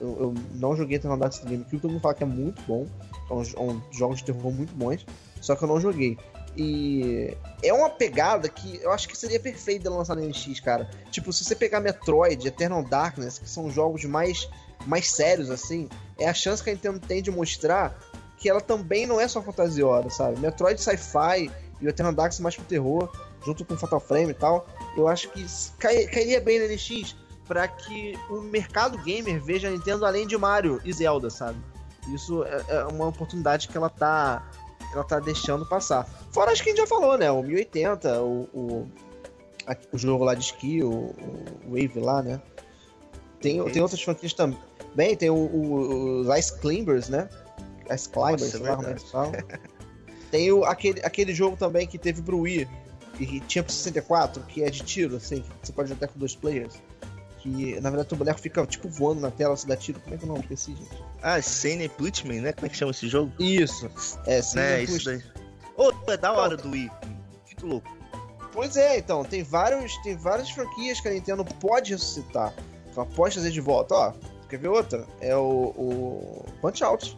Eu, 0.00 0.16
eu 0.20 0.34
não 0.54 0.76
joguei 0.76 0.96
Eternal 0.96 1.18
Darkness 1.18 1.44
no 1.44 1.50
GameCube, 1.50 1.80
todo 1.80 1.90
mundo 1.92 2.00
fala 2.00 2.14
que 2.14 2.22
é 2.22 2.26
muito 2.26 2.60
bom. 2.62 2.86
São, 3.28 3.44
são 3.44 3.82
jogos 3.92 4.18
de 4.18 4.24
terror 4.24 4.50
muito 4.52 4.74
bons, 4.74 5.06
só 5.40 5.54
que 5.54 5.62
eu 5.62 5.68
não 5.68 5.80
joguei. 5.80 6.18
E 6.56 7.36
é 7.62 7.72
uma 7.72 7.90
pegada 7.90 8.48
que 8.48 8.80
eu 8.82 8.90
acho 8.90 9.08
que 9.08 9.16
seria 9.16 9.38
perfeito 9.38 9.82
de 9.82 9.88
lançar 9.88 10.16
no 10.16 10.26
NX, 10.26 10.60
cara. 10.60 10.88
Tipo, 11.10 11.32
se 11.32 11.44
você 11.44 11.54
pegar 11.54 11.80
Metroid, 11.80 12.46
Eternal 12.46 12.82
Darkness, 12.82 13.38
que 13.38 13.48
são 13.48 13.70
jogos 13.70 14.04
mais, 14.04 14.48
mais 14.86 15.10
sérios, 15.10 15.50
assim, 15.50 15.88
é 16.18 16.28
a 16.28 16.34
chance 16.34 16.62
que 16.62 16.70
a 16.70 16.72
Nintendo 16.72 16.98
tem 17.00 17.22
de 17.22 17.30
mostrar 17.30 17.98
que 18.36 18.48
ela 18.48 18.60
também 18.60 19.06
não 19.06 19.20
é 19.20 19.26
só 19.26 19.42
fantasiosa, 19.42 20.10
sabe? 20.10 20.40
Metroid 20.40 20.80
sci-fi 20.80 21.50
e 21.80 21.86
o 21.86 21.88
Eternal 21.88 22.12
Darkness 22.12 22.40
mais 22.40 22.56
pro 22.56 22.64
terror, 22.64 23.10
junto 23.44 23.64
com 23.64 23.76
Fatal 23.76 24.00
Frame 24.00 24.30
e 24.30 24.34
tal, 24.34 24.66
eu 24.96 25.08
acho 25.08 25.28
que 25.30 25.44
cai, 25.78 26.06
cairia 26.06 26.40
bem 26.40 26.58
no 26.60 26.72
NX 26.72 27.16
para 27.46 27.66
que 27.66 28.18
o 28.28 28.40
mercado 28.42 28.98
gamer 28.98 29.42
veja 29.42 29.68
a 29.68 29.70
Nintendo 29.70 30.04
além 30.04 30.26
de 30.26 30.36
Mario 30.36 30.80
e 30.84 30.92
Zelda, 30.92 31.30
sabe? 31.30 31.58
Isso 32.12 32.44
é, 32.44 32.64
é 32.68 32.84
uma 32.84 33.06
oportunidade 33.06 33.68
que 33.68 33.76
ela 33.76 33.88
tá 33.88 34.48
ela 34.92 35.04
tá 35.04 35.20
deixando 35.20 35.66
passar. 35.66 36.04
Fora 36.32 36.50
acho 36.50 36.62
que 36.62 36.70
a 36.70 36.72
gente 36.72 36.80
já 36.80 36.86
falou, 36.86 37.16
né? 37.18 37.30
O 37.30 37.42
1080, 37.42 38.22
o, 38.22 38.48
o, 38.52 38.88
a, 39.66 39.76
o 39.92 39.98
jogo 39.98 40.24
lá 40.24 40.34
de 40.34 40.44
esqui, 40.44 40.82
o, 40.82 41.14
o 41.66 41.70
Wave 41.70 42.00
lá, 42.00 42.22
né? 42.22 42.40
Tem, 43.40 43.62
tem 43.70 43.82
outras 43.82 44.02
franquias 44.02 44.32
também. 44.32 44.58
Bem, 44.94 45.16
tem 45.16 45.30
o, 45.30 45.34
o, 45.34 46.20
os 46.20 46.38
Ice 46.38 46.58
Climbers, 46.60 47.08
né? 47.08 47.28
Ice 47.94 48.08
Climbers, 48.08 48.40
Nossa, 48.40 48.58
sei 48.58 48.60
lá 48.60 48.76
como 48.76 48.88
é 48.88 48.94
que 48.94 49.10
fala. 49.10 49.32
tem 50.30 50.52
o, 50.52 50.64
aquele, 50.64 51.00
aquele 51.04 51.34
jogo 51.34 51.56
também 51.56 51.86
que 51.86 51.98
teve 51.98 52.22
pro 52.22 52.40
Wii 52.40 52.68
e 53.20 53.26
que 53.26 53.40
tinha 53.40 53.62
pro 53.62 53.72
64, 53.72 54.42
que 54.44 54.62
é 54.62 54.70
de 54.70 54.82
tiro, 54.82 55.16
assim, 55.16 55.42
que 55.42 55.66
você 55.66 55.72
pode 55.72 55.88
jogar 55.88 56.08
com 56.08 56.18
dois 56.18 56.34
players. 56.34 56.74
Que 57.38 57.80
na 57.80 57.90
verdade 57.90 58.12
o 58.12 58.16
boneco 58.16 58.40
fica 58.40 58.66
tipo 58.66 58.88
voando 58.88 59.20
na 59.20 59.30
tela, 59.30 59.56
você 59.56 59.66
dá 59.66 59.76
tiro. 59.76 60.00
Como 60.00 60.14
é 60.14 60.18
que 60.18 60.24
é 60.24 60.26
o 60.26 60.28
nome? 60.28 60.40
Esqueci, 60.40 60.74
gente. 60.74 61.02
Ah, 61.22 61.40
Sane 61.42 61.88
Plitman, 61.88 62.40
né? 62.40 62.52
Como 62.52 62.66
é 62.66 62.68
que 62.68 62.76
chama 62.76 62.92
esse 62.92 63.08
jogo? 63.08 63.32
Isso. 63.38 63.90
É, 64.26 64.40
Sane 64.40 64.66
é, 64.66 64.82
isso 64.82 65.04
daí. 65.04 65.22
Ô, 65.76 65.92
oh, 66.06 66.10
é 66.10 66.16
da 66.16 66.32
hora 66.32 66.56
do 66.56 66.70
Wii. 66.70 66.90
Muito 67.46 67.66
louco. 67.66 67.98
Pois 68.52 68.76
é, 68.76 68.98
então, 68.98 69.24
tem 69.24 69.42
vários, 69.42 69.96
tem 69.98 70.16
várias 70.16 70.50
franquias 70.50 71.00
que 71.00 71.08
a 71.08 71.12
Nintendo 71.12 71.44
pode 71.44 71.92
ressuscitar. 71.92 72.52
Ela 72.96 73.06
pode 73.06 73.34
trazer 73.34 73.50
de 73.50 73.60
volta. 73.60 73.94
Ó, 73.94 74.12
quer 74.48 74.58
ver 74.58 74.68
outra? 74.68 75.06
É 75.20 75.36
o, 75.36 75.72
o 75.76 76.44
Punch 76.60 76.82
Out. 76.82 77.16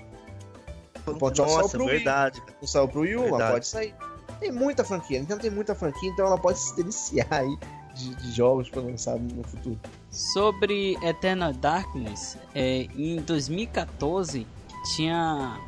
O 1.07 1.15
Punch 1.15 1.41
Out 1.41 1.53
saiu 1.53 1.69
pro 1.69 1.87
verdade. 1.87 2.41
Wii. 2.41 2.55
Não 2.61 2.69
saiu 2.69 2.89
pro 2.89 3.01
Wii 3.01 3.31
mas 3.31 3.51
pode 3.51 3.67
sair. 3.67 3.95
Tem 4.39 4.53
muita 4.53 4.85
franquia. 4.85 5.19
A 5.19 5.21
Nintendo 5.21 5.41
tem 5.41 5.51
muita 5.51 5.75
franquia, 5.75 6.11
então 6.11 6.27
ela 6.27 6.39
pode 6.39 6.59
se 6.59 6.75
deliciar 6.77 7.27
aí 7.31 7.59
de, 8.01 8.15
de 8.15 8.33
jogos 8.33 8.69
para 8.69 8.83
lançar 8.83 9.19
no 9.19 9.43
futuro. 9.45 9.79
Sobre 10.11 10.97
Eternal 11.03 11.53
Darkness, 11.53 12.39
é, 12.55 12.89
em 12.97 13.17
2014 13.17 14.47
tinha 14.95 15.59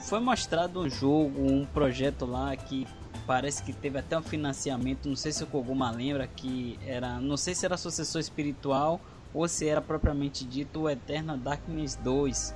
foi 0.00 0.20
mostrado 0.20 0.80
um 0.80 0.88
jogo, 0.88 1.40
um 1.40 1.64
projeto 1.66 2.24
lá 2.24 2.56
que 2.56 2.86
parece 3.26 3.62
que 3.62 3.72
teve 3.72 3.98
até 3.98 4.18
um 4.18 4.22
financiamento, 4.22 5.08
não 5.08 5.16
sei 5.16 5.32
se 5.32 5.44
o 5.44 5.46
Koguma 5.46 5.90
lembra 5.90 6.26
que 6.26 6.78
era, 6.84 7.20
não 7.20 7.36
sei 7.36 7.54
se 7.54 7.64
era 7.64 7.76
sucessor 7.76 8.20
espiritual 8.20 9.00
ou 9.32 9.46
se 9.46 9.68
era 9.68 9.80
propriamente 9.80 10.44
dito 10.44 10.80
o 10.80 10.90
Eternal 10.90 11.36
Darkness 11.36 11.96
2. 11.96 12.54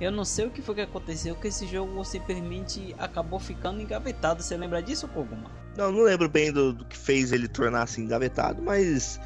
Eu 0.00 0.12
não 0.12 0.24
sei 0.24 0.46
o 0.46 0.50
que 0.50 0.60
foi 0.60 0.74
que 0.74 0.80
aconteceu 0.82 1.34
que 1.34 1.48
esse 1.48 1.66
jogo 1.66 2.04
simplesmente 2.04 2.94
acabou 2.98 3.38
ficando 3.38 3.80
engavetado. 3.80 4.42
Você 4.42 4.56
lembra 4.56 4.82
disso, 4.82 5.08
Koguma? 5.08 5.50
Não, 5.76 5.90
não 5.90 6.02
lembro 6.02 6.28
bem 6.28 6.52
do, 6.52 6.72
do 6.72 6.84
que 6.84 6.96
fez 6.96 7.32
ele 7.32 7.48
tornar-se 7.48 8.00
engavetado, 8.00 8.62
mas 8.62 9.18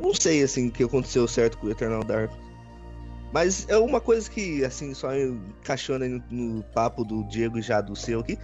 não 0.00 0.12
sei 0.12 0.42
assim 0.42 0.68
o 0.68 0.70
que 0.72 0.82
aconteceu 0.82 1.26
certo 1.28 1.58
com 1.58 1.68
o 1.68 1.70
Eternal 1.70 2.02
Dark. 2.02 2.32
Mas 3.32 3.68
é 3.68 3.78
uma 3.78 4.00
coisa 4.00 4.28
que, 4.28 4.64
assim, 4.64 4.92
só 4.92 5.14
encaixando 5.14 6.08
no, 6.08 6.22
no, 6.30 6.62
papo 6.64 7.04
do 7.04 7.22
Diego 7.28 7.58
e 7.58 7.62
já 7.62 7.80
do 7.80 7.94
seu 7.94 8.20
aqui. 8.20 8.36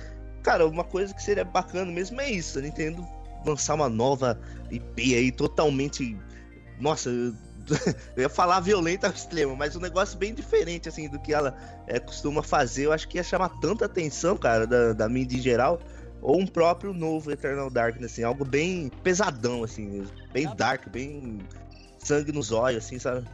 Cara, 0.44 0.64
uma 0.64 0.84
coisa 0.84 1.12
que 1.12 1.20
seria 1.20 1.44
bacana 1.44 1.90
mesmo 1.90 2.20
é 2.20 2.30
isso, 2.30 2.58
a 2.58 2.62
Nintendo 2.62 3.04
lançar 3.44 3.74
uma 3.74 3.88
nova 3.88 4.40
IP 4.70 5.14
aí 5.14 5.32
totalmente. 5.32 6.16
Nossa, 6.80 7.10
eu 8.16 8.22
ia 8.22 8.28
falar 8.28 8.60
violenta 8.60 9.06
ao 9.06 9.12
extremo, 9.12 9.56
mas 9.56 9.74
um 9.76 9.80
negócio 9.80 10.18
bem 10.18 10.34
diferente, 10.34 10.88
assim, 10.88 11.08
do 11.08 11.18
que 11.18 11.32
ela 11.32 11.56
é, 11.86 11.98
costuma 11.98 12.42
fazer. 12.42 12.86
Eu 12.86 12.92
acho 12.92 13.08
que 13.08 13.18
ia 13.18 13.24
chamar 13.24 13.48
tanta 13.60 13.86
atenção, 13.86 14.36
cara, 14.36 14.66
da, 14.66 14.92
da 14.92 15.08
mídia 15.08 15.36
em 15.36 15.42
geral 15.42 15.80
ou 16.22 16.40
um 16.40 16.46
próprio 16.46 16.92
novo 16.92 17.30
Eternal 17.30 17.70
Darkness, 17.70 18.12
assim, 18.12 18.22
algo 18.24 18.44
bem 18.44 18.90
pesadão, 19.02 19.62
assim 19.62 19.86
mesmo. 19.86 20.16
Bem 20.32 20.48
dark, 20.56 20.88
bem 20.88 21.38
sangue 21.98 22.32
nos 22.32 22.52
olhos, 22.52 22.84
assim, 22.84 22.98
sabe? 22.98 23.26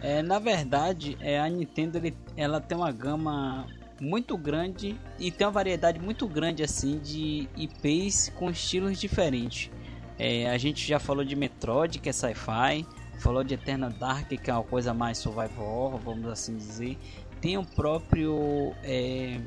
É, 0.00 0.22
na 0.22 0.38
verdade, 0.38 1.16
é, 1.20 1.38
a 1.38 1.48
Nintendo 1.48 1.98
ele, 1.98 2.16
ela 2.36 2.60
tem 2.60 2.76
uma 2.76 2.90
gama 2.90 3.66
muito 4.00 4.36
grande 4.36 4.98
e 5.18 5.30
tem 5.30 5.46
uma 5.46 5.52
variedade 5.52 6.00
muito 6.00 6.26
grande 6.26 6.62
assim 6.62 6.98
de 6.98 7.48
IPs 7.56 8.32
com 8.34 8.50
estilos 8.50 8.98
diferentes. 8.98 9.70
É, 10.18 10.50
a 10.50 10.58
gente 10.58 10.86
já 10.86 10.98
falou 10.98 11.24
de 11.24 11.36
Metroid, 11.36 11.98
que 12.00 12.08
é 12.08 12.12
sci-fi, 12.12 12.84
falou 13.22 13.44
de 13.44 13.54
Eternal 13.54 13.90
Dark, 13.90 14.28
que 14.28 14.50
é 14.50 14.52
uma 14.52 14.64
coisa 14.64 14.92
mais 14.92 15.18
survival, 15.18 16.00
vamos 16.04 16.26
assim 16.26 16.56
dizer. 16.56 16.98
Tem 17.40 17.56
o 17.56 17.64
próprio 17.64 18.72
é, 18.82 19.40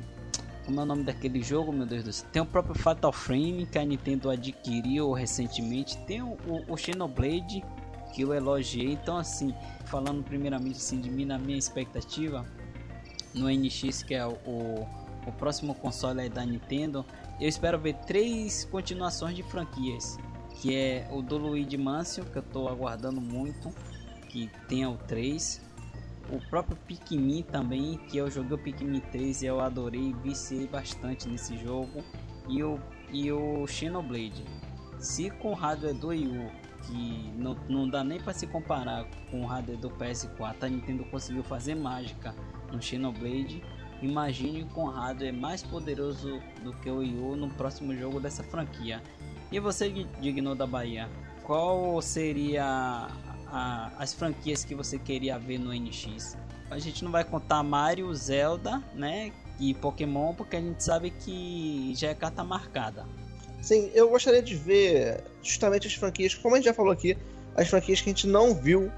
como 0.65 0.79
é 0.79 0.83
o 0.83 0.85
nome 0.85 1.03
daquele 1.03 1.43
jogo, 1.43 1.71
meu 1.71 1.85
Deus 1.85 2.03
do 2.03 2.11
céu? 2.11 2.27
Tem 2.31 2.41
o 2.41 2.45
próprio 2.45 2.73
Fatal 2.73 3.11
Frame 3.11 3.67
que 3.71 3.77
a 3.77 3.85
Nintendo 3.85 4.29
adquiriu 4.29 5.11
recentemente. 5.11 5.97
Tem 5.99 6.23
o, 6.23 6.37
o, 6.47 6.73
o 6.73 6.77
Xenoblade 6.77 7.63
que 8.13 8.21
eu 8.21 8.33
elogiei. 8.33 8.93
Então, 8.93 9.17
assim, 9.17 9.53
falando 9.85 10.23
primeiramente 10.23 10.77
assim, 10.77 10.99
de 10.99 11.09
mim, 11.09 11.25
na 11.25 11.37
minha 11.37 11.57
expectativa, 11.57 12.45
no 13.33 13.47
NX, 13.47 14.03
que 14.03 14.15
é 14.15 14.25
o, 14.25 14.31
o, 14.45 14.87
o 15.27 15.31
próximo 15.33 15.75
console 15.75 16.29
da 16.29 16.45
Nintendo, 16.45 17.05
eu 17.39 17.47
espero 17.47 17.77
ver 17.77 17.93
três 18.07 18.65
continuações 18.65 19.35
de 19.35 19.43
franquias. 19.43 20.17
Que 20.61 20.75
é 20.75 21.07
o 21.11 21.21
do 21.21 21.37
Luigi 21.37 21.77
Mansion, 21.77 22.25
que 22.25 22.37
eu 22.37 22.41
estou 22.41 22.69
aguardando 22.69 23.21
muito, 23.21 23.73
que 24.29 24.49
tenha 24.67 24.89
o 24.89 24.97
3 24.97 25.65
o 26.29 26.39
próprio 26.49 26.77
Pikmin 26.87 27.43
também, 27.43 27.97
que 28.09 28.17
eu 28.17 28.29
joguei 28.29 28.55
o 28.55 28.57
Pikmin 28.57 28.99
3 28.99 29.43
e 29.43 29.45
eu 29.45 29.59
adorei, 29.59 30.13
viciei 30.23 30.67
bastante 30.67 31.27
nesse 31.27 31.57
jogo. 31.57 32.03
E 32.47 32.63
o, 32.63 32.79
e 33.11 33.31
o 33.31 33.65
Xenoblade. 33.67 34.43
Se 34.99 35.29
com 35.29 35.51
o 35.51 35.53
hardware 35.53 35.93
do 35.93 36.07
Wii 36.07 36.27
U, 36.27 36.51
que 36.83 37.31
não, 37.35 37.55
não 37.67 37.89
dá 37.89 38.03
nem 38.03 38.19
para 38.19 38.33
se 38.33 38.47
comparar 38.47 39.05
com 39.29 39.41
o 39.41 39.45
hardware 39.45 39.79
do 39.79 39.89
PS4, 39.91 40.55
a 40.61 40.69
Nintendo 40.69 41.03
conseguiu 41.05 41.43
fazer 41.43 41.75
mágica 41.75 42.35
no 42.71 42.81
Xenoblade. 42.81 43.63
Imagine 44.01 44.65
com 44.65 44.85
hardware 44.85 45.33
mais 45.33 45.63
poderoso 45.63 46.39
do 46.63 46.73
que 46.73 46.89
o 46.89 46.97
Wii 46.97 47.17
U 47.17 47.35
no 47.35 47.49
próximo 47.49 47.95
jogo 47.95 48.19
dessa 48.19 48.43
franquia. 48.43 49.01
E 49.51 49.59
você, 49.59 49.89
Digno 50.19 50.55
da 50.55 50.67
Bahia, 50.67 51.09
qual 51.43 52.01
seria 52.01 53.09
a, 53.55 53.91
as 53.97 54.13
franquias 54.13 54.65
que 54.65 54.75
você 54.75 54.99
queria 54.99 55.39
ver 55.39 55.57
no 55.57 55.73
NX. 55.73 56.37
A 56.69 56.77
gente 56.77 57.03
não 57.03 57.11
vai 57.11 57.23
contar 57.23 57.63
Mario, 57.63 58.13
Zelda, 58.13 58.83
né? 58.93 59.31
E 59.59 59.73
Pokémon, 59.73 60.33
porque 60.33 60.57
a 60.57 60.61
gente 60.61 60.83
sabe 60.83 61.11
que 61.11 61.93
já 61.95 62.09
é 62.09 62.13
carta 62.13 62.43
marcada. 62.43 63.05
Sim, 63.61 63.89
eu 63.93 64.09
gostaria 64.09 64.41
de 64.41 64.55
ver 64.55 65.23
justamente 65.41 65.87
as 65.87 65.93
franquias, 65.93 66.35
como 66.35 66.55
a 66.55 66.57
gente 66.57 66.65
já 66.65 66.73
falou 66.73 66.91
aqui, 66.91 67.17
as 67.55 67.69
franquias 67.69 68.01
que 68.01 68.09
a 68.09 68.13
gente 68.13 68.27
não 68.27 68.53
viu 68.53 68.91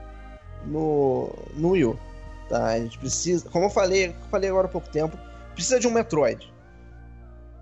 no, 0.65 1.31
no 1.55 1.71
Wii 1.71 1.85
U. 1.85 1.99
Tá? 2.49 2.65
A 2.65 2.79
gente 2.79 2.97
precisa, 2.97 3.47
como 3.49 3.65
eu 3.65 3.69
falei, 3.69 4.15
falei 4.31 4.49
agora 4.49 4.67
há 4.67 4.71
pouco 4.71 4.89
tempo, 4.89 5.17
precisa 5.53 5.79
de 5.79 5.87
um 5.87 5.91
Metroid. 5.91 6.51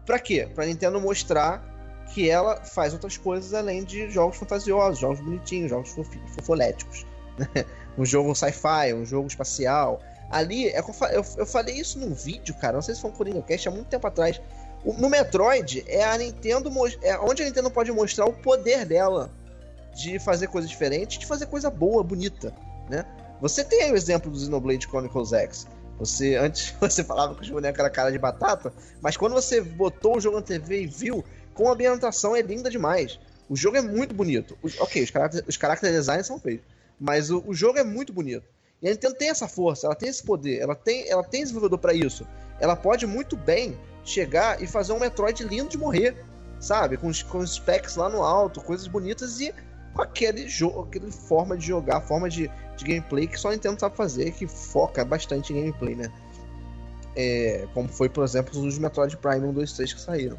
Pra 0.06 0.20
quê? 0.20 0.48
Pra 0.54 0.66
Nintendo 0.66 1.02
mostrar 1.02 1.75
que 2.14 2.30
ela 2.30 2.58
faz 2.58 2.94
outras 2.94 3.18
coisas 3.18 3.54
além 3.54 3.84
de 3.84 4.10
jogos 4.10 4.38
fantasiosos, 4.38 5.00
jogos 5.00 5.20
bonitinhos, 5.20 5.70
jogos 5.70 5.90
fofoléticos. 6.36 7.06
Né? 7.38 7.66
um 7.98 8.06
jogo 8.06 8.34
sci-fi, 8.36 8.94
um 8.94 9.06
jogo 9.06 9.28
espacial. 9.28 10.00
Ali, 10.30 10.68
é 10.70 10.80
eu, 10.80 11.26
eu 11.38 11.46
falei 11.46 11.76
isso 11.76 12.00
num 12.00 12.14
vídeo, 12.14 12.56
cara, 12.56 12.74
não 12.74 12.82
sei 12.82 12.96
se 12.96 13.02
foi 13.02 13.12
um 13.12 13.14
Coringa 13.14 13.42
Cast 13.42 13.68
há 13.68 13.72
muito 13.72 13.88
tempo 13.88 14.08
atrás. 14.08 14.42
O, 14.84 14.94
no 14.94 15.10
Metroid, 15.10 15.84
é 15.88 16.04
a 16.04 16.18
Nintendo, 16.18 16.72
é 17.02 17.18
onde 17.20 17.42
a 17.42 17.46
Nintendo 17.46 17.70
pode 17.70 17.92
mostrar 17.92 18.26
o 18.26 18.34
poder 18.34 18.86
dela 18.86 19.32
de 19.96 20.20
fazer 20.20 20.48
coisas 20.48 20.70
diferentes, 20.70 21.18
de 21.18 21.26
fazer 21.26 21.46
coisa 21.46 21.70
boa, 21.70 22.04
bonita, 22.04 22.54
né? 22.90 23.06
Você 23.42 23.64
tem 23.64 23.84
aí 23.84 23.92
o 23.92 23.96
exemplo 23.96 24.30
do 24.30 24.38
Xenoblade 24.38 24.88
Chronicles 24.88 25.34
X. 25.34 25.68
Você 26.00 26.36
antes 26.36 26.74
você 26.80 27.04
falava 27.04 27.36
que 27.36 27.50
o 27.50 27.54
boneco 27.54 27.80
era 27.80 27.90
cara 27.90 28.12
de 28.12 28.20
batata, 28.20 28.74
mas 29.02 29.16
quando 29.16 29.34
você 29.34 29.62
botou 29.62 30.18
o 30.18 30.20
jogo 30.20 30.38
na 30.38 30.44
TV 30.44 30.84
e 30.84 30.88
viu, 30.88 31.24
com 31.56 31.70
a 31.70 31.74
ambientação 31.74 32.36
é 32.36 32.42
linda 32.42 32.70
demais. 32.70 33.18
O 33.50 33.56
jogo 33.56 33.78
é 33.78 33.82
muito 33.82 34.14
bonito. 34.14 34.56
Os, 34.62 34.80
ok, 34.80 35.02
os 35.02 35.10
character, 35.10 35.44
os 35.48 35.56
character 35.56 35.92
designs 35.92 36.28
são 36.28 36.40
feios, 36.40 36.62
mas 37.00 37.32
o, 37.32 37.44
o, 37.48 37.54
jogo 37.54 37.80
é 37.80 37.84
muito 37.84 38.14
bonito. 38.14 38.46
E 38.82 38.88
a 38.88 38.92
Nintendo 38.92 39.16
tem 39.16 39.30
essa 39.30 39.48
força, 39.48 39.88
ela 39.88 39.96
tem 39.96 40.10
esse 40.10 40.22
poder, 40.22 40.60
ela 40.60 40.76
tem, 40.76 41.10
ela 41.10 41.24
tem 41.24 41.42
desenvolvedor 41.42 41.80
para 41.80 41.94
isso. 41.94 42.28
Ela 42.60 42.76
pode 42.76 43.08
muito 43.08 43.36
bem 43.38 43.78
chegar 44.04 44.62
e 44.62 44.68
fazer 44.68 44.94
um 44.94 45.00
Metroid 45.00 45.44
lindo 45.44 45.70
de 45.70 45.78
morrer, 45.78 46.16
sabe? 46.60 46.98
Com, 46.98 47.10
com 47.30 47.38
os 47.40 47.56
specs 47.56 47.96
lá 47.96 48.10
no 48.10 48.22
alto, 48.22 48.62
coisas 48.62 48.88
bonitas 48.88 49.40
e 49.40 49.54
com 49.94 50.02
aquele 50.02 50.48
jogo, 50.48 50.82
aquele 50.82 51.10
forma 51.10 51.58
de 51.58 51.68
jogar, 51.68 52.02
forma 52.02 52.30
de, 52.30 52.52
de 52.76 52.86
gameplay 52.86 53.28
que 53.28 53.40
só 53.40 53.48
a 53.48 53.52
Nintendo 53.52 53.80
sabe 53.80 53.96
fazer, 53.96 54.32
que 54.32 54.46
foca 54.46 55.06
bastante 55.06 55.54
em 55.54 55.56
gameplay, 55.58 55.96
né? 55.96 56.12
É, 57.16 57.66
como 57.74 57.88
foi, 57.88 58.10
por 58.10 58.26
exemplo, 58.26 58.60
os 58.60 58.78
Metroid 58.78 59.16
Prime 59.16 59.48
1, 59.48 59.54
2, 59.54 59.72
3 59.72 59.94
que 59.94 60.02
saíram. 60.02 60.38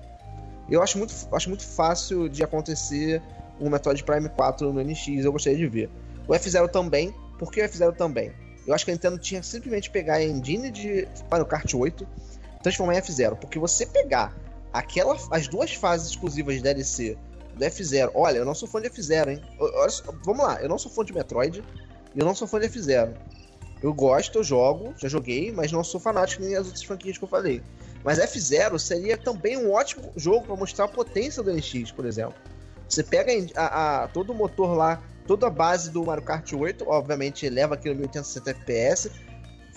Eu 0.69 0.83
acho 0.83 0.99
muito, 0.99 1.15
acho 1.33 1.49
muito 1.49 1.65
fácil 1.65 2.29
de 2.29 2.43
acontecer 2.43 3.23
um 3.61 3.71
Metroid 3.71 4.03
Prime 4.05 4.29
4 4.29 4.73
no 4.73 4.83
NX, 4.83 5.25
eu 5.25 5.33
gostaria 5.33 5.59
de 5.59 5.67
ver. 5.67 5.91
O 6.29 6.33
F0 6.33 6.69
também, 6.69 7.15
por 7.39 7.51
que 7.51 7.61
o 7.61 7.65
F0 7.65 7.95
também? 7.95 8.33
Eu 8.67 8.75
acho 8.75 8.85
que 8.85 8.91
a 8.91 8.95
Nintendo 8.95 9.19
tinha 9.19 9.43
simplesmente 9.43 9.91
pegar 9.91 10.15
a 10.15 10.25
engine 10.25 10.71
de 10.71 11.07
Mario 11.31 11.47
Kart 11.47 11.73
8 11.73 12.07
transformar 12.63 12.97
em 12.97 13.01
F0, 13.01 13.37
porque 13.37 13.59
você 13.59 13.87
pegar 13.87 14.37
aquela, 14.73 15.17
as 15.31 15.47
duas 15.47 15.73
fases 15.73 16.11
exclusivas 16.11 16.57
de 16.57 16.63
DLC 16.63 17.17
do 17.55 17.65
F0. 17.65 18.11
Olha, 18.15 18.39
eu 18.39 18.45
não 18.45 18.55
sou 18.55 18.69
fã 18.69 18.81
de 18.81 18.91
F0, 18.91 19.29
hein? 19.29 19.43
Vamos 20.25 20.45
lá, 20.45 20.61
eu 20.61 20.69
não 20.69 20.79
sou 20.79 20.91
fã 20.91 21.05
de 21.05 21.13
Metroid 21.13 21.63
eu 22.17 22.25
não 22.25 22.35
sou 22.35 22.49
fã 22.49 22.59
de 22.59 22.67
F0. 22.67 23.15
Eu 23.83 23.93
gosto, 23.93 24.39
eu 24.39 24.45
jogo, 24.45 24.95
já 24.97 25.07
joguei, 25.07 25.53
mas 25.53 25.71
não 25.71 25.85
sou 25.85 26.01
fanático 26.01 26.43
nem 26.43 26.57
as 26.57 26.67
outras 26.67 26.83
franquias 26.83 27.19
que 27.19 27.25
eu 27.25 27.29
falei. 27.29 27.63
Mas 28.07 28.21
F0 28.21 28.79
seria 28.79 29.19
também 29.19 29.57
um 29.57 29.73
ótimo 29.73 30.13
jogo 30.15 30.47
para 30.47 30.55
mostrar 30.55 30.85
a 30.85 30.89
potência 30.89 31.43
do 31.43 31.53
NX, 31.53 31.91
por 31.91 32.07
exemplo. 32.07 32.37
Você 32.89 33.03
pega 33.03 33.33
a, 33.57 34.05
a, 34.05 34.09
todo 34.09 34.31
o 34.31 34.35
motor 34.35 34.77
lá, 34.77 35.03
toda 35.27 35.49
a 35.49 35.51
base 35.51 35.91
do 35.91 36.05
Mario 36.05 36.23
Kart 36.23 36.53
8, 36.53 36.89
obviamente 36.89 37.45
eleva 37.45 37.75
aquilo 37.75 37.97
a 37.97 37.99
1060 37.99 38.51
FPS, 38.51 39.11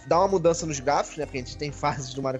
dá 0.05 0.19
uma 0.19 0.27
mudança 0.27 0.63
nos 0.67 0.80
gráficos, 0.80 1.17
né? 1.17 1.25
Porque 1.25 1.39
a 1.39 1.41
gente 1.41 1.57
tem 1.57 1.71
fases 1.71 2.13
do 2.13 2.21
Mario 2.21 2.39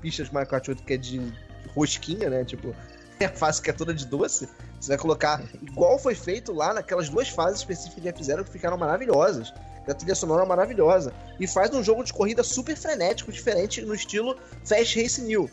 pistas 0.00 0.28
do 0.28 0.34
Mario 0.34 0.50
Kart 0.50 0.66
8 0.66 0.82
que 0.82 0.94
é 0.94 0.96
de 0.96 1.32
rosquinha, 1.76 2.28
né? 2.28 2.44
Tipo, 2.44 2.74
é 3.20 3.26
a 3.26 3.30
fase 3.30 3.62
que 3.62 3.70
é 3.70 3.72
toda 3.72 3.94
de 3.94 4.06
doce. 4.06 4.48
Você 4.80 4.88
vai 4.88 4.98
colocar 4.98 5.44
igual 5.62 5.96
foi 5.96 6.16
feito 6.16 6.52
lá 6.52 6.74
naquelas 6.74 7.08
duas 7.08 7.28
fases 7.28 7.60
específicas 7.60 8.02
de 8.02 8.12
F0 8.12 8.42
que 8.42 8.50
ficaram 8.50 8.76
maravilhosas. 8.76 9.54
A 9.90 9.94
trilha 9.94 10.14
sonora 10.14 10.44
é 10.44 10.46
maravilhosa. 10.46 11.12
E 11.38 11.46
faz 11.46 11.72
um 11.74 11.82
jogo 11.82 12.04
de 12.04 12.12
corrida 12.12 12.42
super 12.42 12.76
frenético, 12.76 13.32
diferente 13.32 13.82
no 13.82 13.94
estilo 13.94 14.36
Fast 14.64 15.00
Race 15.00 15.20
New. 15.20 15.50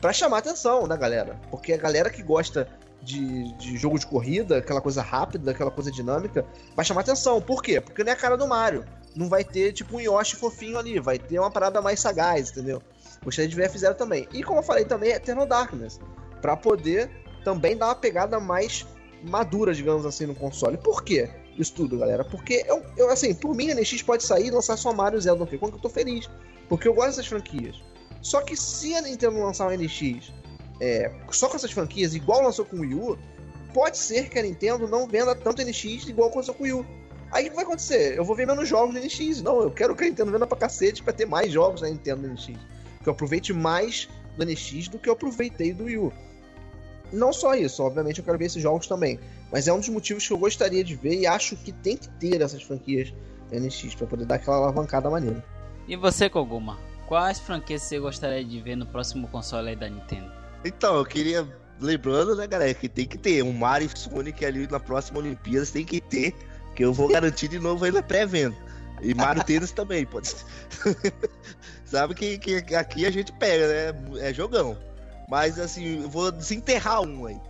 Pra 0.00 0.12
chamar 0.12 0.36
a 0.36 0.38
atenção 0.40 0.88
da 0.88 0.96
galera. 0.96 1.38
Porque 1.50 1.72
a 1.72 1.76
galera 1.76 2.10
que 2.10 2.22
gosta 2.22 2.68
de, 3.02 3.52
de 3.54 3.76
jogo 3.76 3.98
de 3.98 4.06
corrida, 4.06 4.58
aquela 4.58 4.80
coisa 4.80 5.02
rápida, 5.02 5.50
aquela 5.50 5.70
coisa 5.70 5.90
dinâmica, 5.90 6.44
vai 6.74 6.84
chamar 6.84 7.02
atenção. 7.02 7.40
Por 7.40 7.62
quê? 7.62 7.80
Porque 7.80 8.02
não 8.02 8.10
é 8.10 8.14
a 8.14 8.18
cara 8.18 8.36
do 8.36 8.46
Mario. 8.46 8.84
Não 9.14 9.28
vai 9.28 9.44
ter 9.44 9.72
tipo 9.72 9.96
um 9.96 10.00
Yoshi 10.00 10.36
fofinho 10.36 10.78
ali, 10.78 11.00
vai 11.00 11.18
ter 11.18 11.38
uma 11.38 11.50
parada 11.50 11.82
mais 11.82 12.00
sagaz, 12.00 12.50
entendeu? 12.50 12.82
Gostaria 13.22 13.48
de 13.48 13.56
ver 13.56 13.70
F0 13.70 13.94
também. 13.94 14.28
E 14.32 14.42
como 14.42 14.60
eu 14.60 14.62
falei 14.62 14.84
também, 14.84 15.10
Eternal 15.10 15.46
Darkness. 15.46 15.98
para 16.40 16.56
poder 16.56 17.10
também 17.44 17.76
dar 17.76 17.86
uma 17.86 17.94
pegada 17.94 18.38
mais 18.38 18.86
madura, 19.22 19.74
digamos 19.74 20.06
assim, 20.06 20.26
no 20.26 20.34
console. 20.34 20.76
Por 20.76 21.02
quê? 21.02 21.28
Isso 21.58 21.74
tudo, 21.74 21.98
galera. 21.98 22.24
Porque 22.24 22.64
eu, 22.66 22.82
eu 22.96 23.10
assim, 23.10 23.34
por 23.34 23.54
mim, 23.54 23.70
a 23.70 23.74
NX 23.74 24.02
pode 24.02 24.22
sair 24.22 24.46
e 24.46 24.50
lançar 24.50 24.76
só 24.76 24.92
Mario 24.92 25.18
e 25.18 25.22
Zelda 25.22 25.44
Donkey 25.44 25.58
Kong, 25.58 25.72
eu 25.72 25.78
tô 25.78 25.88
feliz. 25.88 26.28
Porque 26.68 26.86
eu 26.86 26.94
gosto 26.94 27.08
dessas 27.08 27.26
franquias. 27.26 27.82
Só 28.22 28.40
que 28.40 28.56
se 28.56 28.94
a 28.94 29.00
Nintendo 29.00 29.38
lançar 29.38 29.66
uma 29.66 29.76
NX 29.76 30.32
é, 30.80 31.12
só 31.30 31.48
com 31.48 31.56
essas 31.56 31.72
franquias, 31.72 32.14
igual 32.14 32.42
lançou 32.42 32.64
com 32.64 32.76
o 32.76 32.80
Wii 32.80 32.94
U, 32.94 33.18
pode 33.74 33.98
ser 33.98 34.28
que 34.28 34.38
a 34.38 34.42
Nintendo 34.42 34.88
não 34.88 35.06
venda 35.06 35.34
tanto 35.34 35.62
NX 35.62 36.08
igual 36.08 36.34
lançou 36.34 36.54
com 36.54 36.62
o 36.62 36.64
Wii 36.64 36.72
U. 36.72 36.86
Aí 37.32 37.46
o 37.46 37.50
que 37.50 37.56
vai 37.56 37.64
acontecer? 37.64 38.16
Eu 38.16 38.24
vou 38.24 38.34
ver 38.34 38.46
menos 38.46 38.68
jogos 38.68 38.94
do 38.94 39.00
NX. 39.00 39.42
Não, 39.42 39.62
eu 39.62 39.70
quero 39.70 39.94
que 39.94 40.04
a 40.04 40.06
Nintendo 40.06 40.32
venda 40.32 40.46
pra 40.46 40.58
cacete 40.58 41.02
pra 41.02 41.12
ter 41.12 41.26
mais 41.26 41.52
jogos 41.52 41.82
na 41.82 41.88
Nintendo 41.88 42.26
NX. 42.26 42.46
Que 42.46 43.08
eu 43.08 43.12
aproveite 43.12 43.52
mais 43.52 44.08
do 44.36 44.44
NX 44.44 44.88
do 44.88 44.98
que 44.98 45.08
eu 45.08 45.12
aproveitei 45.12 45.72
do 45.72 45.84
Wii 45.84 45.98
U. 45.98 46.12
Não 47.12 47.32
só 47.32 47.54
isso, 47.54 47.82
obviamente 47.82 48.18
eu 48.18 48.24
quero 48.24 48.38
ver 48.38 48.46
esses 48.46 48.62
jogos 48.62 48.86
também. 48.86 49.18
Mas 49.50 49.66
é 49.66 49.72
um 49.72 49.78
dos 49.78 49.88
motivos 49.88 50.26
que 50.26 50.32
eu 50.32 50.38
gostaria 50.38 50.84
de 50.84 50.94
ver 50.94 51.20
e 51.20 51.26
acho 51.26 51.56
que 51.56 51.72
tem 51.72 51.96
que 51.96 52.08
ter 52.08 52.40
essas 52.40 52.62
franquias 52.62 53.12
NX 53.52 53.94
para 53.94 54.06
poder 54.06 54.26
dar 54.26 54.36
aquela 54.36 54.56
alavancada 54.58 55.10
maneira. 55.10 55.44
E 55.88 55.96
você, 55.96 56.28
Koguma? 56.30 56.78
Quais 57.06 57.40
franquias 57.40 57.82
você 57.82 57.98
gostaria 57.98 58.44
de 58.44 58.60
ver 58.60 58.76
no 58.76 58.86
próximo 58.86 59.26
console 59.28 59.70
aí 59.70 59.76
da 59.76 59.88
Nintendo? 59.88 60.30
Então, 60.64 60.96
eu 60.96 61.04
queria. 61.04 61.46
Lembrando, 61.80 62.36
né, 62.36 62.46
galera, 62.46 62.74
que 62.74 62.88
tem 62.90 63.06
que 63.06 63.16
ter 63.16 63.42
um 63.42 63.52
Mario 63.54 63.88
e 63.92 63.98
Sonic 63.98 64.44
ali 64.44 64.66
na 64.66 64.78
próxima 64.78 65.18
Olimpíadas, 65.18 65.70
tem 65.70 65.82
que 65.82 65.98
ter, 65.98 66.34
que 66.76 66.84
eu 66.84 66.92
vou 66.92 67.08
garantir 67.08 67.48
de 67.48 67.58
novo 67.58 67.84
aí 67.84 67.90
na 67.90 68.02
pré-venda. 68.02 68.54
E 69.00 69.14
Mario 69.14 69.42
Tênis 69.42 69.72
também, 69.72 70.04
pode 70.04 70.28
ser. 70.28 70.44
Sabe 71.86 72.14
que, 72.14 72.38
que 72.38 72.74
aqui 72.74 73.06
a 73.06 73.10
gente 73.10 73.32
pega, 73.32 73.66
né? 73.66 74.28
É 74.28 74.34
jogão. 74.34 74.76
Mas 75.30 75.58
assim, 75.58 76.02
eu 76.02 76.10
vou 76.10 76.32
desenterrar 76.32 77.02
um 77.02 77.26
aí. 77.26 77.40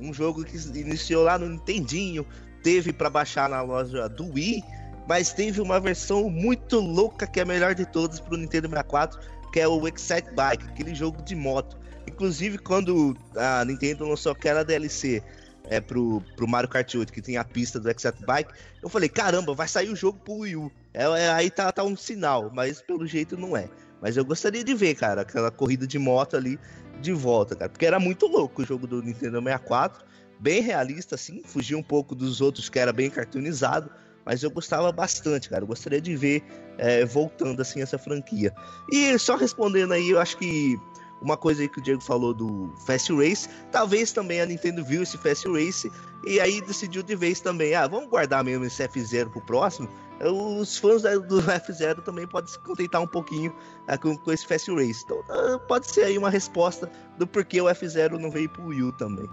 Um 0.00 0.14
jogo 0.14 0.42
que 0.42 0.56
iniciou 0.78 1.24
lá 1.24 1.38
no 1.38 1.46
Nintendinho, 1.46 2.26
teve 2.62 2.92
para 2.92 3.10
baixar 3.10 3.50
na 3.50 3.60
loja 3.60 4.08
do 4.08 4.32
Wii, 4.32 4.64
mas 5.06 5.32
teve 5.32 5.60
uma 5.60 5.78
versão 5.78 6.30
muito 6.30 6.80
louca 6.80 7.26
que 7.26 7.38
é 7.38 7.42
a 7.42 7.46
melhor 7.46 7.74
de 7.74 7.84
todas 7.84 8.18
pro 8.18 8.38
Nintendo 8.38 8.68
64, 8.68 9.20
que 9.52 9.60
é 9.60 9.68
o 9.68 9.86
Excite 9.86 10.30
Bike, 10.34 10.64
aquele 10.64 10.94
jogo 10.94 11.20
de 11.22 11.34
moto. 11.34 11.78
Inclusive, 12.06 12.56
quando 12.56 13.14
a 13.36 13.64
Nintendo 13.66 14.06
lançou 14.06 14.32
aquela 14.32 14.64
DLC 14.64 15.22
é, 15.64 15.80
pro, 15.80 16.22
pro 16.36 16.48
Mario 16.48 16.70
Kart 16.70 16.94
8, 16.94 17.12
que 17.12 17.20
tem 17.20 17.36
a 17.36 17.44
pista 17.44 17.78
do 17.78 17.90
Excite 17.90 18.24
Bike, 18.24 18.52
eu 18.82 18.88
falei, 18.88 19.08
caramba, 19.08 19.54
vai 19.54 19.68
sair 19.68 19.90
o 19.90 19.96
jogo 19.96 20.18
pro 20.24 20.38
Wii 20.38 20.56
U. 20.56 20.72
É, 20.94 21.04
é, 21.04 21.30
aí 21.30 21.50
tá, 21.50 21.70
tá 21.70 21.84
um 21.84 21.96
sinal, 21.96 22.50
mas 22.54 22.80
pelo 22.80 23.06
jeito 23.06 23.36
não 23.36 23.54
é. 23.54 23.68
Mas 24.00 24.16
eu 24.16 24.24
gostaria 24.24 24.64
de 24.64 24.74
ver, 24.74 24.94
cara, 24.94 25.20
aquela 25.20 25.50
corrida 25.50 25.86
de 25.86 25.98
moto 25.98 26.36
ali 26.36 26.58
de 27.00 27.12
volta, 27.12 27.56
cara. 27.56 27.70
Porque 27.70 27.86
era 27.86 27.98
muito 27.98 28.26
louco 28.26 28.62
o 28.62 28.64
jogo 28.64 28.86
do 28.86 29.02
Nintendo 29.02 29.40
64. 29.42 30.04
Bem 30.38 30.62
realista, 30.62 31.14
assim. 31.14 31.42
Fugia 31.44 31.76
um 31.76 31.82
pouco 31.82 32.14
dos 32.14 32.40
outros 32.40 32.68
que 32.68 32.78
era 32.78 32.92
bem 32.92 33.10
cartoonizado. 33.10 33.90
Mas 34.24 34.42
eu 34.42 34.50
gostava 34.50 34.92
bastante, 34.92 35.48
cara. 35.48 35.64
Eu 35.64 35.66
gostaria 35.66 36.00
de 36.00 36.14
ver 36.14 36.42
é, 36.78 37.04
voltando, 37.04 37.60
assim, 37.60 37.82
essa 37.82 37.98
franquia. 37.98 38.54
E 38.92 39.18
só 39.18 39.36
respondendo 39.36 39.92
aí, 39.92 40.10
eu 40.10 40.20
acho 40.20 40.36
que 40.36 40.76
uma 41.20 41.36
coisa 41.36 41.62
aí 41.62 41.68
que 41.68 41.78
o 41.78 41.82
Diego 41.82 42.02
falou 42.02 42.32
do 42.32 42.72
Fast 42.86 43.12
Race, 43.12 43.48
talvez 43.70 44.12
também 44.12 44.40
a 44.40 44.46
Nintendo 44.46 44.84
viu 44.84 45.02
esse 45.02 45.18
Fast 45.18 45.46
Race 45.48 45.90
e 46.24 46.40
aí 46.40 46.60
decidiu 46.60 47.02
de 47.02 47.14
vez 47.14 47.40
também, 47.40 47.74
ah, 47.74 47.86
vamos 47.86 48.08
guardar 48.08 48.42
mesmo 48.44 48.64
esse 48.64 48.82
F0 48.86 49.30
pro 49.30 49.40
próximo. 49.40 49.88
Os 50.20 50.76
fãs 50.76 51.02
do 51.02 51.42
F0 51.42 52.02
também 52.02 52.26
podem 52.26 52.50
se 52.50 52.58
contentar 52.58 53.00
um 53.00 53.06
pouquinho 53.06 53.54
ah, 53.86 53.96
com, 53.96 54.16
com, 54.16 54.32
esse 54.32 54.46
Fast 54.46 54.70
Race. 54.72 55.02
Então 55.04 55.22
ah, 55.28 55.58
pode 55.58 55.90
ser 55.90 56.04
aí 56.04 56.18
uma 56.18 56.30
resposta 56.30 56.90
do 57.18 57.26
porquê 57.26 57.60
o 57.60 57.66
F0 57.66 58.18
não 58.18 58.30
veio 58.30 58.48
pro 58.48 58.66
Wii 58.66 58.82
U 58.82 58.92
também. 58.92 59.28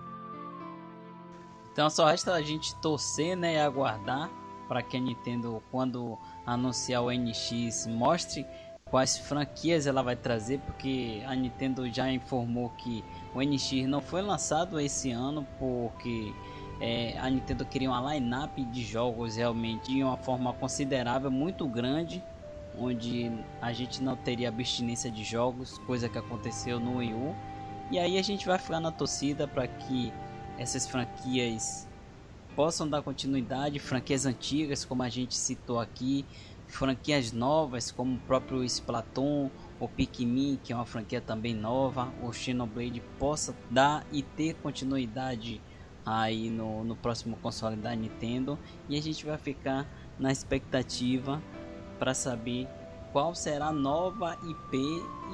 Então 1.71 1.89
só 1.89 2.07
resta 2.07 2.33
a 2.33 2.41
gente 2.41 2.75
torcer, 2.77 3.35
né, 3.37 3.55
e 3.55 3.59
aguardar 3.59 4.31
para 4.67 4.81
que 4.81 4.97
a 4.97 4.99
Nintendo, 4.99 5.61
quando 5.71 6.17
anunciar 6.45 7.03
o 7.03 7.11
NX, 7.11 7.87
mostre 7.87 8.45
quais 8.89 9.17
franquias 9.17 9.85
ela 9.87 10.01
vai 10.01 10.15
trazer, 10.15 10.59
porque 10.59 11.21
a 11.25 11.35
Nintendo 11.35 11.89
já 11.91 12.11
informou 12.11 12.69
que 12.77 13.03
o 13.33 13.41
NX 13.41 13.87
não 13.87 14.01
foi 14.01 14.21
lançado 14.21 14.79
esse 14.79 15.11
ano 15.11 15.45
porque 15.59 16.33
é, 16.79 17.17
a 17.19 17.29
Nintendo 17.29 17.65
queria 17.65 17.89
uma 17.89 18.13
line-up 18.13 18.63
de 18.65 18.83
jogos 18.83 19.35
realmente 19.35 19.93
de 19.93 20.03
uma 20.03 20.17
forma 20.17 20.53
considerável, 20.53 21.31
muito 21.31 21.67
grande, 21.67 22.23
onde 22.77 23.31
a 23.61 23.73
gente 23.73 24.01
não 24.01 24.15
teria 24.15 24.49
abstinência 24.49 25.09
de 25.09 25.23
jogos, 25.23 25.77
coisa 25.79 26.07
que 26.07 26.17
aconteceu 26.17 26.79
no 26.79 26.97
Wii 26.97 27.13
U. 27.13 27.35
E 27.89 27.97
aí 27.97 28.17
a 28.17 28.21
gente 28.21 28.45
vai 28.45 28.59
ficar 28.59 28.79
na 28.79 28.91
torcida 28.91 29.47
para 29.47 29.67
que 29.67 30.13
essas 30.57 30.87
franquias 30.87 31.87
possam 32.55 32.87
dar 32.87 33.01
continuidade, 33.01 33.79
franquias 33.79 34.25
antigas, 34.25 34.83
como 34.83 35.03
a 35.03 35.09
gente 35.09 35.35
citou 35.35 35.79
aqui, 35.79 36.25
franquias 36.67 37.31
novas 37.31 37.91
como 37.91 38.15
o 38.15 38.19
próprio 38.19 38.63
Splatoon, 38.63 39.49
o 39.79 39.87
Pikmin, 39.87 40.59
que 40.63 40.73
é 40.73 40.75
uma 40.75 40.85
franquia 40.85 41.21
também 41.21 41.53
nova, 41.53 42.11
o 42.21 42.31
Xenoblade 42.31 43.01
possa 43.19 43.55
dar 43.69 44.05
e 44.11 44.21
ter 44.21 44.55
continuidade 44.55 45.61
aí 46.05 46.49
no, 46.49 46.83
no 46.83 46.95
próximo 46.95 47.35
console 47.37 47.75
da 47.75 47.93
Nintendo 47.95 48.57
e 48.87 48.97
a 48.97 49.01
gente 49.01 49.25
vai 49.25 49.37
ficar 49.37 49.85
na 50.17 50.31
expectativa 50.31 51.41
para 51.99 52.13
saber 52.13 52.67
qual 53.11 53.35
será 53.35 53.67
a 53.67 53.73
nova 53.73 54.37
IP 54.43 54.77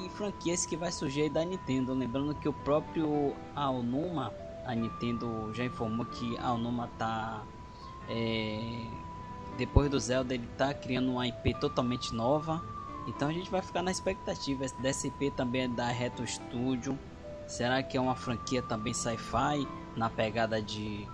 e 0.04 0.08
franquias 0.10 0.66
que 0.66 0.76
vai 0.76 0.90
surgir 0.90 1.30
da 1.30 1.44
Nintendo. 1.44 1.94
Lembrando 1.94 2.34
que 2.34 2.48
o 2.48 2.52
próprio 2.52 3.34
Aonuma, 3.54 4.32
a 4.66 4.74
Nintendo 4.74 5.52
já 5.54 5.64
informou 5.64 6.06
que 6.06 6.36
a 6.38 6.48
Aonuma 6.48 6.88
tá 6.98 7.42
é, 8.08 8.86
depois 9.56 9.90
do 9.90 9.98
Zelda 9.98 10.34
ele 10.34 10.48
tá 10.56 10.72
criando 10.74 11.10
uma 11.10 11.26
IP 11.26 11.54
totalmente 11.54 12.14
nova. 12.14 12.62
Então 13.06 13.28
a 13.28 13.32
gente 13.32 13.50
vai 13.50 13.62
ficar 13.62 13.82
na 13.82 13.90
expectativa. 13.90 14.64
Dessa 14.80 15.06
IP 15.06 15.30
também 15.32 15.62
é 15.62 15.68
da 15.68 15.88
Retro 15.88 16.26
Studio. 16.26 16.98
Será 17.46 17.82
que 17.82 17.96
é 17.96 18.00
uma 18.00 18.14
franquia 18.14 18.62
também 18.62 18.94
sci-fi 18.94 19.66
na 19.96 20.08
pegada 20.08 20.62
de 20.62 21.06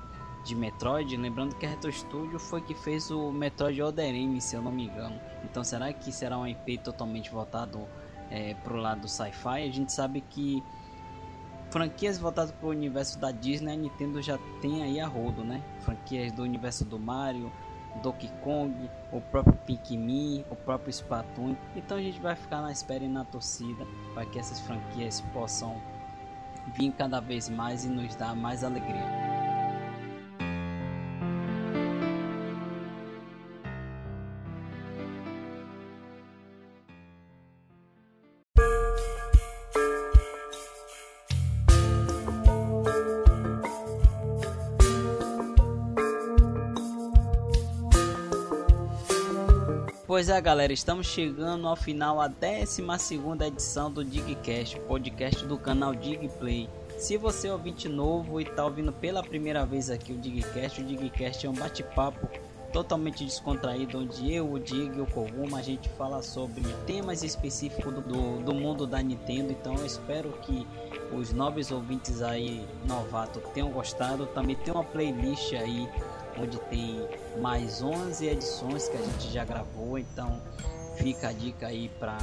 de 0.45 0.55
Metroid, 0.55 1.17
lembrando 1.17 1.55
que 1.55 1.67
a 1.67 1.69
Retro 1.69 1.93
Studio 1.93 2.39
foi 2.39 2.61
que 2.61 2.75
fez 2.75 3.11
o 3.11 3.31
Metroid 3.31 3.81
M, 3.81 4.41
se 4.41 4.57
eu 4.57 4.63
não 4.63 4.73
me 4.73 4.85
engano. 4.85 5.21
Então 5.45 5.63
será 5.63 5.93
que 5.93 6.11
será 6.11 6.39
um 6.39 6.47
IP 6.47 6.79
totalmente 6.79 7.31
voltado 7.31 7.87
é, 8.31 8.55
para 8.55 8.73
o 8.73 8.77
lado 8.77 9.03
do 9.03 9.09
sci-fi? 9.09 9.63
A 9.69 9.71
gente 9.71 9.93
sabe 9.93 10.21
que 10.23 10.63
franquias 11.71 12.19
voltadas 12.19 12.53
para 12.53 12.67
o 12.67 12.71
universo 12.71 13.19
da 13.19 13.31
Disney, 13.31 13.75
a 13.75 13.77
Nintendo 13.77 14.23
já 14.23 14.39
tem 14.61 14.83
aí 14.83 14.99
a 14.99 15.07
rodo, 15.07 15.45
né? 15.45 15.63
Franquias 15.81 16.33
do 16.33 16.43
universo 16.43 16.85
do 16.85 16.99
Mario, 16.99 17.53
Donkey 18.03 18.31
Kong, 18.43 18.91
o 19.13 19.21
próprio 19.21 19.59
Pikmin, 19.67 20.45
o 20.51 20.57
próprio 20.57 20.91
Splatoon. 20.91 21.57
Então 21.75 21.97
a 21.97 22.03
gente 22.03 22.21
vai 22.21 22.35
ficar 22.37 22.63
na 22.63 22.73
espera 22.73 23.05
e 23.05 23.09
na 23.09 23.25
torcida 23.25 23.87
para 24.15 24.27
que 24.27 24.39
essas 24.39 24.61
franquias 24.61 25.21
possam 25.33 25.81
vir 26.75 26.93
cada 26.93 27.21
vez 27.21 27.49
mais 27.49 27.85
e 27.85 27.89
nos 27.89 28.15
dar 28.15 28.35
mais 28.35 28.63
alegria. 28.65 29.40
É, 50.31 50.41
galera, 50.41 50.73
estamos 50.73 51.09
chegando 51.09 51.67
ao 51.67 51.75
final 51.75 52.21
a 52.21 52.29
12 52.29 52.83
edição 53.45 53.91
do 53.91 54.05
Digcast, 54.05 54.79
podcast 54.81 55.45
do 55.45 55.59
canal 55.59 55.93
Digplay. 55.93 56.69
Se 56.99 57.17
você 57.17 57.49
é 57.49 57.53
ouvinte 57.53 57.89
novo 57.89 58.41
e 58.41 58.45
está 58.45 58.65
ouvindo 58.65 58.93
pela 58.93 59.25
primeira 59.25 59.67
vez 59.67 59.91
aqui 59.91 60.13
o 60.13 60.19
Digcast, 60.19 60.83
o 60.83 60.85
Digcast 60.85 61.45
é 61.45 61.51
um 61.51 61.55
bate-papo 61.55 62.29
totalmente 62.73 63.25
descontraído, 63.25 63.99
onde 63.99 64.33
eu, 64.33 64.53
o 64.53 64.61
Dig 64.61 64.97
e 64.97 65.01
o 65.01 65.07
Koguma 65.07 65.59
a 65.59 65.63
gente 65.63 65.89
fala 65.91 66.23
sobre 66.23 66.63
temas 66.87 67.25
específicos 67.25 67.93
do, 67.93 68.01
do, 68.01 68.43
do, 68.45 68.55
mundo 68.55 68.87
da 68.87 69.03
Nintendo. 69.03 69.51
Então 69.51 69.75
eu 69.75 69.85
espero 69.85 70.31
que 70.43 70.65
os 71.13 71.33
novos 71.33 71.73
ouvintes 71.73 72.23
aí, 72.23 72.65
novato, 72.87 73.41
tenham 73.53 73.71
gostado. 73.71 74.27
Também 74.27 74.55
tem 74.55 74.73
uma 74.73 74.85
playlist 74.85 75.55
aí 75.55 75.89
onde 76.39 76.59
tem 76.63 77.07
mais 77.41 77.83
11 77.83 78.27
edições 78.27 78.89
que 78.89 78.97
a 78.97 79.03
gente 79.03 79.31
já 79.31 79.45
gravou. 79.45 79.99
Então 79.99 80.41
fica 80.97 81.29
a 81.29 81.33
dica 81.33 81.67
aí 81.67 81.89
para 81.99 82.19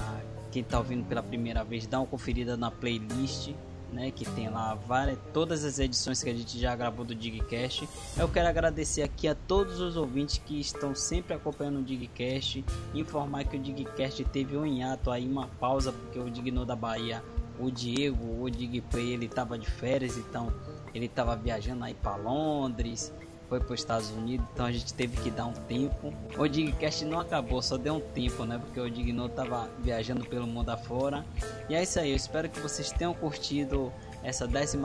quem 0.51 0.62
está 0.62 0.78
ouvindo 0.78 1.05
pela 1.05 1.22
primeira 1.22 1.64
vez, 1.64 1.86
dá 1.88 1.99
uma 1.99 2.08
conferida 2.08 2.55
na 2.58 2.72
playlist. 2.72 3.51
Né, 3.89 4.12
que 4.12 4.26
tem 4.32 4.49
lá 4.49 4.76
várias, 4.76 5.18
todas 5.32 5.64
as 5.64 5.80
edições 5.80 6.22
que 6.22 6.30
a 6.30 6.34
gente 6.34 6.60
já 6.60 6.76
gravou 6.76 7.05
do 7.05 7.16
Digcast. 7.16 7.88
Eu 8.18 8.28
quero 8.28 8.49
agradecer 8.49 9.01
aqui 9.01 9.30
a 9.30 9.34
todos 9.34 9.80
os 9.80 9.95
ouvintes 9.95 10.41
que 10.45 10.60
estão 10.60 10.93
sempre 10.93 11.34
acompanhando 11.34 11.80
o 11.80 11.82
Digcast, 11.82 12.66
informar 12.93 13.45
que 13.45 13.55
o 13.55 13.60
Digcast 13.60 14.26
teve 14.26 14.58
um 14.58 14.66
hiato 14.66 15.10
aí, 15.10 15.26
uma 15.26 15.47
pausa, 15.47 15.93
porque 15.93 16.20
o 16.20 16.30
Digno 16.30 16.66
da 16.66 16.76
Bahia, 16.76 17.24
o 17.58 17.72
Diego, 17.72 18.43
o 18.43 18.49
Digplay, 18.49 19.14
ele 19.14 19.26
estava 19.26 19.58
de 19.58 19.70
férias, 19.72 20.18
então 20.18 20.53
ele 20.93 21.05
estava 21.05 21.34
viajando 21.38 21.86
aí 21.86 21.93
para 21.93 22.18
Londres, 22.18 23.14
foi 23.50 23.60
para 23.60 23.74
os 23.74 23.80
Estados 23.80 24.10
Unidos, 24.12 24.45
então 24.54 24.66
a 24.66 24.72
gente 24.72 24.93
teve 24.93 25.16
que 25.22 25.30
dar 25.30 25.45
um 25.45 25.54
tempo. 25.54 26.14
O 26.38 26.48
Digcast 26.48 27.06
não 27.06 27.20
acabou, 27.20 27.62
só 27.62 27.78
deu 27.78 27.95
um 27.95 28.00
tempo, 28.00 28.43
né? 28.45 28.60
Porque 28.64 28.80
o 28.80 28.89
Digno 28.89 29.30
tava 29.30 29.70
viajando 29.80 30.26
pelo 30.26 30.45
mundo 30.45 30.70
afora. 30.70 31.26
E 31.70 31.76
é 31.76 31.82
isso 31.82 32.00
aí, 32.00 32.12
eu 32.12 32.16
espero 32.16 32.50
que 32.50 32.60
vocês 32.60 32.91
tenham 32.91 33.14
curtido 33.14 33.91
essa 34.24 34.48
12 34.48 34.78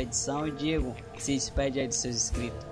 edição. 0.00 0.46
E 0.46 0.50
Diego, 0.50 0.94
se 1.16 1.34
despede 1.34 1.80
aí 1.80 1.86
dos 1.86 1.96
seus 1.96 2.16
inscritos. 2.16 2.66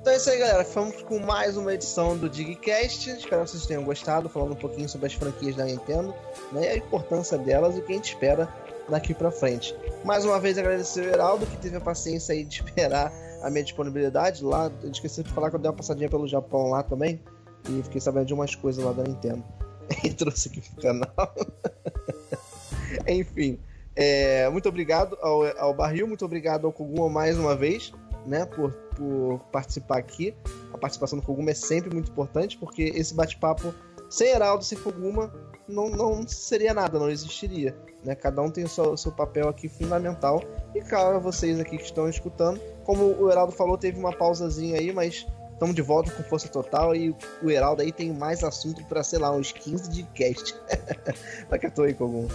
Então 0.00 0.14
é 0.14 0.16
isso 0.16 0.30
aí, 0.30 0.38
galera. 0.38 0.64
Vamos 0.64 1.02
com 1.02 1.18
mais 1.18 1.58
uma 1.58 1.74
edição 1.74 2.16
do 2.16 2.26
Digcast. 2.26 3.10
Espero 3.10 3.44
que 3.44 3.50
vocês 3.50 3.66
tenham 3.66 3.84
gostado, 3.84 4.30
falando 4.30 4.52
um 4.52 4.56
pouquinho 4.56 4.88
sobre 4.88 5.08
as 5.08 5.12
franquias 5.12 5.54
da 5.54 5.66
Nintendo, 5.66 6.14
né? 6.52 6.70
A 6.70 6.76
importância 6.78 7.36
delas 7.36 7.76
e 7.76 7.80
o 7.80 7.82
que 7.82 7.92
a 7.92 7.96
gente 7.96 8.08
espera 8.08 8.48
daqui 8.90 9.14
para 9.14 9.30
frente. 9.30 9.74
Mais 10.04 10.24
uma 10.24 10.38
vez 10.38 10.58
agradecer 10.58 11.00
o 11.00 11.08
Heraldo 11.08 11.46
que 11.46 11.56
teve 11.56 11.76
a 11.76 11.80
paciência 11.80 12.34
aí 12.34 12.44
de 12.44 12.60
esperar 12.62 13.12
a 13.42 13.50
minha 13.50 13.64
disponibilidade 13.64 14.44
lá. 14.44 14.70
Eu 14.82 14.90
esqueci 14.90 15.22
de 15.22 15.30
falar 15.32 15.50
que 15.50 15.56
eu 15.56 15.60
dei 15.60 15.70
uma 15.70 15.76
passadinha 15.76 16.08
pelo 16.08 16.26
Japão 16.26 16.70
lá 16.70 16.82
também. 16.82 17.20
E 17.68 17.82
fiquei 17.82 18.00
sabendo 18.00 18.26
de 18.26 18.34
umas 18.34 18.54
coisas 18.54 18.84
lá 18.84 18.92
da 18.92 19.02
Nintendo. 19.02 19.42
E 20.04 20.12
trouxe 20.12 20.48
aqui 20.48 20.60
pro 20.60 20.82
canal. 20.82 21.34
Enfim. 23.08 23.58
É, 23.96 24.48
muito 24.48 24.68
obrigado 24.68 25.18
ao, 25.20 25.44
ao 25.58 25.74
Barril, 25.74 26.06
muito 26.06 26.24
obrigado 26.24 26.64
ao 26.64 26.72
Koguma 26.72 27.08
mais 27.08 27.36
uma 27.36 27.56
vez, 27.56 27.92
né, 28.24 28.46
por, 28.46 28.70
por 28.96 29.40
participar 29.50 29.98
aqui. 29.98 30.32
A 30.72 30.78
participação 30.78 31.18
do 31.18 31.24
Koguma 31.24 31.50
é 31.50 31.54
sempre 31.54 31.92
muito 31.92 32.10
importante, 32.10 32.56
porque 32.56 32.84
esse 32.94 33.12
bate-papo 33.12 33.74
sem 34.08 34.28
Heraldo, 34.28 34.64
sem 34.64 34.78
Koguma, 34.78 35.32
não, 35.68 35.88
não 35.88 36.26
seria 36.26 36.74
nada, 36.74 36.98
não 36.98 37.10
existiria. 37.10 37.76
Né? 38.04 38.14
Cada 38.14 38.40
um 38.42 38.50
tem 38.50 38.64
o 38.64 38.68
seu, 38.68 38.96
seu 38.96 39.12
papel 39.12 39.48
aqui 39.48 39.68
fundamental. 39.68 40.42
E 40.74 40.80
claro, 40.80 41.20
vocês 41.20 41.58
aqui 41.60 41.76
que 41.76 41.84
estão 41.84 42.08
escutando, 42.08 42.60
como 42.84 43.04
o 43.04 43.30
Heraldo 43.30 43.52
falou, 43.52 43.76
teve 43.76 43.98
uma 43.98 44.12
pausazinha 44.12 44.78
aí, 44.78 44.92
mas 44.92 45.26
estamos 45.52 45.74
de 45.74 45.82
volta 45.82 46.10
com 46.10 46.22
força 46.22 46.48
total. 46.48 46.94
E 46.94 47.14
o 47.42 47.50
Heraldo 47.50 47.82
aí 47.82 47.92
tem 47.92 48.12
mais 48.12 48.42
assunto 48.42 48.84
para, 48.84 49.02
sei 49.02 49.18
lá, 49.18 49.30
uns 49.30 49.52
15 49.52 49.90
de 49.90 50.02
cast. 50.14 50.54
Vai 51.48 51.58
que 51.58 51.66
eu 51.66 51.70
tô 51.70 51.82
aí, 51.82 51.94
Kogum. 51.94 52.28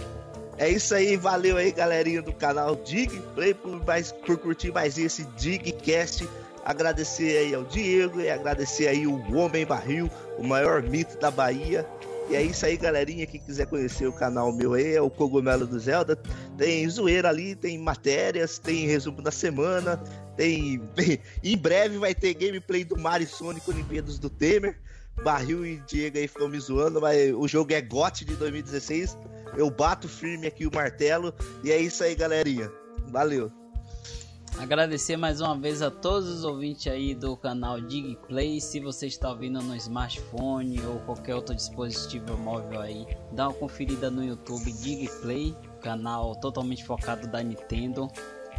É 0.58 0.70
isso 0.70 0.94
aí, 0.94 1.18
valeu 1.18 1.58
aí, 1.58 1.70
galerinha 1.70 2.22
do 2.22 2.32
canal 2.32 2.74
Dig 2.76 3.20
Play 3.34 3.52
por, 3.52 3.84
mais, 3.84 4.10
por 4.10 4.38
curtir 4.38 4.72
mais 4.72 4.96
esse 4.96 5.24
Digcast. 5.36 6.26
Agradecer 6.64 7.36
aí 7.36 7.54
ao 7.54 7.62
Diego 7.62 8.20
e 8.20 8.30
agradecer 8.30 8.88
aí 8.88 9.06
o 9.06 9.36
Homem 9.36 9.66
Barril, 9.66 10.10
o 10.38 10.42
maior 10.42 10.82
mito 10.82 11.18
da 11.18 11.30
Bahia. 11.30 11.86
E 12.28 12.34
é 12.34 12.42
isso 12.42 12.66
aí, 12.66 12.76
galerinha. 12.76 13.26
Quem 13.26 13.40
quiser 13.40 13.66
conhecer 13.66 14.06
o 14.06 14.12
canal 14.12 14.52
meu 14.52 14.74
aí, 14.74 14.94
é 14.94 15.00
o 15.00 15.08
Cogumelo 15.08 15.66
do 15.66 15.78
Zelda. 15.78 16.16
Tem 16.58 16.88
zoeira 16.88 17.28
ali, 17.28 17.54
tem 17.54 17.78
matérias, 17.78 18.58
tem 18.58 18.86
resumo 18.86 19.22
da 19.22 19.30
semana, 19.30 19.96
tem. 20.36 20.80
em 21.42 21.56
breve 21.56 21.98
vai 21.98 22.14
ter 22.14 22.34
gameplay 22.34 22.84
do 22.84 22.98
Mario 22.98 23.28
Sonic 23.28 23.68
Olimpíadas 23.70 24.18
do 24.18 24.28
Temer. 24.28 24.76
Barril 25.22 25.64
e 25.64 25.76
Diego 25.86 26.18
aí 26.18 26.28
ficam 26.28 26.48
me 26.48 26.58
zoando, 26.60 27.00
mas 27.00 27.32
o 27.32 27.48
jogo 27.48 27.72
é 27.72 27.80
GOT 27.80 28.24
de 28.24 28.34
2016. 28.36 29.16
Eu 29.56 29.70
bato 29.70 30.08
firme 30.08 30.46
aqui 30.46 30.66
o 30.66 30.74
martelo. 30.74 31.32
E 31.64 31.70
é 31.70 31.78
isso 31.78 32.02
aí, 32.04 32.14
galerinha. 32.14 32.70
Valeu. 33.10 33.50
Agradecer 34.58 35.18
mais 35.18 35.40
uma 35.42 35.54
vez 35.54 35.82
a 35.82 35.90
todos 35.90 36.28
os 36.30 36.42
ouvintes 36.42 36.86
aí 36.90 37.14
do 37.14 37.36
canal 37.36 37.78
Digplay. 37.78 38.58
Se 38.58 38.80
você 38.80 39.06
está 39.06 39.28
ouvindo 39.28 39.60
no 39.60 39.76
smartphone 39.76 40.80
ou 40.80 40.98
qualquer 41.00 41.34
outro 41.34 41.54
dispositivo 41.54 42.36
móvel 42.38 42.80
aí, 42.80 43.06
dá 43.32 43.48
uma 43.48 43.54
conferida 43.54 44.10
no 44.10 44.24
YouTube 44.24 44.72
Digplay, 44.72 45.54
canal 45.82 46.34
totalmente 46.36 46.84
focado 46.84 47.26
da 47.26 47.42
Nintendo. 47.42 48.10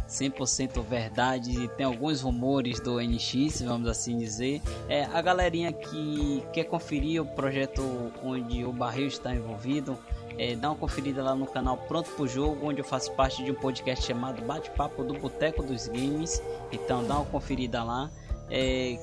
100% 0.08 0.82
verdade, 0.84 1.64
e 1.64 1.68
tem 1.68 1.84
alguns 1.84 2.22
rumores 2.22 2.80
do 2.80 2.98
NX, 2.98 3.60
vamos 3.60 3.88
assim 3.90 4.16
dizer. 4.16 4.62
É, 4.88 5.04
a 5.04 5.20
galerinha 5.20 5.70
que 5.70 6.42
quer 6.52 6.64
conferir 6.64 7.20
o 7.20 7.26
projeto 7.26 7.82
onde 8.24 8.64
o 8.64 8.72
Barril 8.72 9.08
está 9.08 9.34
envolvido, 9.34 9.98
é, 10.38 10.54
dá 10.54 10.70
uma 10.70 10.76
conferida 10.76 11.22
lá 11.22 11.34
no 11.34 11.46
canal 11.46 11.76
Pronto 11.76 12.10
pro 12.12 12.26
Jogo, 12.28 12.66
onde 12.66 12.80
eu 12.80 12.84
faço 12.84 13.12
parte 13.12 13.44
de 13.44 13.50
um 13.50 13.54
podcast 13.54 14.06
chamado 14.06 14.40
Bate-Papo 14.42 15.02
do 15.02 15.14
Boteco 15.14 15.64
dos 15.64 15.88
Games. 15.88 16.40
Então 16.70 17.04
dá 17.04 17.16
uma 17.16 17.26
conferida 17.26 17.82
lá. 17.82 18.08
É, 18.48 18.96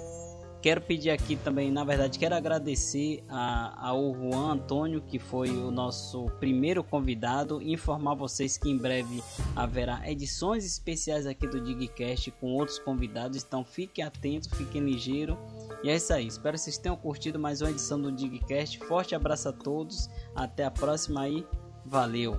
quero 0.61 0.81
pedir 0.81 1.11
aqui 1.11 1.35
também, 1.35 1.69
na 1.69 1.83
verdade, 1.83 2.17
quero 2.17 2.33
agradecer 2.33 3.23
a, 3.29 3.89
ao 3.89 4.15
Juan 4.15 4.53
Antônio, 4.53 5.01
que 5.01 5.19
foi 5.19 5.49
o 5.49 5.69
nosso 5.69 6.25
primeiro 6.39 6.83
convidado, 6.83 7.61
e 7.61 7.73
informar 7.73 8.15
vocês 8.15 8.57
que 8.57 8.69
em 8.69 8.77
breve 8.77 9.21
haverá 9.55 10.09
edições 10.09 10.65
especiais 10.65 11.27
aqui 11.27 11.45
do 11.45 11.61
Digcast 11.61 12.31
com 12.39 12.53
outros 12.53 12.79
convidados. 12.79 13.43
Então 13.43 13.63
fiquem 13.63 14.03
atentos, 14.03 14.49
fiquem 14.57 14.81
ligeiros. 14.81 15.37
E 15.83 15.89
é 15.89 15.97
isso 15.97 16.11
aí. 16.11 16.25
Espero 16.25 16.53
que 16.55 16.61
vocês 16.61 16.79
tenham 16.79 16.97
curtido 16.97 17.37
mais 17.37 17.61
uma 17.61 17.69
edição 17.69 18.01
do 18.01 18.11
Digcast. 18.11 18.79
Forte 18.79 19.13
abraço 19.13 19.49
a 19.49 19.53
todos. 19.53 20.09
Até 20.35 20.65
a 20.65 20.71
próxima 20.71 21.21
aí. 21.21 21.47
Valeu. 21.85 22.35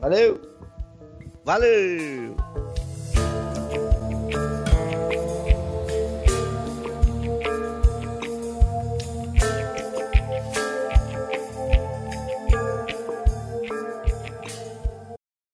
Valeu! 0.00 0.40
Valeu! 1.44 2.36